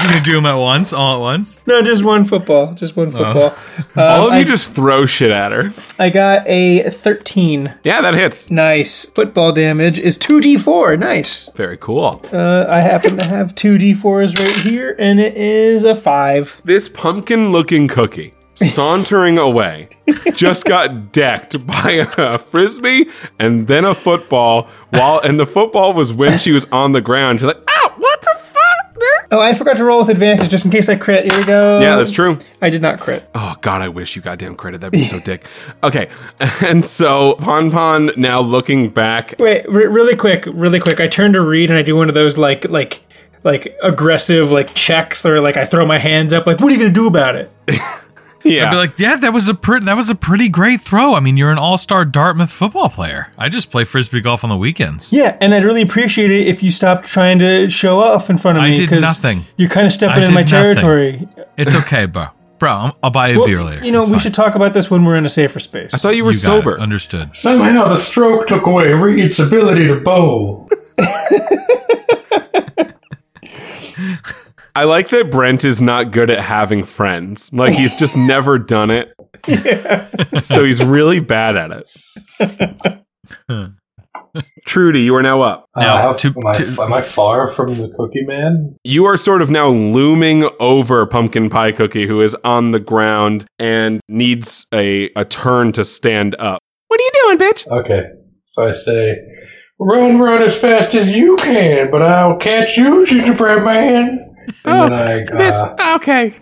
You're 0.02 0.12
gonna 0.12 0.24
do 0.24 0.34
them 0.34 0.46
at 0.46 0.56
once, 0.56 0.91
all 0.93 1.16
at 1.16 1.20
once. 1.20 1.62
No, 1.68 1.82
just 1.82 2.04
one 2.04 2.26
football. 2.26 2.74
Just 2.74 2.96
one 2.96 3.12
football. 3.12 3.56
All 3.96 4.28
of 4.28 4.34
I, 4.34 4.39
you 4.39 4.46
just 4.46 4.74
throw 4.74 5.06
shit 5.06 5.32
at 5.32 5.52
her. 5.52 5.72
I 5.98 6.10
got 6.10 6.46
a 6.48 6.89
13. 6.89 7.76
Yeah, 7.84 8.02
that 8.02 8.14
hits. 8.14 8.50
Nice. 8.52 9.06
Football 9.06 9.54
damage 9.54 9.98
is 10.00 10.18
2d4. 10.18 11.00
Nice. 11.00 11.50
Very 11.52 11.78
cool. 11.78 12.22
Uh, 12.34 12.66
I 12.70 12.82
happen 12.82 13.16
to 13.18 13.24
have 13.24 13.56
two 13.56 13.78
d4s 13.78 14.38
right 14.38 14.56
here, 14.72 14.96
and 15.00 15.20
it 15.20 15.36
is 15.38 15.84
a 15.84 15.96
5. 15.96 16.62
this 16.66 16.89
pumpkin 16.89 17.52
looking 17.52 17.88
cookie 17.88 18.34
sauntering 18.56 19.38
away 19.38 19.89
just 20.34 20.64
got 20.66 21.12
decked 21.12 21.66
by 21.68 22.08
a 22.18 22.38
frisbee 22.38 23.06
and 23.38 23.68
then 23.68 23.84
a 23.84 23.93
football 23.93 24.70
while 24.91 25.20
and 25.20 25.38
the 25.38 25.46
football 25.46 25.93
was 25.93 26.14
when 26.14 26.39
she 26.39 26.54
was 26.54 26.64
on 26.72 26.93
the 26.93 27.02
ground 27.02 27.38
she's 27.39 27.48
like 27.48 27.58
fuck 27.70 27.98
Oh, 29.32 29.40
I 29.40 29.54
forgot 29.54 29.78
to 29.78 29.84
roll 29.84 30.00
with 30.00 30.10
advantage 30.10 30.50
just 30.50 30.66
in 30.66 30.72
case 30.72 30.88
I 30.88 30.96
crit. 30.96 31.30
Here 31.32 31.40
we 31.40 31.46
go. 31.46 31.80
yeah 31.80 31.96
that's 31.96 32.12
true 32.12 32.38
I 32.62 32.70
did 32.70 32.82
not 32.82 33.00
crit. 33.00 33.28
oh 33.36 33.56
god 33.62 33.82
i 33.82 33.88
wish 33.90 34.16
you 34.16 34.22
goddamn 34.22 34.56
credit 34.56 34.82
that'd 34.82 34.92
be 34.92 35.00
so 35.00 35.20
dick 35.20 35.46
okay 35.84 36.10
and 36.66 36.86
so 36.86 37.34
pon 37.36 37.72
pon 37.72 38.12
now 38.18 38.42
looking 38.42 38.90
back 38.90 39.36
Wait, 39.40 39.68
re- 39.70 39.88
really 39.88 40.16
quick, 40.16 40.46
really 40.48 40.80
quick. 40.80 41.00
I 41.00 41.08
turn 41.08 41.34
to 41.34 41.42
Reed 41.42 41.70
and 41.70 41.78
I 41.80 41.82
do 41.82 41.96
one 41.96 42.08
of 42.10 42.16
those 42.16 42.38
like 42.38 42.70
like 42.70 43.02
like 43.44 43.76
aggressive 43.84 44.52
like 44.52 44.74
checks 44.74 45.24
where 45.24 45.40
like 45.42 45.58
I 45.58 45.66
throw 45.66 45.86
my 45.86 45.98
hands 45.98 46.34
up 46.34 46.46
like 46.48 46.60
what 46.60 46.72
are 46.72 46.76
you 46.76 46.80
gonna 46.82 46.92
do 46.94 47.08
about 47.08 47.36
it? 47.36 47.52
yeah 48.46 48.68
I'd 48.68 48.72
be 48.72 48.76
like, 48.78 49.00
yeah, 49.00 49.16
that 49.18 49.34
was 49.34 49.48
a 49.48 49.54
pre- 49.54 49.80
that 49.82 49.96
was 49.98 50.10
a 50.10 50.16
pretty 50.16 50.48
great 50.50 50.80
throw. 50.82 51.14
I 51.16 51.20
mean, 51.20 51.36
you're 51.38 51.52
an 51.52 51.58
all-star 51.58 52.06
Dartmouth 52.06 52.52
football 52.52 52.89
player. 52.89 53.32
I 53.38 53.50
just 53.50 53.72
play 53.72 53.84
frisbee 53.84 54.22
golf 54.22 54.43
on 54.43 54.50
the 54.50 54.58
weekends. 54.58 55.12
Yeah, 55.12 55.38
and 55.41 55.54
I'd 55.54 55.64
really 55.64 55.82
appreciate 55.82 56.32
it 56.32 56.48
if 56.48 56.64
you 56.64 56.72
stopped 56.72 57.06
trying 57.06 57.39
to 57.39 57.70
show 57.70 58.00
off 58.00 58.30
in 58.30 58.38
front 58.38 58.58
of 58.58 58.64
I 58.64 58.70
me 58.70 58.78
did 58.86 58.91
nothing. 58.91 59.46
you're 59.58 59.70
kind 59.70 59.86
of 59.86 59.91
stepping 59.91 60.24
I 60.24 60.28
in 60.28 60.34
my 60.34 60.41
nothing. 60.41 60.46
territory. 60.46 61.28
It's 61.58 61.76
okay, 61.84 62.06
bro. 62.06 62.28
Bro, 62.58 62.72
I'm- 62.72 62.93
I'll 63.04 63.10
buy 63.10 63.30
you 63.30 63.36
a 63.36 63.38
Well, 63.39 63.48
beer 63.48 63.64
later. 63.64 63.84
you 63.86 63.91
know, 63.91 64.02
It's 64.04 64.10
we 64.10 64.14
fine. 64.16 64.22
should 64.22 64.34
talk 64.34 64.56
about 64.56 64.74
this 64.74 64.89
when 64.89 65.04
we're 65.04 65.18
in 65.18 65.26
a 65.26 65.30
safer 65.30 65.60
space. 65.60 65.93
i 65.93 65.98
thought 65.98 66.16
you 66.16 66.24
were 66.24 66.32
You 66.32 66.38
got 66.41 66.54
it. 66.56 66.58
sober 66.60 66.80
Understood. 66.80 67.36
Somehow 67.36 67.89
the 67.89 67.98
stroke 67.98 68.48
took 68.48 68.66
away 68.66 68.93
Reed's 68.93 69.39
ability 69.41 69.88
to 69.88 69.98
bowl. 70.00 70.70
i 74.76 74.84
like 74.84 75.10
that 75.10 75.32
brent 75.32 75.64
is 75.64 75.82
not 75.82 76.12
good 76.12 76.30
at 76.30 76.40
having 76.40 76.84
friends 76.84 77.52
like 77.54 77.74
he's 77.74 77.96
just 77.96 78.18
never 78.34 78.58
done 78.60 78.92
it 78.92 79.14
so 80.42 80.64
he's 80.64 80.84
really 80.84 81.20
bad 81.20 81.56
at 81.56 81.72
it 82.40 83.02
trudy 84.66 85.02
you 85.02 85.16
are 85.16 85.22
now 85.22 85.42
up 85.42 85.66
Now, 85.78 85.96
Uh, 85.96 86.02
how- 86.02 86.14
to- 86.14 86.28
am, 86.36 86.48
I, 86.48 86.54
to- 86.54 86.82
am 86.82 86.94
I 86.94 87.02
far 87.02 87.48
from 87.48 87.76
the 87.78 87.88
Cookie 87.96 88.26
Man? 88.26 88.76
you 88.84 89.06
are 89.06 89.16
sort 89.18 89.42
of 89.42 89.50
now 89.50 89.70
looming 89.70 90.50
over 90.60 91.06
Pumpkin 91.06 91.50
Pie 91.50 91.72
Cookie, 91.72 92.06
who 92.08 92.22
is 92.22 92.36
on 92.44 92.72
the 92.72 92.80
ground 92.80 93.46
and 93.60 94.02
needs 94.10 94.66
a, 94.74 95.10
a 95.16 95.24
turn 95.24 95.72
to 95.74 95.86
stand 95.86 96.36
up. 96.38 96.60
What 96.88 97.00
are 97.00 97.04
you 97.04 97.12
doing, 97.24 97.38
bitch? 97.38 97.68
Okay, 97.68 98.04
so 98.46 98.68
I 98.68 98.74
say, 98.74 99.16
run, 99.80 100.20
run 100.20 100.42
as 100.44 100.58
fast 100.58 100.94
as 100.96 101.10
you 101.12 101.38
can, 101.38 101.90
but 101.90 102.02
I'll 102.02 102.36
catch 102.38 102.76
you, 102.78 103.06
gingerbread 103.06 103.64
man. 103.64 104.25
And 104.66 104.93
then 104.93 104.93
I, 104.93 105.26
This 105.38 105.56
uh, 105.56 105.98
okay. 105.98 106.34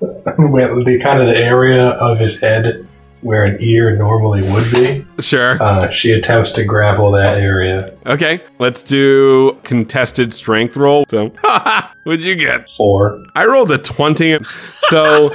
The 0.00 1.00
kind 1.02 1.20
of 1.20 1.26
the 1.26 1.36
area 1.36 1.88
of 1.88 2.20
his 2.20 2.40
head 2.40 2.86
where 3.20 3.44
an 3.44 3.56
ear 3.60 3.96
normally 3.96 4.42
would 4.42 4.70
be. 4.70 5.04
Sure. 5.20 5.60
Uh, 5.60 5.90
she 5.90 6.12
attempts 6.12 6.52
to 6.52 6.64
grapple 6.64 7.10
that 7.12 7.38
area. 7.38 7.96
Okay, 8.06 8.40
let's 8.58 8.82
do 8.82 9.58
contested 9.64 10.32
strength 10.32 10.76
roll. 10.76 11.04
So, 11.08 11.28
what'd 12.04 12.24
you 12.24 12.36
get? 12.36 12.68
Four. 12.70 13.24
I 13.34 13.44
rolled 13.46 13.70
a 13.72 13.78
20. 13.78 14.38
So, 14.82 15.32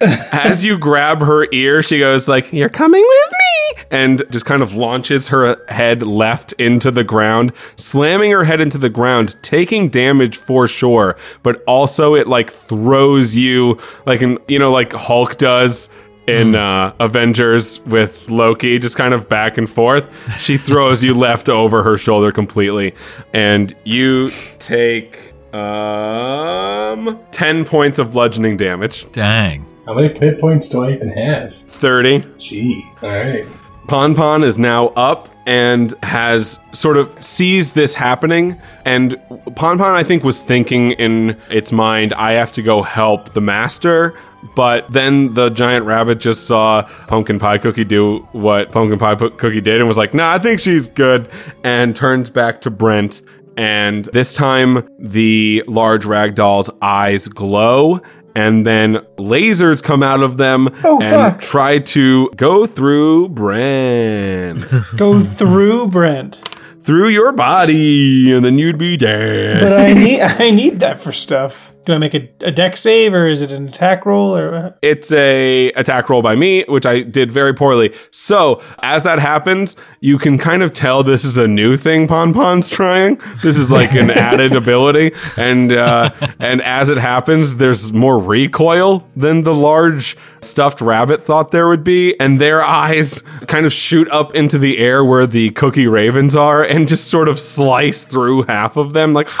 as 0.00 0.64
you 0.64 0.78
grab 0.78 1.20
her 1.20 1.46
ear, 1.52 1.82
she 1.82 1.98
goes 1.98 2.28
like, 2.28 2.52
"You're 2.52 2.68
coming 2.68 3.02
with 3.02 3.32
me." 3.32 3.82
And 3.90 4.22
just 4.30 4.46
kind 4.46 4.62
of 4.62 4.74
launches 4.74 5.28
her 5.28 5.56
head 5.68 6.02
left 6.02 6.52
into 6.54 6.90
the 6.90 7.04
ground, 7.04 7.52
slamming 7.76 8.30
her 8.30 8.44
head 8.44 8.60
into 8.60 8.78
the 8.78 8.90
ground, 8.90 9.36
taking 9.42 9.88
damage 9.88 10.36
for 10.36 10.68
sure, 10.68 11.16
but 11.42 11.62
also 11.66 12.14
it 12.14 12.28
like 12.28 12.50
throws 12.50 13.34
you 13.34 13.78
like 14.06 14.22
in, 14.22 14.38
you 14.48 14.58
know 14.58 14.70
like 14.70 14.92
Hulk 14.92 15.36
does 15.36 15.88
in 16.26 16.54
uh, 16.54 16.94
Avengers 17.00 17.80
with 17.86 18.30
Loki, 18.30 18.78
just 18.78 18.96
kind 18.96 19.12
of 19.12 19.28
back 19.28 19.58
and 19.58 19.68
forth. 19.68 20.38
She 20.40 20.56
throws 20.56 21.02
you 21.02 21.14
left 21.14 21.48
over 21.48 21.82
her 21.82 21.98
shoulder 21.98 22.30
completely, 22.30 22.94
and 23.32 23.74
you 23.84 24.30
take 24.58 25.18
um 25.54 27.18
ten 27.32 27.64
points 27.64 27.98
of 27.98 28.12
bludgeoning 28.12 28.56
damage. 28.56 29.10
Dang. 29.12 29.66
How 29.90 29.96
many 29.96 30.16
hit 30.16 30.40
points 30.40 30.68
do 30.68 30.84
I 30.84 30.92
even 30.92 31.10
have? 31.10 31.52
Thirty. 31.66 32.24
Gee. 32.38 32.86
All 33.02 33.08
right. 33.08 33.44
Pon 33.88 34.14
Pon 34.14 34.44
is 34.44 34.56
now 34.56 34.90
up 34.90 35.28
and 35.46 35.92
has 36.04 36.60
sort 36.72 36.96
of 36.96 37.20
sees 37.20 37.72
this 37.72 37.96
happening. 37.96 38.56
And 38.84 39.20
Pon 39.56 39.78
Pon, 39.78 39.96
I 39.96 40.04
think, 40.04 40.22
was 40.22 40.44
thinking 40.44 40.92
in 40.92 41.36
its 41.50 41.72
mind, 41.72 42.14
I 42.14 42.34
have 42.34 42.52
to 42.52 42.62
go 42.62 42.82
help 42.82 43.30
the 43.30 43.40
master. 43.40 44.16
But 44.54 44.88
then 44.92 45.34
the 45.34 45.50
giant 45.50 45.86
rabbit 45.86 46.20
just 46.20 46.46
saw 46.46 46.82
Pumpkin 47.08 47.40
Pie 47.40 47.58
Cookie 47.58 47.82
do 47.82 48.18
what 48.30 48.70
Pumpkin 48.70 48.96
Pie 48.96 49.16
Cookie 49.16 49.60
did 49.60 49.80
and 49.80 49.88
was 49.88 49.96
like, 49.96 50.14
nah, 50.14 50.30
I 50.30 50.38
think 50.38 50.60
she's 50.60 50.86
good. 50.86 51.28
And 51.64 51.96
turns 51.96 52.30
back 52.30 52.60
to 52.60 52.70
Brent. 52.70 53.22
And 53.56 54.04
this 54.06 54.32
time, 54.32 54.88
the 54.98 55.64
large 55.66 56.04
ragdoll's 56.04 56.70
eyes 56.80 57.26
glow. 57.26 58.00
And 58.34 58.64
then 58.64 58.96
lasers 59.16 59.82
come 59.82 60.02
out 60.02 60.20
of 60.20 60.36
them 60.36 60.68
Oh, 60.84 61.00
and 61.02 61.10
fuck. 61.34 61.40
try 61.40 61.78
to 61.80 62.30
go 62.36 62.66
through 62.66 63.28
Brent. 63.30 64.64
Go 64.96 65.20
through 65.22 65.88
Brent. 65.88 66.36
through 66.80 67.08
your 67.08 67.32
body, 67.32 68.32
and 68.32 68.44
then 68.44 68.58
you'd 68.58 68.78
be 68.78 68.96
dead. 68.96 69.60
But 69.60 69.72
I 69.78 69.92
need 70.02 70.20
I 70.20 70.50
need 70.50 70.80
that 70.80 71.00
for 71.00 71.12
stuff. 71.12 71.74
Do 71.84 71.94
I 71.94 71.98
make 71.98 72.14
a, 72.14 72.28
a 72.40 72.50
dex 72.50 72.80
save 72.82 73.14
or 73.14 73.26
is 73.26 73.40
it 73.40 73.52
an 73.52 73.68
attack 73.68 74.04
roll 74.04 74.36
or 74.36 74.76
it's 74.82 75.10
a 75.12 75.72
attack 75.72 76.10
roll 76.10 76.20
by 76.20 76.36
me, 76.36 76.64
which 76.68 76.84
I 76.84 77.00
did 77.00 77.32
very 77.32 77.54
poorly. 77.54 77.94
So 78.10 78.62
as 78.80 79.02
that 79.04 79.18
happens, 79.18 79.76
you 80.00 80.18
can 80.18 80.36
kind 80.38 80.62
of 80.62 80.72
tell 80.72 81.02
this 81.02 81.24
is 81.24 81.38
a 81.38 81.48
new 81.48 81.76
thing 81.76 82.06
Pon 82.06 82.34
Pon's 82.34 82.68
trying. 82.68 83.20
This 83.42 83.56
is 83.56 83.70
like 83.70 83.92
an 83.94 84.10
added 84.10 84.54
ability, 84.54 85.12
and 85.36 85.72
uh, 85.72 86.10
and 86.38 86.60
as 86.62 86.90
it 86.90 86.98
happens, 86.98 87.56
there's 87.56 87.92
more 87.92 88.18
recoil 88.18 89.08
than 89.16 89.42
the 89.42 89.54
large 89.54 90.16
stuffed 90.40 90.80
rabbit 90.80 91.22
thought 91.22 91.50
there 91.50 91.68
would 91.68 91.84
be, 91.84 92.18
and 92.20 92.40
their 92.40 92.62
eyes 92.62 93.22
kind 93.46 93.66
of 93.66 93.72
shoot 93.72 94.08
up 94.10 94.34
into 94.34 94.58
the 94.58 94.78
air 94.78 95.04
where 95.04 95.26
the 95.26 95.50
cookie 95.50 95.86
ravens 95.86 96.36
are, 96.36 96.62
and 96.62 96.88
just 96.88 97.08
sort 97.08 97.28
of 97.28 97.40
slice 97.40 98.04
through 98.04 98.42
half 98.42 98.76
of 98.76 98.92
them, 98.92 99.12
like. 99.12 99.28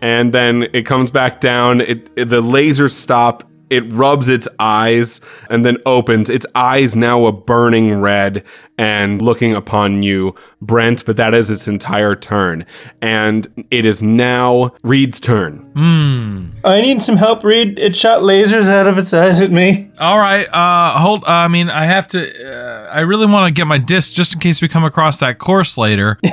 and 0.00 0.32
then 0.32 0.64
it 0.72 0.82
comes 0.86 1.10
back 1.10 1.40
down. 1.40 1.80
It, 1.80 2.10
it- 2.16 2.24
the 2.26 2.42
lasers 2.42 2.92
stop. 2.92 3.44
It 3.70 3.84
rubs 3.92 4.30
its 4.30 4.48
eyes 4.58 5.20
and 5.50 5.62
then 5.62 5.76
opens. 5.84 6.30
Its 6.30 6.46
eyes 6.54 6.96
now 6.96 7.26
a 7.26 7.32
burning 7.32 8.00
red 8.00 8.42
and 8.78 9.20
looking 9.20 9.52
upon 9.54 10.02
you, 10.02 10.34
Brent. 10.62 11.04
But 11.04 11.18
that 11.18 11.34
is 11.34 11.50
its 11.50 11.68
entire 11.68 12.16
turn, 12.16 12.64
and 13.02 13.66
it 13.70 13.84
is 13.84 14.02
now 14.02 14.72
Reed's 14.82 15.20
turn. 15.20 15.58
Hmm. 15.76 16.46
I 16.66 16.80
need 16.80 17.02
some 17.02 17.18
help, 17.18 17.44
Reed. 17.44 17.78
It 17.78 17.94
shot 17.94 18.22
lasers 18.22 18.70
out 18.70 18.86
of 18.86 18.96
its 18.96 19.12
eyes 19.12 19.42
at 19.42 19.50
me. 19.50 19.90
All 20.00 20.18
right. 20.18 20.46
Uh, 20.50 20.98
hold. 20.98 21.24
Uh, 21.24 21.32
I 21.32 21.48
mean, 21.48 21.68
I 21.68 21.84
have 21.84 22.08
to. 22.08 22.50
Uh, 22.50 22.88
I 22.90 23.00
really 23.00 23.26
want 23.26 23.48
to 23.48 23.52
get 23.60 23.66
my 23.66 23.76
disc 23.76 24.14
just 24.14 24.32
in 24.32 24.40
case 24.40 24.62
we 24.62 24.68
come 24.68 24.84
across 24.84 25.18
that 25.18 25.38
course 25.38 25.76
later. 25.76 26.18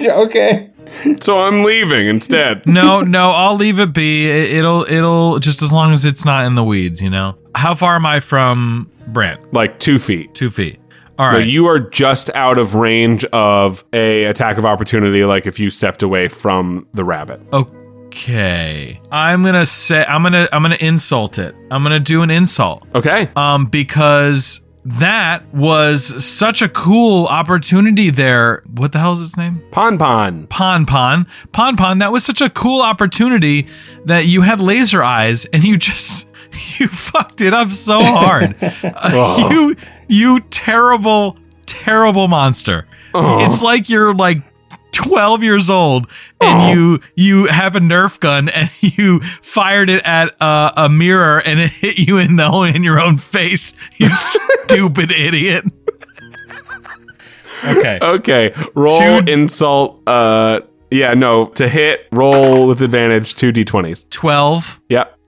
Okay. 0.00 0.67
So 1.20 1.38
I'm 1.38 1.62
leaving 1.64 2.06
instead. 2.08 2.66
no, 2.66 3.00
no, 3.00 3.30
I'll 3.32 3.54
leave 3.56 3.78
it 3.78 3.92
be. 3.92 4.28
It, 4.28 4.52
it'll, 4.52 4.84
it'll 4.84 5.38
just 5.38 5.62
as 5.62 5.72
long 5.72 5.92
as 5.92 6.04
it's 6.04 6.24
not 6.24 6.46
in 6.46 6.54
the 6.54 6.64
weeds, 6.64 7.00
you 7.02 7.10
know. 7.10 7.36
How 7.54 7.74
far 7.74 7.94
am 7.96 8.06
I 8.06 8.20
from 8.20 8.90
Brent? 9.08 9.52
like 9.52 9.78
two 9.78 9.98
feet. 9.98 10.34
Two 10.34 10.50
feet. 10.50 10.80
All 11.18 11.32
So 11.32 11.38
you 11.38 11.66
are 11.66 11.80
just 11.80 12.30
out 12.36 12.58
of 12.58 12.74
range 12.76 13.24
of 13.26 13.84
a 13.92 14.24
attack 14.26 14.56
of 14.56 14.64
opportunity. 14.64 15.24
Like 15.24 15.46
if 15.46 15.58
you 15.58 15.68
stepped 15.70 16.02
away 16.02 16.28
from 16.28 16.86
the 16.94 17.04
rabbit. 17.04 17.40
okay. 17.52 19.00
I'm 19.10 19.42
gonna 19.42 19.66
say. 19.66 20.04
I'm 20.04 20.22
gonna. 20.22 20.48
I'm 20.52 20.62
gonna 20.62 20.76
insult 20.80 21.38
it. 21.38 21.54
I'm 21.70 21.82
gonna 21.82 22.00
do 22.00 22.22
an 22.22 22.30
insult. 22.30 22.86
Okay. 22.94 23.28
um, 23.36 23.66
because 23.66 24.60
that 24.88 25.52
was 25.52 26.24
such 26.24 26.62
a 26.62 26.68
cool 26.68 27.26
opportunity 27.26 28.08
there. 28.08 28.62
What 28.70 28.92
the 28.92 28.98
hell 28.98 29.12
is 29.12 29.20
its 29.20 29.36
name? 29.36 29.62
Pon 29.70 29.98
Pon. 29.98 30.46
Pon 30.46 30.86
Pon. 30.86 31.26
Pon 31.52 31.76
Pon. 31.76 31.98
That 31.98 32.10
was 32.10 32.24
such 32.24 32.40
a 32.40 32.48
cool 32.48 32.80
opportunity 32.80 33.66
that 34.06 34.26
you 34.26 34.42
had 34.42 34.62
laser 34.62 35.02
eyes 35.02 35.44
and 35.46 35.62
you 35.62 35.76
just 35.76 36.28
you 36.78 36.88
fucked 36.88 37.42
it 37.42 37.52
up 37.52 37.70
so 37.70 38.00
hard. 38.00 38.56
Uh, 38.82 39.48
you 39.50 39.76
you 40.08 40.40
terrible 40.40 41.36
terrible 41.66 42.26
monster. 42.26 42.86
It's 43.14 43.60
like 43.60 43.88
you're 43.88 44.14
like 44.14 44.38
12 44.98 45.42
years 45.42 45.70
old 45.70 46.06
and 46.40 46.74
you 46.76 47.00
you 47.14 47.46
have 47.46 47.74
a 47.76 47.80
nerf 47.80 48.18
gun 48.20 48.48
and 48.48 48.68
you 48.80 49.20
fired 49.40 49.88
it 49.88 50.02
at 50.04 50.40
uh, 50.42 50.72
a 50.76 50.88
mirror 50.88 51.38
and 51.38 51.60
it 51.60 51.70
hit 51.70 51.98
you 51.98 52.18
in 52.18 52.36
the 52.36 52.50
in 52.74 52.82
your 52.82 53.00
own 53.00 53.16
face 53.16 53.74
you 53.96 54.10
stupid 54.10 55.10
idiot 55.10 55.64
okay 57.64 57.98
Okay. 58.02 58.54
Roll 58.74 59.20
Two- 59.20 59.32
insult. 59.32 60.02
Uh, 60.06 60.60
yeah, 60.90 61.14
no. 61.14 61.46
To 61.50 61.68
hit, 61.68 62.06
roll 62.12 62.66
with 62.68 62.80
advantage. 62.82 63.34
Two 63.34 63.52
d20s. 63.52 64.08
12 64.10 64.80
Yep. 64.88 65.18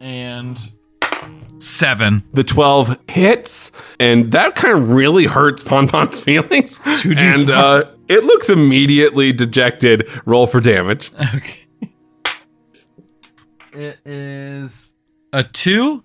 and 0.00 0.58
7 1.58 2.22
The 2.34 2.44
12 2.44 2.98
hits, 3.08 3.72
and 3.98 4.30
that 4.32 4.54
kind 4.56 4.76
of 4.76 4.90
really 4.90 5.24
hurts 5.26 5.62
Pon 5.62 5.88
Pon's 5.88 6.20
feelings. 6.28 6.80
and 7.04 7.50
uh, 7.50 7.84
it 8.08 8.24
looks 8.24 8.48
immediately 8.48 9.32
dejected. 9.32 10.08
Roll 10.24 10.46
for 10.46 10.60
damage. 10.60 11.10
okay 11.34 11.60
it 13.72 13.98
is 14.06 14.90
a 15.32 15.44
2 15.44 16.02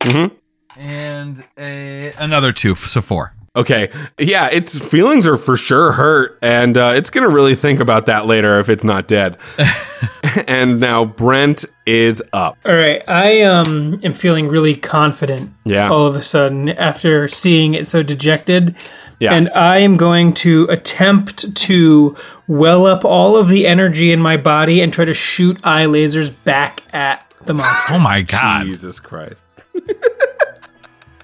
Mhm. 0.00 0.30
and 0.76 1.42
a 1.58 2.12
another 2.18 2.52
2 2.52 2.74
so 2.74 3.00
4 3.00 3.32
Okay. 3.56 3.88
Yeah, 4.18 4.48
its 4.48 4.76
feelings 4.84 5.28
are 5.28 5.36
for 5.36 5.56
sure 5.56 5.92
hurt, 5.92 6.40
and 6.42 6.76
uh, 6.76 6.92
it's 6.96 7.08
going 7.08 7.22
to 7.22 7.32
really 7.32 7.54
think 7.54 7.78
about 7.78 8.06
that 8.06 8.26
later 8.26 8.58
if 8.58 8.68
it's 8.68 8.82
not 8.82 9.06
dead. 9.06 9.36
and 10.48 10.80
now 10.80 11.04
Brent 11.04 11.64
is 11.86 12.20
up. 12.32 12.58
All 12.66 12.74
right. 12.74 13.00
I 13.06 13.42
um 13.42 14.00
am 14.02 14.12
feeling 14.12 14.48
really 14.48 14.74
confident 14.74 15.52
Yeah. 15.64 15.88
all 15.88 16.04
of 16.08 16.16
a 16.16 16.22
sudden 16.22 16.70
after 16.70 17.28
seeing 17.28 17.74
it 17.74 17.86
so 17.86 18.02
dejected. 18.02 18.74
Yeah. 19.20 19.32
And 19.34 19.48
I 19.50 19.78
am 19.78 19.96
going 19.96 20.34
to 20.34 20.64
attempt 20.70 21.54
to 21.56 22.16
well 22.48 22.84
up 22.86 23.04
all 23.04 23.36
of 23.36 23.48
the 23.48 23.66
energy 23.66 24.10
in 24.12 24.20
my 24.20 24.36
body 24.36 24.80
and 24.82 24.92
try 24.92 25.04
to 25.04 25.14
shoot 25.14 25.58
eye 25.64 25.86
lasers 25.86 26.34
back 26.44 26.82
at 26.92 27.32
the 27.44 27.54
monster. 27.54 27.94
oh 27.94 27.98
my 27.98 28.22
god 28.22 28.66
Jesus 28.66 28.98
Christ. 29.00 29.46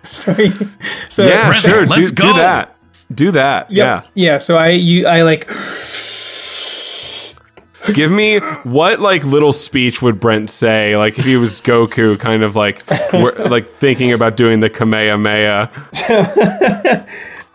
so, 0.04 0.32
so 1.08 1.26
Yeah, 1.26 1.46
Brent, 1.48 1.60
sure. 1.62 1.84
Do, 1.84 1.90
let's 1.90 2.12
do 2.12 2.22
go. 2.22 2.36
that. 2.36 2.76
Do 3.12 3.30
that. 3.32 3.70
Yep. 3.70 4.06
Yeah. 4.14 4.38
So 4.38 4.56
I 4.56 4.68
you 4.70 5.06
I 5.06 5.22
like 5.22 5.48
Give 7.94 8.10
me 8.10 8.38
what 8.62 9.00
like 9.00 9.24
little 9.24 9.52
speech 9.52 10.00
would 10.02 10.20
Brent 10.20 10.48
say? 10.50 10.96
Like 10.96 11.18
if 11.18 11.24
he 11.24 11.36
was 11.36 11.60
Goku, 11.60 12.18
kind 12.18 12.42
of 12.44 12.54
like 12.54 12.82
wor- 13.12 13.32
like 13.32 13.66
thinking 13.66 14.12
about 14.12 14.36
doing 14.36 14.60
the 14.60 14.70
Kamehameha. 14.70 15.68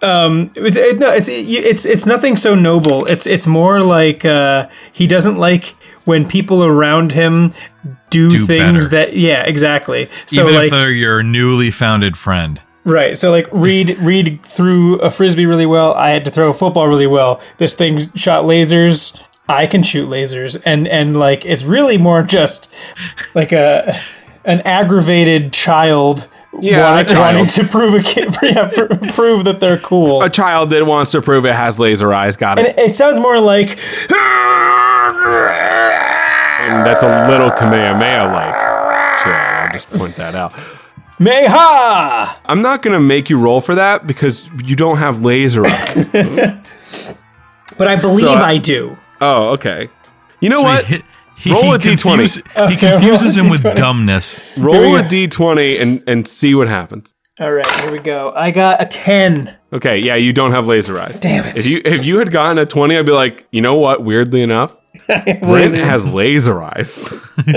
It's 0.01 0.77
it, 0.77 0.99
no, 0.99 1.11
it's 1.11 1.27
it, 1.27 1.47
it's 1.47 1.85
it's 1.85 2.05
nothing 2.05 2.35
so 2.35 2.55
noble. 2.55 3.05
It's 3.05 3.25
it's 3.25 3.47
more 3.47 3.81
like 3.81 4.25
uh, 4.25 4.67
he 4.91 5.07
doesn't 5.07 5.37
like 5.37 5.75
when 6.05 6.27
people 6.27 6.63
around 6.63 7.11
him 7.13 7.53
do, 8.09 8.29
Do 8.29 8.45
things 8.45 8.87
better. 8.89 9.07
that 9.07 9.17
yeah 9.17 9.43
exactly. 9.43 10.09
So 10.25 10.43
even 10.43 10.55
like 10.55 10.65
if 10.65 10.71
they're 10.71 10.91
your 10.91 11.23
newly 11.23 11.71
founded 11.71 12.17
friend 12.17 12.61
right. 12.83 13.17
So 13.17 13.31
like 13.31 13.47
Reed 13.51 13.97
Reed 13.99 14.41
threw 14.43 14.99
a 14.99 15.09
frisbee 15.09 15.45
really 15.45 15.65
well. 15.65 15.93
I 15.93 16.11
had 16.11 16.25
to 16.25 16.31
throw 16.31 16.49
a 16.49 16.53
football 16.53 16.87
really 16.87 17.07
well. 17.07 17.41
This 17.57 17.73
thing 17.73 18.11
shot 18.13 18.43
lasers 18.45 19.19
I 19.47 19.67
can 19.67 19.83
shoot 19.83 20.09
lasers, 20.09 20.59
and 20.65 20.87
and 20.87 21.15
like 21.15 21.45
it's 21.45 21.63
really 21.63 21.97
more 21.97 22.23
just 22.23 22.73
like 23.33 23.51
a 23.51 23.99
an 24.43 24.61
aggravated 24.61 25.53
child. 25.53 26.27
Yeah, 26.61 26.91
wanting, 26.91 27.05
a 27.05 27.09
child. 27.15 27.35
wanting 27.37 27.63
to 27.63 27.67
prove 27.71 27.93
a 27.95 28.01
kid, 28.03 28.35
yeah, 28.43 28.69
pr- 28.73 29.11
prove 29.13 29.43
that 29.45 29.59
they're 29.59 29.77
cool. 29.79 30.21
A 30.21 30.29
child 30.29 30.69
that 30.71 30.85
wants 30.85 31.11
to 31.11 31.21
prove 31.21 31.45
it 31.45 31.53
has 31.53 31.79
laser 31.79 32.13
eyes. 32.13 32.35
Got 32.37 32.59
it. 32.59 32.67
And 32.67 32.79
it 32.79 32.95
sounds 32.95 33.19
more 33.19 33.39
like 33.39 33.77
And 36.65 36.85
that's 36.85 37.03
a 37.03 37.27
little 37.29 37.51
Kamehameha 37.51 38.25
like. 38.33 38.55
Sure, 39.23 39.33
I'll 39.33 39.71
just 39.73 39.89
point 39.91 40.15
that 40.15 40.35
out. 40.35 40.51
Meha. 41.19 42.37
I'm 42.45 42.61
not 42.61 42.81
going 42.81 42.93
to 42.93 42.99
make 42.99 43.29
you 43.29 43.39
roll 43.39 43.61
for 43.61 43.75
that 43.75 44.05
because 44.07 44.49
you 44.63 44.75
don't 44.75 44.97
have 44.97 45.21
laser 45.21 45.65
eyes. 45.65 46.09
But 47.77 47.89
I 47.89 47.97
believe 47.97 48.25
So 48.25 48.31
I- 48.33 48.51
I 48.51 48.57
do. 48.57 48.95
oh, 49.19 49.49
okay. 49.49 49.89
You 50.39 50.47
know 50.49 50.59
So 50.59 50.63
what? 50.63 50.85
He, 50.85 51.03
he, 51.37 51.51
Roll 51.51 51.63
he 51.63 51.69
a 51.71 51.77
D20. 51.79 51.97
confuse- 52.01 52.37
Okay, 52.55 52.69
he 52.73 52.77
confuses 52.77 53.37
him 53.37 53.49
with 53.49 53.61
D20. 53.63 53.75
dumbness. 53.75 54.57
Roll 54.57 54.95
a 54.95 55.01
d20 55.03 55.81
and, 55.81 56.03
and 56.07 56.27
see 56.27 56.55
what 56.55 56.67
happens. 56.67 57.13
All 57.39 57.51
right, 57.51 57.69
here 57.81 57.91
we 57.91 57.99
go. 57.99 58.31
I 58.35 58.51
got 58.51 58.81
a 58.81 58.85
ten. 58.85 59.57
Okay, 59.73 59.97
yeah, 59.99 60.15
you 60.15 60.31
don't 60.31 60.51
have 60.51 60.67
laser 60.67 60.97
eyes. 60.97 61.19
Damn 61.19 61.43
it. 61.43 61.57
If 61.57 61.65
you 61.67 61.81
if 61.83 62.05
you 62.05 62.19
had 62.19 62.31
gotten 62.31 62.57
a 62.57 62.65
20, 62.65 62.97
I'd 62.97 63.05
be 63.05 63.11
like, 63.11 63.45
you 63.51 63.59
know 63.59 63.75
what? 63.75 64.03
Weirdly 64.05 64.41
enough, 64.41 64.77
Brent 65.07 65.73
has 65.73 66.07
laser 66.07 66.63
eyes. 66.63 67.11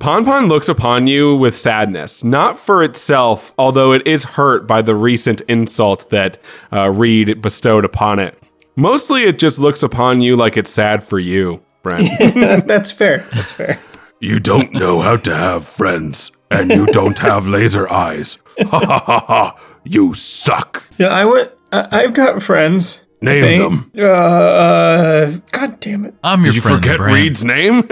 Pon 0.00 0.24
Pon 0.24 0.46
looks 0.48 0.68
upon 0.68 1.06
you 1.06 1.36
with 1.36 1.56
sadness, 1.56 2.24
not 2.24 2.58
for 2.58 2.82
itself, 2.82 3.54
although 3.56 3.92
it 3.92 4.04
is 4.06 4.24
hurt 4.24 4.66
by 4.66 4.82
the 4.82 4.96
recent 4.96 5.42
insult 5.42 6.10
that 6.10 6.38
uh, 6.72 6.90
Reed 6.90 7.40
bestowed 7.40 7.84
upon 7.84 8.18
it. 8.18 8.36
Mostly, 8.74 9.22
it 9.24 9.38
just 9.38 9.60
looks 9.60 9.82
upon 9.82 10.20
you 10.22 10.34
like 10.34 10.56
it's 10.56 10.72
sad 10.72 11.04
for 11.04 11.20
you, 11.20 11.62
Brent. 11.82 12.08
That's 12.66 12.92
fair. 12.92 13.26
That's 13.32 13.52
fair. 13.52 13.82
You 14.20 14.38
don't 14.38 14.72
know 14.72 15.00
how 15.00 15.16
to 15.16 15.34
have 15.34 15.66
friends, 15.66 16.30
and 16.50 16.70
you 16.70 16.86
don't 16.86 17.18
have 17.18 17.46
laser 17.46 17.90
eyes. 17.90 18.38
Ha 18.60 18.66
ha 18.84 18.98
ha 19.06 19.24
ha! 19.26 19.56
You 19.84 20.12
suck. 20.14 20.84
Yeah, 20.98 21.08
I 21.08 21.24
went. 21.24 21.50
I, 21.72 21.88
I've 22.02 22.12
got 22.14 22.42
friends. 22.42 23.04
Name 23.22 23.58
them. 23.60 23.90
Uh, 23.96 24.02
uh, 24.04 25.32
God 25.52 25.80
damn 25.80 26.04
it. 26.04 26.14
I'm 26.22 26.42
your 26.42 26.52
Did 26.52 26.56
you 26.56 26.70
forget 26.70 26.96
Brand. 26.98 27.14
Reed's 27.14 27.42
name? 27.44 27.82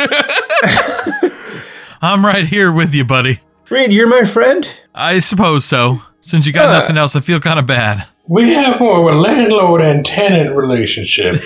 I'm 2.03 2.25
right 2.27 2.47
here 2.47 2.71
with 2.73 2.95
you, 2.95 3.05
buddy. 3.05 3.41
Reed, 3.71 3.93
you're 3.93 4.09
my 4.09 4.25
friend. 4.25 4.71
I 4.95 5.19
suppose 5.21 5.65
so. 5.65 6.03
Since 6.21 6.47
you 6.47 6.53
got 6.53 6.67
Uh. 6.69 6.81
nothing 6.81 6.99
else, 6.99 7.15
I 7.17 7.21
feel 7.21 7.41
kind 7.41 7.59
of 7.59 7.67
bad. 7.67 8.07
We 8.29 8.53
have 8.55 8.81
more 8.81 9.09
of 9.09 9.17
a 9.17 9.19
landlord 9.19 9.81
and 9.81 10.05
tenant 10.05 10.55
relationship. 10.57 11.37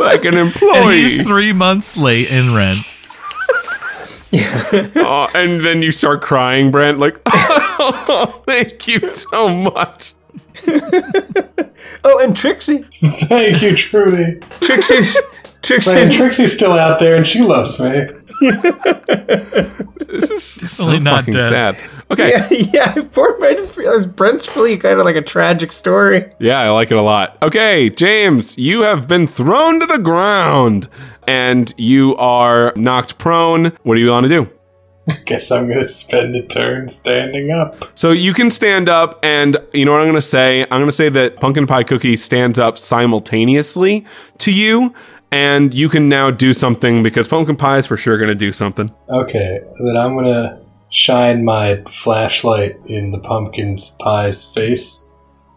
Like 0.00 0.24
an 0.24 0.36
And 0.36 0.48
employee. 0.48 0.96
he's 1.02 1.22
three 1.26 1.52
months 1.52 1.96
late 1.96 2.30
in 2.30 2.54
rent. 2.54 2.78
Oh, 4.32 5.28
and 5.34 5.60
then 5.64 5.82
you 5.82 5.90
start 5.90 6.22
crying, 6.22 6.70
Brent, 6.70 6.98
like, 6.98 7.20
oh, 7.26 8.42
thank 8.46 8.86
you 8.86 9.08
so 9.10 9.48
much. 9.48 10.14
Oh, 12.04 12.22
and 12.22 12.36
Trixie. 12.36 12.82
Thank 12.92 13.62
you, 13.62 13.74
Trudy. 13.76 14.38
Trixie's. 14.60 15.18
Man, 15.68 15.80
Trixie's. 15.80 16.16
Trixie's 16.16 16.52
still 16.52 16.72
out 16.72 16.98
there 16.98 17.16
and 17.16 17.26
she 17.26 17.42
loves 17.42 17.78
me. 17.78 18.06
This 20.10 20.28
is 20.28 20.42
so 20.72 20.86
Definitely 20.86 21.04
not 21.04 21.16
fucking 21.20 21.34
dead. 21.34 21.48
sad. 21.48 21.76
Okay. 22.10 22.30
Yeah, 22.30 22.94
yeah. 22.96 23.02
Poor. 23.12 23.38
I 23.44 23.52
just 23.54 23.76
realized 23.76 24.16
Brent's 24.16 24.56
really 24.56 24.76
kind 24.76 24.98
of 24.98 25.04
like 25.04 25.14
a 25.14 25.22
tragic 25.22 25.70
story. 25.70 26.32
Yeah, 26.40 26.58
I 26.58 26.68
like 26.70 26.90
it 26.90 26.96
a 26.96 27.02
lot. 27.02 27.38
Okay, 27.42 27.90
James, 27.90 28.58
you 28.58 28.82
have 28.82 29.06
been 29.06 29.28
thrown 29.28 29.78
to 29.78 29.86
the 29.86 29.98
ground 29.98 30.88
and 31.28 31.72
you 31.76 32.16
are 32.16 32.72
knocked 32.74 33.18
prone. 33.18 33.66
What 33.84 33.94
do 33.94 34.00
you 34.00 34.10
want 34.10 34.24
to 34.24 34.28
do? 34.28 34.50
I 35.08 35.14
guess 35.26 35.50
I'm 35.52 35.68
gonna 35.68 35.86
spend 35.86 36.34
a 36.34 36.42
turn 36.42 36.88
standing 36.88 37.52
up. 37.52 37.84
So 37.96 38.10
you 38.10 38.32
can 38.34 38.50
stand 38.50 38.88
up, 38.88 39.18
and 39.24 39.56
you 39.72 39.84
know 39.84 39.92
what 39.92 40.00
I'm 40.00 40.06
going 40.08 40.14
to 40.16 40.22
say? 40.22 40.62
I'm 40.62 40.68
going 40.68 40.86
to 40.86 40.92
say 40.92 41.08
that 41.08 41.36
Pumpkin 41.40 41.66
Pie 41.66 41.84
Cookie 41.84 42.16
stands 42.16 42.58
up 42.58 42.78
simultaneously 42.78 44.04
to 44.38 44.52
you, 44.52 44.94
and 45.32 45.72
you 45.74 45.88
can 45.88 46.08
now 46.08 46.30
do 46.30 46.52
something 46.52 47.02
because 47.02 47.28
Pumpkin 47.28 47.56
Pie 47.56 47.78
is 47.78 47.86
for 47.86 47.96
sure 47.96 48.18
going 48.18 48.28
to 48.28 48.34
do 48.34 48.52
something. 48.52 48.92
Okay, 49.08 49.60
then 49.84 49.96
I'm 49.96 50.16
gonna 50.16 50.60
shine 50.90 51.44
my 51.44 51.82
flashlight 51.88 52.76
in 52.86 53.12
the 53.12 53.18
pumpkin 53.18 53.78
pie's 54.02 54.44
face 54.44 55.08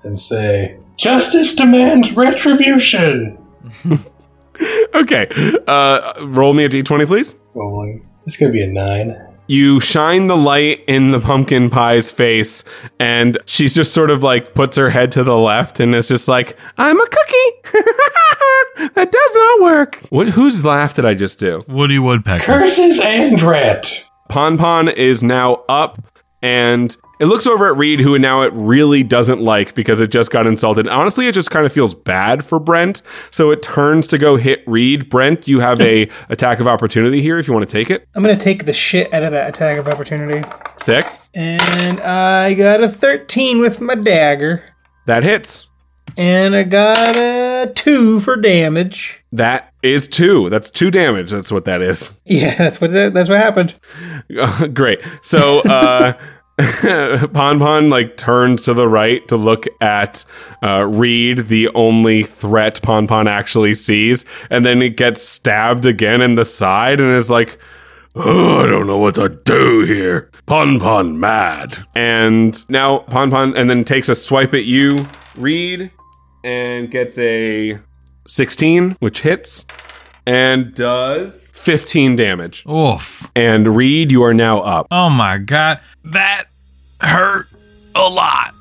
and 0.03 0.19
say, 0.19 0.78
Justice 0.97 1.55
demands 1.55 2.11
retribution! 2.13 3.38
Okay, 4.93 5.28
uh, 5.65 6.13
roll 6.21 6.53
me 6.53 6.65
a 6.65 6.69
d20, 6.69 7.07
please. 7.07 7.36
Rolling. 7.55 8.07
It's 8.28 8.38
gonna 8.38 8.51
be 8.51 8.61
a 8.61 8.67
nine. 8.67 9.32
You 9.47 9.79
shine 9.79 10.27
the 10.27 10.37
light 10.37 10.83
in 10.87 11.11
the 11.11 11.19
pumpkin 11.19 11.69
pie's 11.69 12.11
face, 12.11 12.63
and 12.99 13.37
she's 13.45 13.73
just 13.73 13.93
sort 13.93 14.09
of 14.09 14.23
like 14.23 14.53
puts 14.55 14.77
her 14.77 14.89
head 14.89 15.11
to 15.13 15.23
the 15.23 15.37
left, 15.37 15.79
and 15.79 15.93
it's 15.93 16.07
just 16.07 16.27
like, 16.27 16.57
"I'm 16.77 16.99
a 16.99 17.05
cookie." 17.05 17.73
that 18.93 19.11
does 19.11 19.35
not 19.35 19.61
work. 19.61 20.01
What? 20.09 20.29
Whose 20.29 20.63
laugh 20.63 20.93
did 20.93 21.05
I 21.05 21.13
just 21.13 21.39
do? 21.39 21.61
Woody 21.67 21.99
Woodpecker. 21.99 22.43
Curses 22.45 22.99
and 22.99 23.41
rat! 23.41 24.03
Pon 24.29 24.57
Pon 24.57 24.87
is 24.87 25.23
now 25.23 25.63
up, 25.67 26.01
and 26.41 26.95
it 27.24 27.28
looks 27.28 27.47
over 27.47 27.71
at 27.71 27.78
Reed, 27.78 28.01
who 28.01 28.19
now 28.19 28.41
it 28.41 28.51
really 28.51 29.01
doesn't 29.01 29.39
like 29.39 29.76
because 29.76 30.01
it 30.01 30.11
just 30.11 30.30
got 30.30 30.45
insulted. 30.45 30.89
Honestly, 30.89 31.26
it 31.26 31.32
just 31.32 31.51
kind 31.51 31.65
of 31.65 31.71
feels 31.71 31.93
bad 31.93 32.43
for 32.43 32.59
Brent, 32.59 33.01
so 33.32 33.49
it 33.49 33.61
turns 33.61 34.07
to 34.07 34.17
go 34.17 34.36
hit 34.36 34.61
Reed. 34.67 35.09
Brent, 35.09 35.47
you 35.47 35.61
have 35.61 35.80
a 35.80 36.09
attack 36.30 36.59
of 36.59 36.67
opportunity 36.67 37.21
here 37.21 37.39
if 37.39 37.47
you 37.47 37.53
want 37.53 37.65
to 37.65 37.71
take 37.71 37.89
it. 37.89 38.09
I'm 38.13 38.24
gonna 38.24 38.36
take 38.36 38.65
the 38.65 38.74
shit 38.74 39.13
out 39.13 39.24
of 39.24 39.32
that 39.32 39.47
attack 39.47 39.78
of 39.78 39.88
opportunity. 39.88 40.45
Sick. 40.76 41.07
And 41.34 42.01
I 42.01 42.55
got 42.55 42.84
a 42.84 42.89
13 42.89 43.61
with 43.61 43.80
my 43.80 43.95
dagger. 43.95 44.61
That 45.05 45.24
hits. 45.24 45.69
And 46.17 46.53
I 46.53 46.63
got 46.63 47.15
a 47.15 47.71
2 47.74 48.19
for 48.19 48.36
damage. 48.36 49.24
That 49.32 49.74
is 49.82 50.07
two. 50.07 50.49
That's 50.51 50.69
two 50.69 50.91
damage. 50.91 51.32
That's 51.32 51.51
what 51.51 51.65
that 51.65 51.82
is. 51.82 52.13
Yeah, 52.26 52.53
that's 52.55 52.80
what 52.80 52.91
that's 52.91 53.30
what 53.30 53.39
happened. 53.39 53.74
Great. 54.74 55.01
So 55.24 55.61
uh 55.61 56.13
Pon 57.33 57.57
Pon 57.59 57.89
like 57.89 58.15
turns 58.15 58.61
to 58.63 58.73
the 58.75 58.87
right 58.87 59.27
to 59.27 59.37
look 59.37 59.65
at 59.81 60.23
uh 60.61 60.85
Reed, 60.85 61.47
the 61.47 61.69
only 61.69 62.23
threat 62.23 62.79
Pon 62.83 63.07
Pon 63.07 63.27
actually 63.27 63.73
sees, 63.73 64.23
and 64.51 64.63
then 64.63 64.81
it 64.81 64.95
gets 64.95 65.21
stabbed 65.23 65.85
again 65.85 66.21
in 66.21 66.35
the 66.35 66.45
side 66.45 66.99
and 66.99 67.15
is 67.15 67.31
like, 67.31 67.57
oh, 68.15 68.63
I 68.63 68.67
don't 68.67 68.85
know 68.85 68.99
what 68.99 69.15
to 69.15 69.29
do 69.29 69.81
here. 69.83 70.29
Pon 70.45 70.79
Pon 70.79 71.19
mad. 71.19 71.85
and 71.95 72.63
now 72.69 72.99
Pon 72.99 73.31
Pon 73.31 73.57
and 73.57 73.67
then 73.69 73.83
takes 73.83 74.07
a 74.09 74.15
swipe 74.15 74.53
at 74.53 74.65
you, 74.65 75.07
Reed, 75.35 75.89
and 76.43 76.91
gets 76.91 77.17
a 77.17 77.79
16, 78.27 78.91
which 78.99 79.21
hits, 79.21 79.65
and 80.26 80.74
does 80.74 81.51
15 81.51 82.15
damage. 82.15 82.65
Oof. 82.67 83.30
And 83.36 83.76
Reed, 83.76 84.11
you 84.11 84.24
are 84.24 84.34
now 84.34 84.59
up. 84.59 84.88
Oh 84.91 85.09
my 85.09 85.38
god. 85.38 85.80
That 86.05 86.45
hurt 87.01 87.47
a 87.95 88.07
lot. 88.09 88.53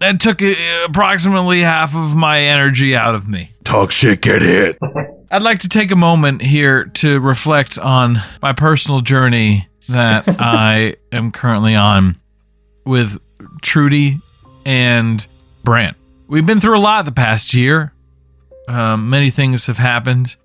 That 0.00 0.20
took 0.20 0.42
uh, 0.42 0.54
approximately 0.84 1.60
half 1.60 1.94
of 1.94 2.14
my 2.14 2.40
energy 2.40 2.94
out 2.96 3.14
of 3.14 3.28
me. 3.28 3.50
Talk 3.64 3.90
shit, 3.90 4.20
get 4.20 4.42
hit. 4.42 4.76
I'd 5.30 5.42
like 5.42 5.60
to 5.60 5.68
take 5.68 5.90
a 5.90 5.96
moment 5.96 6.42
here 6.42 6.84
to 6.84 7.18
reflect 7.20 7.78
on 7.78 8.22
my 8.42 8.52
personal 8.52 9.00
journey 9.00 9.68
that 9.88 10.24
I 10.40 10.96
am 11.10 11.32
currently 11.32 11.74
on 11.74 12.16
with 12.84 13.18
Trudy 13.62 14.20
and 14.66 15.26
Brant. 15.62 15.96
We've 16.28 16.46
been 16.46 16.60
through 16.60 16.78
a 16.78 16.80
lot 16.80 17.04
the 17.04 17.12
past 17.12 17.54
year. 17.54 17.92
Um, 18.68 19.10
many 19.10 19.30
things 19.30 19.66
have 19.66 19.78
happened, 19.78 20.36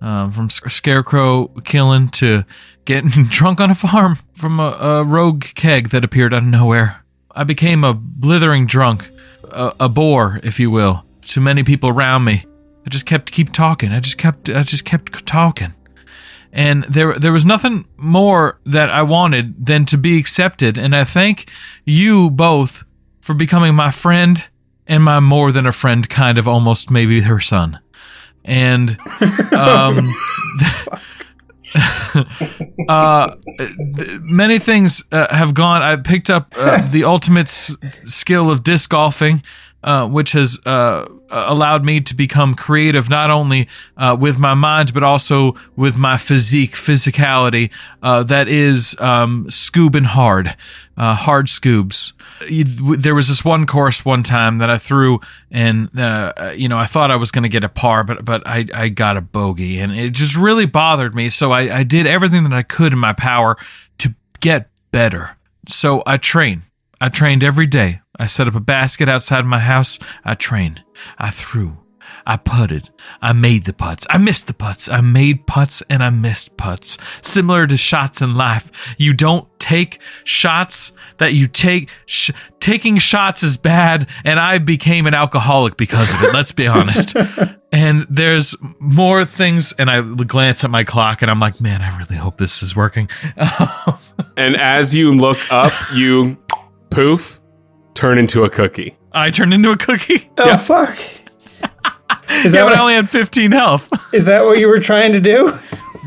um, 0.00 0.30
from 0.30 0.50
scarecrow 0.50 1.48
killing 1.64 2.08
to 2.08 2.44
getting 2.84 3.24
drunk 3.28 3.60
on 3.60 3.70
a 3.70 3.74
farm 3.74 4.18
from 4.34 4.60
a, 4.60 4.70
a 4.72 5.04
rogue 5.04 5.44
keg 5.54 5.90
that 5.90 6.04
appeared 6.04 6.34
out 6.34 6.42
of 6.42 6.48
nowhere. 6.48 7.04
I 7.30 7.44
became 7.44 7.84
a 7.84 7.94
blithering 7.94 8.66
drunk, 8.66 9.10
a, 9.44 9.74
a 9.80 9.88
bore, 9.88 10.40
if 10.42 10.60
you 10.60 10.70
will, 10.70 11.04
to 11.22 11.40
many 11.40 11.64
people 11.64 11.88
around 11.88 12.24
me. 12.24 12.46
I 12.86 12.90
just 12.90 13.06
kept 13.06 13.32
keep 13.32 13.52
talking. 13.52 13.92
I 13.92 14.00
just 14.00 14.18
kept 14.18 14.48
I 14.48 14.62
just 14.62 14.84
kept 14.84 15.26
talking. 15.26 15.74
And 16.52 16.84
there 16.84 17.18
there 17.18 17.32
was 17.32 17.44
nothing 17.44 17.86
more 17.96 18.60
that 18.64 18.90
I 18.90 19.02
wanted 19.02 19.66
than 19.66 19.86
to 19.86 19.98
be 19.98 20.18
accepted. 20.18 20.78
And 20.78 20.94
I 20.94 21.04
thank 21.04 21.50
you 21.84 22.30
both 22.30 22.84
for 23.20 23.34
becoming 23.34 23.74
my 23.74 23.90
friend 23.90 24.44
and 24.86 25.02
my 25.02 25.18
more 25.18 25.50
than 25.50 25.66
a 25.66 25.72
friend 25.72 26.08
kind 26.08 26.36
of 26.36 26.46
almost 26.46 26.90
maybe 26.90 27.22
her 27.22 27.40
son. 27.40 27.80
And 28.44 28.98
um 29.52 30.14
uh, 32.88 33.34
many 34.20 34.58
things 34.58 35.02
uh, 35.12 35.34
have 35.34 35.54
gone. 35.54 35.82
I 35.82 35.96
picked 35.96 36.30
up 36.30 36.54
uh, 36.56 36.86
the 36.90 37.04
ultimate 37.04 37.46
s- 37.48 37.76
skill 38.04 38.50
of 38.50 38.62
disc 38.62 38.90
golfing. 38.90 39.42
uh, 39.82 40.06
which 40.08 40.32
has 40.32 40.58
uh, 40.64 41.04
allowed 41.30 41.84
me 41.84 42.00
to 42.00 42.14
become 42.14 42.54
creative 42.54 43.10
not 43.10 43.30
only 43.30 43.68
uh, 43.98 44.16
with 44.18 44.38
my 44.38 44.54
mind 44.54 44.94
but 44.94 45.02
also 45.02 45.54
with 45.76 45.94
my 45.96 46.16
physique, 46.16 46.72
physicality. 46.74 47.70
Uh, 48.02 48.22
that 48.22 48.48
is 48.48 48.96
um, 48.98 49.44
scoobing 49.50 50.06
hard, 50.06 50.56
uh, 50.96 51.14
hard 51.14 51.46
scoobs. 51.48 52.12
You- 52.48 52.96
There 52.96 53.14
was 53.14 53.28
this 53.28 53.44
one 53.44 53.66
course 53.66 54.04
one 54.04 54.22
time 54.22 54.58
that 54.58 54.70
I 54.70 54.78
threw, 54.78 55.20
and 55.50 55.96
uh, 55.98 56.52
you 56.56 56.68
know 56.68 56.78
I 56.78 56.86
thought 56.86 57.10
I 57.10 57.16
was 57.16 57.30
going 57.30 57.42
to 57.44 57.48
get 57.48 57.64
a 57.64 57.68
par, 57.68 58.04
but 58.04 58.24
but 58.24 58.46
I 58.46 58.66
I 58.74 58.88
got 58.88 59.16
a 59.16 59.20
bogey, 59.20 59.78
and 59.78 59.92
it 59.92 60.10
just 60.12 60.36
really 60.36 60.66
bothered 60.66 61.14
me. 61.14 61.30
So 61.30 61.52
I, 61.52 61.78
I 61.80 61.82
did 61.84 62.06
everything 62.06 62.44
that 62.44 62.52
I 62.52 62.62
could 62.62 62.92
in 62.92 62.98
my 62.98 63.12
power 63.12 63.56
to 63.98 64.14
get 64.40 64.68
better. 64.90 65.36
So 65.68 66.02
I 66.06 66.16
train. 66.16 66.62
I 67.00 67.08
trained 67.08 67.42
every 67.42 67.66
day. 67.66 68.00
I 68.18 68.26
set 68.26 68.46
up 68.48 68.54
a 68.54 68.60
basket 68.60 69.08
outside 69.08 69.44
my 69.44 69.58
house. 69.58 69.98
I 70.24 70.34
trained. 70.34 70.82
I 71.18 71.30
threw. 71.30 71.78
I 72.26 72.36
putted. 72.36 72.90
I 73.20 73.32
made 73.32 73.64
the 73.64 73.72
putts. 73.72 74.06
I 74.08 74.18
missed 74.18 74.46
the 74.46 74.54
putts. 74.54 74.88
I 74.88 75.00
made 75.00 75.46
putts 75.46 75.82
and 75.90 76.02
I 76.02 76.10
missed 76.10 76.56
putts. 76.56 76.96
Similar 77.22 77.66
to 77.66 77.76
shots 77.76 78.22
in 78.22 78.34
life, 78.34 78.70
you 78.98 79.12
don't 79.14 79.48
take 79.64 79.98
shots 80.24 80.92
that 81.18 81.32
you 81.32 81.46
take. 81.48 81.88
Sh- 82.06 82.30
taking 82.60 82.98
shots 82.98 83.42
is 83.42 83.56
bad, 83.56 84.06
and 84.24 84.38
I 84.38 84.58
became 84.58 85.06
an 85.06 85.14
alcoholic 85.14 85.76
because 85.78 86.12
of 86.14 86.22
it. 86.22 86.34
Let's 86.34 86.52
be 86.52 86.66
honest. 86.66 87.16
And 87.72 88.06
there's 88.08 88.54
more 88.78 89.24
things, 89.24 89.72
and 89.80 89.90
I 89.90 90.00
glance 90.00 90.62
at 90.62 90.70
my 90.70 90.84
clock, 90.84 91.22
and 91.22 91.30
I'm 91.30 91.40
like, 91.40 91.60
man, 91.60 91.82
I 91.82 91.98
really 91.98 92.14
hope 92.14 92.38
this 92.38 92.62
is 92.62 92.76
working. 92.76 93.08
And 94.36 94.56
as 94.56 94.94
you 94.94 95.12
look 95.12 95.38
up, 95.50 95.72
you 95.92 96.36
poof, 96.90 97.40
turn 97.94 98.16
into 98.18 98.44
a 98.44 98.50
cookie. 98.50 98.94
I 99.12 99.30
turned 99.30 99.52
into 99.52 99.70
a 99.72 99.76
cookie. 99.76 100.30
Oh 100.38 100.56
fuck! 100.56 100.96
Is 102.44 102.52
that 102.52 102.58
Yeah, 102.58 102.64
but 102.64 102.74
I 102.76 102.80
only 102.80 102.94
had 102.94 103.10
15 103.10 103.50
health. 103.52 103.88
is 104.14 104.24
that 104.26 104.44
what 104.44 104.58
you 104.58 104.68
were 104.68 104.78
trying 104.80 105.12
to 105.12 105.20
do? 105.20 105.50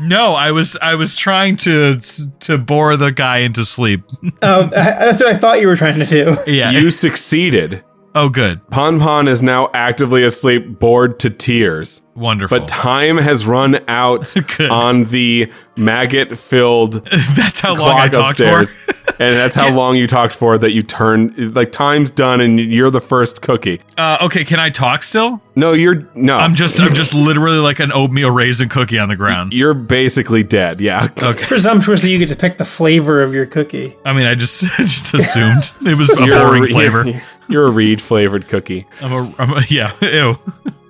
No, 0.00 0.34
I 0.34 0.50
was 0.52 0.76
I 0.80 0.94
was 0.94 1.16
trying 1.16 1.56
to 1.58 1.98
to 2.40 2.58
bore 2.58 2.96
the 2.96 3.10
guy 3.10 3.38
into 3.38 3.64
sleep. 3.64 4.02
Oh, 4.42 4.64
I- 4.64 4.70
that's 4.70 5.20
what 5.22 5.34
I 5.34 5.36
thought 5.36 5.60
you 5.60 5.66
were 5.66 5.76
trying 5.76 5.98
to 5.98 6.06
do. 6.06 6.36
Yeah. 6.46 6.70
You 6.70 6.90
succeeded. 6.90 7.82
Oh, 8.18 8.28
good. 8.28 8.66
Pon 8.70 8.98
Pon 9.00 9.28
is 9.28 9.42
now 9.42 9.70
actively 9.74 10.22
asleep, 10.24 10.78
bored 10.78 11.18
to 11.20 11.30
tears. 11.30 12.00
Wonderful. 12.14 12.58
But 12.58 12.66
time 12.68 13.16
has 13.18 13.46
run 13.46 13.78
out 13.88 14.34
on 14.60 15.04
the 15.04 15.52
maggot 15.76 16.36
filled 16.36 17.04
That's 17.36 17.60
how 17.60 17.76
long 17.76 17.96
I 17.96 18.08
clock 18.08 18.36
talked 18.36 18.40
upstairs. 18.40 18.74
for. 18.74 18.94
and 19.22 19.36
that's 19.36 19.54
how 19.54 19.70
long 19.72 19.94
you 19.94 20.08
talked 20.08 20.34
for 20.34 20.58
that 20.58 20.72
you 20.72 20.82
turned 20.82 21.54
like 21.54 21.70
time's 21.70 22.10
done 22.10 22.40
and 22.40 22.58
you're 22.58 22.90
the 22.90 23.00
first 23.00 23.40
cookie. 23.42 23.80
Uh, 23.96 24.18
okay, 24.22 24.44
can 24.44 24.58
I 24.58 24.70
talk 24.70 25.04
still? 25.04 25.40
No, 25.54 25.72
you're 25.74 26.08
no. 26.16 26.36
I'm 26.36 26.56
just 26.56 26.80
I'm 26.80 26.94
just 26.94 27.14
literally 27.14 27.58
like 27.58 27.78
an 27.78 27.92
oatmeal 27.92 28.32
raisin 28.32 28.68
cookie 28.68 28.98
on 28.98 29.08
the 29.08 29.16
ground. 29.16 29.52
you're 29.52 29.74
basically 29.74 30.42
dead. 30.42 30.80
Yeah. 30.80 31.08
Okay. 31.22 31.46
Presumptuous 31.46 32.00
that 32.02 32.08
you 32.08 32.18
get 32.18 32.28
to 32.30 32.36
pick 32.36 32.58
the 32.58 32.64
flavor 32.64 33.22
of 33.22 33.32
your 33.32 33.46
cookie. 33.46 33.94
I 34.04 34.12
mean, 34.12 34.26
I 34.26 34.34
just 34.34 34.62
just 34.62 35.14
assumed 35.14 35.70
it 35.86 35.96
was 35.96 36.10
a 36.10 36.24
You're 36.26 36.44
boring 36.44 36.62
re- 36.64 36.72
flavor. 36.72 37.04
You're 37.08 37.22
a 37.56 37.70
reed 37.70 38.00
flavored 38.00 38.48
cookie. 38.48 38.86
I'm 39.00 39.12
a, 39.12 39.34
I'm 39.38 39.52
a 39.52 39.62
yeah. 39.68 39.92
Ew. 40.02 40.38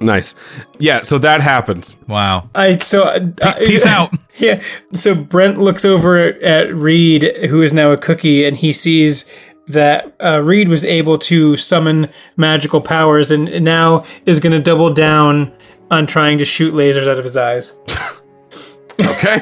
Nice. 0.01 0.35
Yeah, 0.79 1.03
so 1.03 1.19
that 1.19 1.41
happens. 1.41 1.97
Wow. 2.07 2.51
I 2.55 2.77
so 2.79 3.05
uh, 3.05 3.55
Peace 3.59 3.87
out. 3.87 4.13
Yeah. 4.39 4.63
So 4.95 5.15
Brent 5.15 5.59
looks 5.59 5.85
over 5.85 6.19
at 6.43 6.75
Reed, 6.75 7.47
who 7.49 7.63
is 7.63 7.73
now 7.73 7.91
a 7.91 7.97
cookie, 7.97 8.45
and 8.45 8.57
he 8.57 8.73
sees 8.73 9.31
that 9.67 10.15
uh, 10.21 10.41
Reed 10.43 10.69
was 10.69 10.85
able 10.85 11.19
to 11.19 11.57
summon 11.57 12.09
magical 12.37 12.81
powers, 12.81 13.31
and 13.31 13.63
now 13.65 14.05
is 14.25 14.41
going 14.41 14.53
to 14.53 14.61
double 14.61 14.93
down 14.93 15.53
on 15.91 16.07
trying 16.07 16.39
to 16.39 16.45
shoot 16.45 16.75
lasers 16.75 17.09
out 17.09 17.19
of 17.19 17.25
his 17.25 17.37
eyes. 17.37 17.73
Okay. 19.01 19.39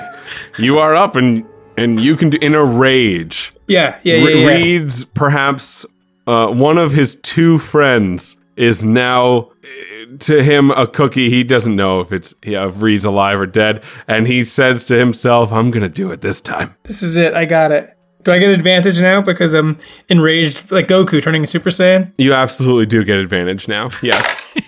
you 0.58 0.78
are 0.78 0.94
up 0.94 1.16
and 1.16 1.44
and 1.78 2.00
you 2.00 2.16
can 2.16 2.30
do 2.30 2.38
in 2.40 2.54
a 2.54 2.64
rage. 2.64 3.54
Yeah, 3.66 3.98
yeah, 4.02 4.16
yeah. 4.16 4.24
Re- 4.26 4.40
yeah. 4.42 4.48
Reed's 4.48 5.04
perhaps 5.04 5.86
uh, 6.26 6.48
one 6.48 6.78
of 6.78 6.92
his 6.92 7.16
two 7.16 7.58
friends 7.58 8.36
is 8.56 8.84
now 8.84 9.38
uh, 9.38 10.16
to 10.20 10.42
him 10.42 10.70
a 10.70 10.86
cookie. 10.86 11.30
He 11.30 11.44
doesn't 11.44 11.76
know 11.76 12.00
if 12.00 12.12
it's 12.12 12.34
yeah, 12.44 12.66
if 12.66 12.80
Reed's 12.80 13.04
alive 13.04 13.38
or 13.38 13.46
dead, 13.46 13.82
and 14.08 14.26
he 14.26 14.44
says 14.44 14.84
to 14.86 14.98
himself, 14.98 15.52
"I'm 15.52 15.70
gonna 15.70 15.88
do 15.88 16.10
it 16.10 16.20
this 16.20 16.40
time." 16.40 16.74
This 16.84 17.02
is 17.02 17.16
it. 17.16 17.34
I 17.34 17.44
got 17.44 17.72
it. 17.72 17.90
Do 18.22 18.32
I 18.32 18.38
get 18.38 18.50
advantage 18.50 19.00
now 19.00 19.20
because 19.20 19.54
I'm 19.54 19.78
enraged, 20.08 20.72
like 20.72 20.88
Goku 20.88 21.22
turning 21.22 21.46
Super 21.46 21.70
Saiyan? 21.70 22.12
You 22.18 22.34
absolutely 22.34 22.86
do 22.86 23.04
get 23.04 23.18
advantage 23.18 23.68
now. 23.68 23.90
Yes. 24.02 24.42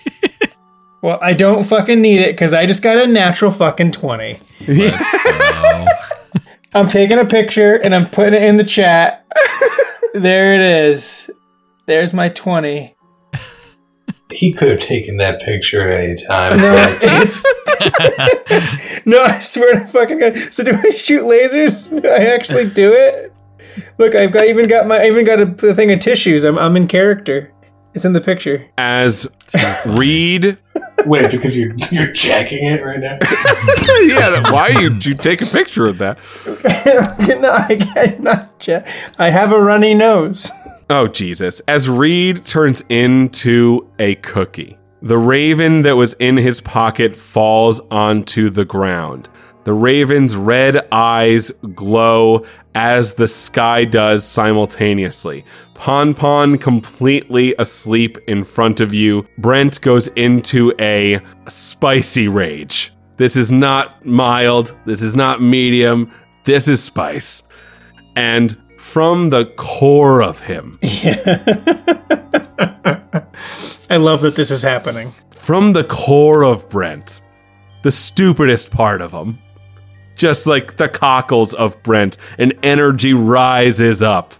Well, 1.01 1.17
I 1.21 1.33
don't 1.33 1.63
fucking 1.63 2.01
need 2.01 2.19
it 2.19 2.33
because 2.33 2.51
I 2.53 2.65
just 2.65 2.83
got 2.83 2.97
a 2.97 3.07
natural 3.07 3.51
fucking 3.51 3.93
20. 3.93 4.37
I'm 6.73 6.89
taking 6.89 7.17
a 7.17 7.25
picture 7.25 7.75
and 7.75 7.95
I'm 7.95 8.05
putting 8.09 8.33
it 8.33 8.43
in 8.43 8.57
the 8.57 8.65
chat. 8.65 9.25
there 10.13 10.55
it 10.55 10.61
is. 10.61 11.31
There's 11.89 12.13
my 12.13 12.29
20. 12.29 12.95
He 14.31 14.53
could 14.53 14.67
have 14.67 14.77
taken 14.77 15.17
that 15.17 15.41
picture 15.41 15.81
at 15.81 16.03
any 16.03 16.15
time. 16.23 16.57
No, 16.57 16.71
but 16.71 16.99
it's. 17.01 17.43
no, 19.07 19.23
I 19.23 19.39
swear 19.39 19.79
to 19.79 19.87
fucking 19.87 20.19
God. 20.19 20.37
So 20.53 20.63
do 20.63 20.71
I 20.71 20.91
shoot 20.91 21.23
lasers? 21.23 21.99
Do 21.99 22.07
I 22.07 22.35
actually 22.35 22.69
do 22.69 22.93
it? 22.93 23.33
Look, 23.97 24.13
I've 24.13 24.31
got 24.31 24.45
even 24.45 24.67
got 24.67 24.85
my 24.85 24.97
I 24.97 25.07
even 25.07 25.25
got 25.25 25.39
a, 25.39 25.67
a 25.67 25.73
thing 25.73 25.91
of 25.91 25.99
tissues. 25.99 26.43
I'm 26.43 26.59
I'm 26.59 26.77
in 26.77 26.85
character. 26.85 27.51
It's 27.95 28.05
in 28.05 28.13
the 28.13 28.21
picture. 28.21 28.69
As 28.77 29.25
Reed, 29.87 30.59
Wait, 31.05 31.31
because 31.31 31.57
you're 31.57 31.73
you're 31.91 32.11
checking 32.11 32.65
it 32.65 32.83
right 32.83 32.99
now. 32.99 33.17
yeah. 34.03 34.51
Why 34.51 34.73
did 34.73 35.05
you 35.05 35.15
take 35.15 35.41
a 35.41 35.45
picture 35.45 35.87
of 35.87 35.97
that? 35.99 36.17
no, 37.41 37.51
I 37.51 37.75
can't 37.77 38.21
not. 38.21 38.59
che- 38.59 38.83
I 39.17 39.29
have 39.29 39.51
a 39.51 39.59
runny 39.59 39.93
nose. 39.93 40.51
Oh, 40.91 41.07
Jesus. 41.07 41.61
As 41.67 41.87
Reed 41.87 42.43
turns 42.45 42.83
into 42.89 43.87
a 43.99 44.15
cookie, 44.15 44.77
the 45.03 45.19
raven 45.19 45.83
that 45.83 45.95
was 45.95 46.13
in 46.15 46.35
his 46.35 46.61
pocket 46.61 47.15
falls 47.15 47.79
onto 47.91 48.49
the 48.49 48.65
ground. 48.65 49.29
The 49.65 49.73
raven's 49.73 50.35
red 50.35 50.87
eyes 50.91 51.51
glow 51.75 52.43
as 52.73 53.13
the 53.13 53.27
sky 53.27 53.85
does 53.85 54.25
simultaneously. 54.25 55.45
Pon 55.75 56.15
Pon 56.15 56.57
completely 56.57 57.53
asleep 57.59 58.17
in 58.27 58.43
front 58.43 58.79
of 58.79 58.91
you. 58.91 59.27
Brent 59.37 59.79
goes 59.81 60.07
into 60.09 60.73
a 60.79 61.19
spicy 61.47 62.27
rage. 62.27 62.91
This 63.17 63.35
is 63.35 63.51
not 63.51 64.03
mild. 64.05 64.75
This 64.85 65.03
is 65.03 65.15
not 65.15 65.39
medium. 65.39 66.11
This 66.45 66.67
is 66.67 66.83
spice. 66.83 67.43
And 68.15 68.57
from 68.79 69.29
the 69.29 69.45
core 69.45 70.21
of 70.23 70.39
him, 70.39 70.79
I 73.89 73.97
love 73.97 74.21
that 74.21 74.35
this 74.35 74.51
is 74.51 74.61
happening. 74.61 75.11
from 75.35 75.73
the 75.73 75.83
core 75.83 76.43
of 76.43 76.69
Brent, 76.69 77.21
the 77.83 77.91
stupidest 77.91 78.71
part 78.71 79.01
of 79.01 79.11
him, 79.11 79.39
just 80.15 80.47
like 80.47 80.77
the 80.77 80.89
cockles 80.89 81.53
of 81.53 81.81
Brent, 81.83 82.17
an 82.37 82.53
energy 82.63 83.13
rises 83.13 84.01
up. 84.03 84.33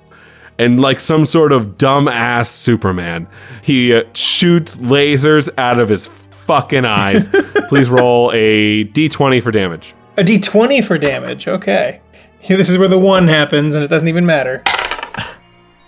And 0.58 0.78
like 0.80 1.00
some 1.00 1.26
sort 1.26 1.54
of 1.54 1.76
dumbass 1.78 2.48
Superman, 2.48 3.28
he 3.64 3.94
uh, 3.96 4.04
shoots 4.14 4.76
lasers 4.76 5.50
out 5.58 5.80
of 5.80 5.88
his 5.88 6.08
fucking 6.08 6.84
eyes. 6.84 7.30
Please 7.70 7.90
roll 7.90 8.30
a 8.34 8.84
d20 8.86 9.42
for 9.42 9.52
damage. 9.52 9.96
A 10.18 10.24
d20 10.24 10.84
for 10.84 10.98
damage. 10.98 11.48
Okay. 11.48 12.02
This 12.48 12.70
is 12.70 12.78
where 12.78 12.88
the 12.88 13.00
one 13.00 13.28
happens, 13.28 13.76
and 13.76 13.84
it 13.84 13.90
doesn't 13.90 14.08
even 14.08 14.26
matter. 14.26 14.64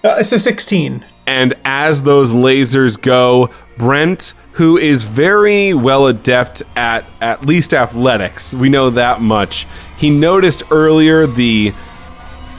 Uh, 0.04 0.16
it's 0.18 0.32
a 0.32 0.40
16. 0.40 1.06
And 1.28 1.54
as 1.64 2.02
those 2.02 2.34
lasers 2.34 3.00
go, 3.00 3.52
Brent, 3.78 4.34
who 4.54 4.76
is 4.80 5.04
very 5.04 5.76
well 5.76 6.08
adept 6.08 6.64
at 6.76 7.06
at 7.22 7.46
least 7.46 7.72
athletics, 7.72 8.56
we 8.56 8.68
know 8.68 8.90
that 8.90 9.22
much. 9.22 9.68
He 9.98 10.10
noticed 10.10 10.64
earlier 10.72 11.28
the 11.28 11.72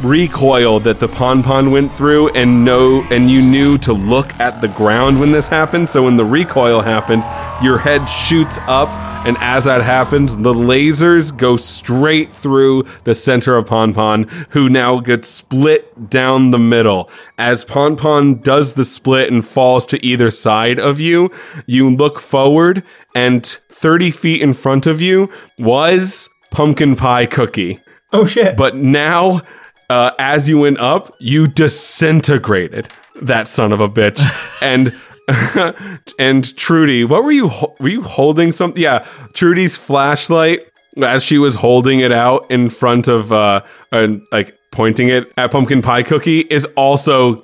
recoil 0.03 0.79
that 0.81 1.01
the 1.01 1.09
pon 1.09 1.43
pon 1.43 1.73
went 1.73 1.93
through 1.95 2.29
and 2.35 2.65
know 2.65 3.05
and 3.11 3.29
you 3.29 3.43
knew 3.43 3.77
to 3.79 3.93
look 3.93 4.33
at 4.39 4.61
the 4.61 4.69
ground 4.69 5.19
when 5.19 5.31
this 5.31 5.47
happened 5.47 5.89
so 5.89 6.03
when 6.03 6.17
the 6.17 6.25
recoil 6.25 6.81
happened 6.81 7.23
your 7.65 7.79
head 7.79 8.05
shoots 8.07 8.59
up 8.67 8.89
and 9.25 9.37
as 9.39 9.65
that 9.65 9.83
happens 9.83 10.37
the 10.39 10.53
lasers 10.53 11.37
go 11.37 11.57
straight 11.57 12.33
through 12.33 12.83
the 13.05 13.15
center 13.15 13.57
of 13.57 13.67
pon 13.67 13.95
pon 13.95 14.25
who 14.51 14.69
now 14.69 14.99
gets 14.99 15.29
split 15.29 16.11
down 16.11 16.51
the 16.51 16.59
middle 16.59 17.09
as 17.39 17.65
pon 17.65 17.97
pon 17.97 18.35
does 18.41 18.73
the 18.73 18.85
split 18.85 19.31
and 19.31 19.47
falls 19.47 19.87
to 19.87 20.05
either 20.05 20.31
side 20.31 20.79
of 20.79 20.99
you 20.99 21.31
you 21.67 21.89
look 21.89 22.19
forward 22.19 22.83
and 23.15 23.47
30 23.69 24.11
feet 24.11 24.43
in 24.43 24.53
front 24.53 24.87
of 24.87 25.01
you 25.01 25.31
was 25.59 26.29
pumpkin 26.51 26.97
pie 26.97 27.27
cookie 27.27 27.79
Oh 28.13 28.27
shit. 28.27 28.57
but 28.57 28.77
now, 28.77 29.41
uh, 29.89 30.11
as 30.19 30.47
you 30.49 30.59
went 30.59 30.79
up, 30.79 31.15
you 31.19 31.47
disintegrated 31.47 32.91
that 33.23 33.47
son 33.47 33.73
of 33.73 33.81
a 33.81 33.89
bitch. 33.89 34.21
and 34.63 34.95
and 36.19 36.57
Trudy, 36.57 37.05
what 37.05 37.25
were 37.25 37.33
you 37.33 37.49
ho- 37.49 37.75
were 37.81 37.89
you 37.89 38.03
holding 38.03 38.53
something? 38.53 38.83
Yeah, 38.83 39.07
Trudy's 39.33 39.77
flashlight 39.77 40.61
as 41.03 41.25
she 41.25 41.39
was 41.39 41.55
holding 41.55 42.01
it 42.01 42.13
out 42.13 42.51
in 42.51 42.69
front 42.69 43.09
of 43.09 43.33
uh 43.33 43.63
and 43.93 44.23
like 44.31 44.59
pointing 44.73 45.09
it 45.09 45.33
at 45.37 45.51
pumpkin 45.51 45.83
pie 45.83 46.03
cookie 46.03 46.41
is 46.41 46.65
also 46.77 47.43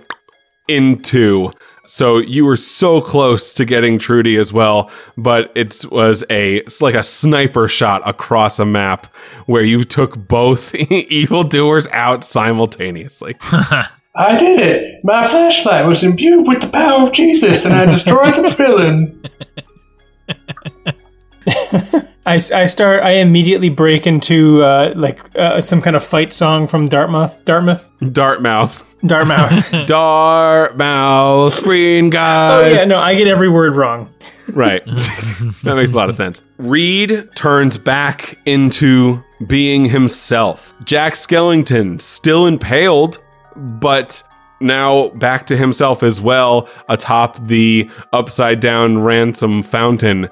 in 0.66 1.00
two. 1.00 1.50
So 1.86 2.18
you 2.18 2.44
were 2.44 2.56
so 2.56 3.00
close 3.00 3.55
to 3.55 3.64
getting 3.64 3.98
Trudy 3.98 4.36
as 4.36 4.52
well, 4.52 4.90
but 5.16 5.50
it 5.55 5.86
was 5.90 6.22
a 6.28 6.56
it's 6.56 6.82
like 6.82 6.94
a 6.94 7.02
sniper 7.02 7.66
shot 7.66 8.02
across 8.06 8.59
a 8.59 8.66
map 8.66 9.06
where 9.46 9.64
you 9.64 9.84
took 9.84 10.16
both 10.28 10.74
evildoers 10.74 11.88
out 11.88 12.24
simultaneously. 12.24 13.36
I 14.14 14.36
did 14.36 14.60
it. 14.60 15.05
My 15.05 15.26
flashlight 15.26 15.86
was 15.86 16.02
imbued 16.02 16.47
with 16.48 16.60
the 16.62 16.68
power 16.68 17.06
of 17.06 17.12
Jesus, 17.12 17.64
and 17.64 17.74
I 17.74 17.86
destroyed 17.86 18.35
the 18.35 18.51
villain. 18.51 19.22
I, 22.26 22.35
I 22.35 22.66
start. 22.66 23.02
I 23.02 23.12
immediately 23.12 23.70
break 23.70 24.06
into 24.06 24.62
uh, 24.62 24.93
like 24.97 25.20
uh, 25.39 25.60
some 25.62 25.80
kind 25.80 25.97
of 25.97 26.05
fight 26.05 26.32
song 26.32 26.66
from 26.66 26.86
Dartmouth. 26.86 27.43
Dartmouth. 27.44 27.90
Dartmouth. 28.12 28.85
Dartmouth. 29.06 29.70
Dartmouth, 29.86 31.62
green 31.62 32.10
guys. 32.10 32.52
oh 32.52 32.70
guys. 32.70 32.78
yeah, 32.80 32.85
no, 32.85 32.98
I 32.98 33.14
get 33.14 33.28
every 33.28 33.48
word 33.48 33.76
wrong. 33.76 34.12
Right. 34.52 34.85
that 34.86 35.74
makes 35.76 35.93
a 35.93 35.97
lot 35.97 36.09
of 36.09 36.16
sense. 36.16 36.43
Reed 36.56 37.28
turns 37.36 37.78
back 37.78 38.39
into 38.47 39.22
being 39.47 39.85
himself. 39.85 40.74
Jack 40.85 41.14
Skellington, 41.14 42.01
still 42.01 42.47
impaled, 42.47 43.18
but 43.59 44.22
now 44.60 45.09
back 45.10 45.47
to 45.47 45.56
himself 45.56 46.02
as 46.02 46.20
well, 46.20 46.68
atop 46.89 47.36
the 47.47 47.90
upside 48.12 48.60
down 48.60 48.98
ransom 48.98 49.62
fountain, 49.62 50.28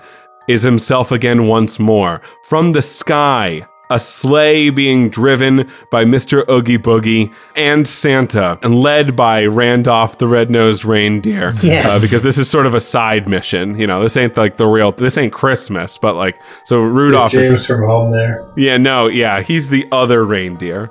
is 0.48 0.62
himself 0.62 1.12
again 1.12 1.46
once 1.46 1.78
more. 1.78 2.20
From 2.44 2.72
the 2.72 2.82
sky, 2.82 3.66
a 3.90 4.00
sleigh 4.00 4.70
being 4.70 5.08
driven 5.08 5.70
by 5.90 6.04
Mr. 6.04 6.48
Oogie 6.48 6.78
Boogie 6.78 7.32
and 7.54 7.86
Santa, 7.86 8.58
and 8.62 8.80
led 8.80 9.14
by 9.14 9.44
Randolph 9.44 10.18
the 10.18 10.26
red-nosed 10.26 10.84
reindeer. 10.84 11.52
Yes. 11.62 11.86
Uh, 11.86 12.00
because 12.04 12.22
this 12.22 12.38
is 12.38 12.50
sort 12.50 12.66
of 12.66 12.74
a 12.74 12.80
side 12.80 13.28
mission. 13.28 13.78
You 13.78 13.86
know, 13.86 14.02
this 14.02 14.16
ain't 14.16 14.36
like 14.36 14.56
the 14.56 14.66
real. 14.66 14.92
This 14.92 15.16
ain't 15.18 15.32
Christmas, 15.32 15.98
but 15.98 16.16
like 16.16 16.40
so 16.64 16.78
Rudolph 16.78 17.32
James 17.32 17.48
is. 17.48 17.66
from 17.66 17.84
home 17.84 18.12
there. 18.12 18.50
Yeah, 18.56 18.76
no, 18.76 19.06
yeah, 19.06 19.42
he's 19.42 19.68
the 19.68 19.86
other 19.92 20.24
reindeer. 20.24 20.90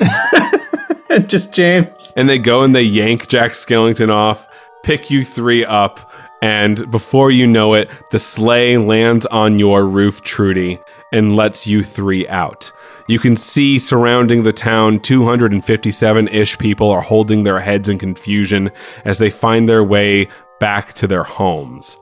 Just 1.26 1.52
James. 1.52 2.12
And 2.16 2.28
they 2.28 2.38
go 2.38 2.62
and 2.62 2.74
they 2.74 2.82
yank 2.82 3.28
Jack 3.28 3.52
Skellington 3.52 4.10
off, 4.10 4.46
pick 4.82 5.10
you 5.10 5.24
three 5.24 5.64
up, 5.64 6.10
and 6.40 6.90
before 6.90 7.30
you 7.30 7.46
know 7.46 7.74
it, 7.74 7.88
the 8.10 8.18
sleigh 8.18 8.76
lands 8.76 9.26
on 9.26 9.58
your 9.58 9.86
roof, 9.86 10.22
Trudy, 10.22 10.80
and 11.12 11.36
lets 11.36 11.66
you 11.66 11.84
three 11.84 12.26
out. 12.28 12.72
You 13.08 13.18
can 13.18 13.36
see 13.36 13.78
surrounding 13.78 14.42
the 14.42 14.52
town 14.52 14.98
257 14.98 16.28
ish 16.28 16.58
people 16.58 16.90
are 16.90 17.00
holding 17.00 17.42
their 17.42 17.60
heads 17.60 17.88
in 17.88 17.98
confusion 17.98 18.70
as 19.04 19.18
they 19.18 19.30
find 19.30 19.68
their 19.68 19.84
way 19.84 20.28
back 20.58 20.94
to 20.94 21.06
their 21.06 21.24
homes. 21.24 21.96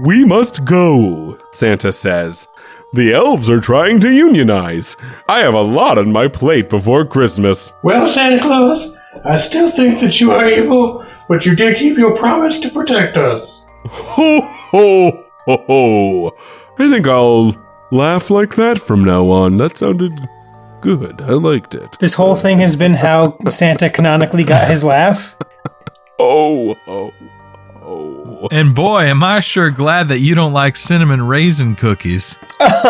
We 0.00 0.24
must 0.24 0.64
go, 0.64 1.38
Santa 1.52 1.92
says. 1.92 2.46
The 2.92 3.12
elves 3.12 3.48
are 3.48 3.60
trying 3.60 4.00
to 4.00 4.10
unionize. 4.12 4.96
I 5.28 5.40
have 5.40 5.54
a 5.54 5.60
lot 5.62 5.96
on 5.96 6.10
my 6.12 6.26
plate 6.26 6.68
before 6.68 7.04
Christmas. 7.04 7.72
Well, 7.84 8.08
Santa 8.08 8.42
Claus, 8.42 8.96
I 9.24 9.36
still 9.36 9.70
think 9.70 10.00
that 10.00 10.20
you 10.20 10.32
are 10.32 10.48
evil, 10.48 11.06
but 11.28 11.46
you 11.46 11.54
did 11.54 11.76
keep 11.78 11.96
your 11.96 12.16
promise 12.16 12.58
to 12.60 12.70
protect 12.70 13.16
us. 13.16 13.64
Ho 13.86 14.40
ho 14.40 15.24
ho 15.46 15.64
ho! 15.66 16.36
I 16.78 16.90
think 16.90 17.06
I'll 17.06 17.54
laugh 17.92 18.28
like 18.28 18.56
that 18.56 18.80
from 18.80 19.04
now 19.04 19.28
on. 19.30 19.56
That 19.58 19.78
sounded 19.78 20.28
good. 20.80 21.20
I 21.20 21.34
liked 21.34 21.74
it. 21.76 21.96
This 22.00 22.14
whole 22.14 22.34
thing 22.34 22.58
has 22.58 22.74
been 22.74 22.94
how 22.94 23.38
Santa 23.48 23.88
canonically 23.88 24.42
got 24.44 24.68
his 24.68 24.82
laugh. 24.84 25.36
Oh 26.22 26.76
oh 26.86 27.14
oh! 27.80 28.19
And 28.52 28.74
boy, 28.74 29.02
am 29.02 29.22
I 29.22 29.40
sure 29.40 29.70
glad 29.70 30.08
that 30.08 30.20
you 30.20 30.34
don't 30.34 30.52
like 30.52 30.76
cinnamon 30.76 31.26
raisin 31.26 31.76
cookies. 31.76 32.36
we 32.60 32.66
all 32.66 32.82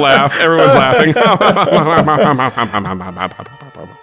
laugh. 0.00 0.34
Everyone's 0.38 0.74
laughing. 0.74 1.12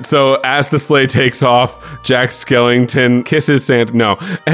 so 0.03 0.35
as 0.43 0.67
the 0.67 0.79
sleigh 0.79 1.07
takes 1.07 1.43
off, 1.43 2.01
Jack 2.03 2.29
Skellington 2.29 3.25
kisses 3.25 3.65
Santa. 3.65 3.93
No, 3.95 4.15
what? 4.15 4.47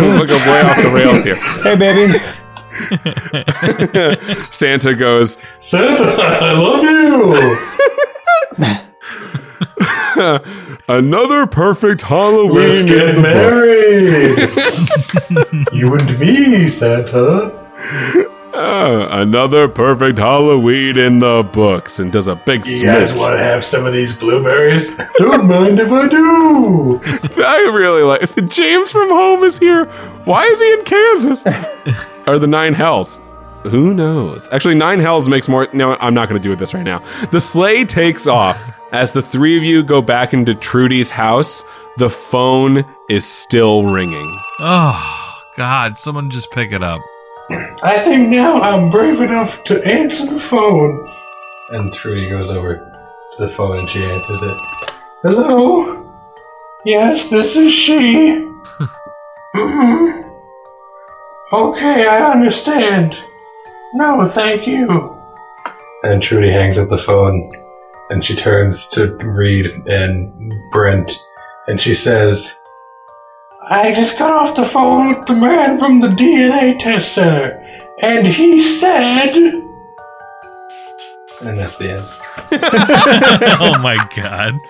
We'll 0.00 0.26
go 0.26 0.36
way 0.50 0.60
off 0.62 0.76
the 0.76 0.90
rails 0.92 1.22
here. 1.22 1.36
Hey, 1.62 1.76
baby. 1.76 2.18
Santa 4.50 4.94
goes, 4.94 5.36
Santa, 5.58 6.04
I 6.04 6.52
love 6.52 6.82
you. 6.82 7.30
Another 10.88 11.46
perfect 11.46 12.02
Halloween. 12.02 12.68
Let's 12.68 12.80
in 12.82 12.86
get 12.86 13.18
married. 13.18 14.38
you 15.72 15.94
and 15.94 16.20
me, 16.20 16.68
Santa. 16.68 17.56
Uh, 18.52 19.08
another 19.12 19.66
perfect 19.66 20.18
Halloween 20.18 20.98
in 20.98 21.20
the 21.20 21.48
books, 21.54 21.98
and 21.98 22.12
does 22.12 22.26
a 22.26 22.36
big 22.36 22.66
You 22.66 22.82
guys 22.82 23.14
want 23.14 23.34
to 23.34 23.42
have 23.42 23.64
some 23.64 23.86
of 23.86 23.94
these 23.94 24.14
blueberries? 24.14 25.00
Don't 25.14 25.46
mind 25.46 25.80
if 25.80 25.90
I 25.90 26.06
do. 26.06 27.00
I 27.42 27.70
really 27.72 28.02
like. 28.02 28.34
James 28.46 28.92
from 28.92 29.08
home 29.08 29.42
is 29.44 29.58
here. 29.58 29.86
Why 30.24 30.44
is 30.44 30.60
he 30.60 30.72
in 30.74 30.84
Kansas? 30.84 31.46
Are 32.26 32.38
the 32.38 32.46
Nine 32.46 32.74
Hells? 32.74 33.22
Who 33.62 33.94
knows? 33.94 34.50
Actually, 34.52 34.74
Nine 34.74 35.00
Hells 35.00 35.30
makes 35.30 35.48
more. 35.48 35.66
No, 35.72 35.96
I'm 35.98 36.12
not 36.12 36.28
going 36.28 36.40
to 36.40 36.46
do 36.46 36.54
this 36.56 36.74
right 36.74 36.82
now. 36.82 37.02
The 37.30 37.40
sleigh 37.40 37.86
takes 37.86 38.26
off 38.26 38.72
as 38.92 39.12
the 39.12 39.22
three 39.22 39.56
of 39.56 39.62
you 39.64 39.82
go 39.82 40.02
back 40.02 40.32
into 40.32 40.54
Trudy's 40.54 41.10
house. 41.10 41.64
The 41.96 42.10
phone 42.10 42.84
is 43.08 43.26
still 43.26 43.84
ringing. 43.84 44.38
Oh, 44.60 45.42
God, 45.56 45.98
someone 45.98 46.30
just 46.30 46.50
pick 46.50 46.72
it 46.72 46.82
up. 46.82 47.00
I 47.82 47.98
think 47.98 48.28
now 48.28 48.60
I'm 48.60 48.90
brave 48.90 49.20
enough 49.20 49.64
to 49.64 49.82
answer 49.84 50.26
the 50.26 50.40
phone. 50.40 51.08
And 51.70 51.92
Trudy 51.92 52.28
goes 52.28 52.50
over 52.50 52.76
to 53.32 53.42
the 53.42 53.48
phone 53.48 53.78
and 53.78 53.88
she 53.88 54.02
answers 54.04 54.42
it. 54.42 54.56
Hello? 55.22 55.96
Yes, 56.84 57.28
this 57.28 57.56
is 57.56 57.72
she. 57.72 58.34
hmm 59.54 60.20
Okay, 61.52 62.06
I 62.06 62.30
understand. 62.30 63.18
No, 63.94 64.24
thank 64.24 64.66
you. 64.66 65.16
And 66.04 66.22
Trudy 66.22 66.52
hangs 66.52 66.78
up 66.78 66.88
the 66.88 66.96
phone 66.96 67.52
and 68.10 68.24
she 68.24 68.34
turns 68.34 68.88
to 68.90 69.16
Reed 69.16 69.66
and 69.86 70.52
Brent 70.72 71.12
and 71.66 71.80
she 71.80 71.94
says, 71.94 72.60
I 73.62 73.92
just 73.94 74.18
got 74.18 74.32
off 74.32 74.56
the 74.56 74.64
phone 74.64 75.10
with 75.10 75.26
the 75.26 75.34
man 75.34 75.78
from 75.78 76.00
the 76.00 76.08
DNA 76.08 76.76
test 76.78 77.14
center, 77.14 77.64
and 78.02 78.26
he 78.26 78.60
said. 78.60 79.36
And 81.42 81.58
that's 81.58 81.76
the 81.78 81.92
end. 81.92 82.19
oh 82.52 83.76
my 83.80 83.96
God. 84.16 84.60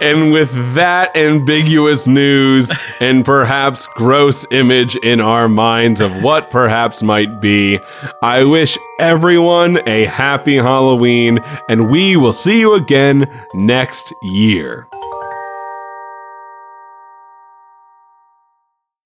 And 0.00 0.32
with 0.32 0.74
that 0.74 1.16
ambiguous 1.16 2.06
news 2.06 2.76
and 3.00 3.24
perhaps 3.24 3.86
gross 3.88 4.46
image 4.50 4.96
in 4.96 5.20
our 5.20 5.48
minds 5.48 6.00
of 6.00 6.22
what 6.22 6.50
perhaps 6.50 7.02
might 7.02 7.40
be, 7.40 7.80
I 8.22 8.44
wish 8.44 8.78
everyone 8.98 9.80
a 9.88 10.04
happy 10.04 10.56
Halloween, 10.56 11.40
and 11.68 11.90
we 11.90 12.16
will 12.16 12.32
see 12.32 12.60
you 12.60 12.74
again 12.74 13.28
next 13.54 14.12
year. 14.22 14.88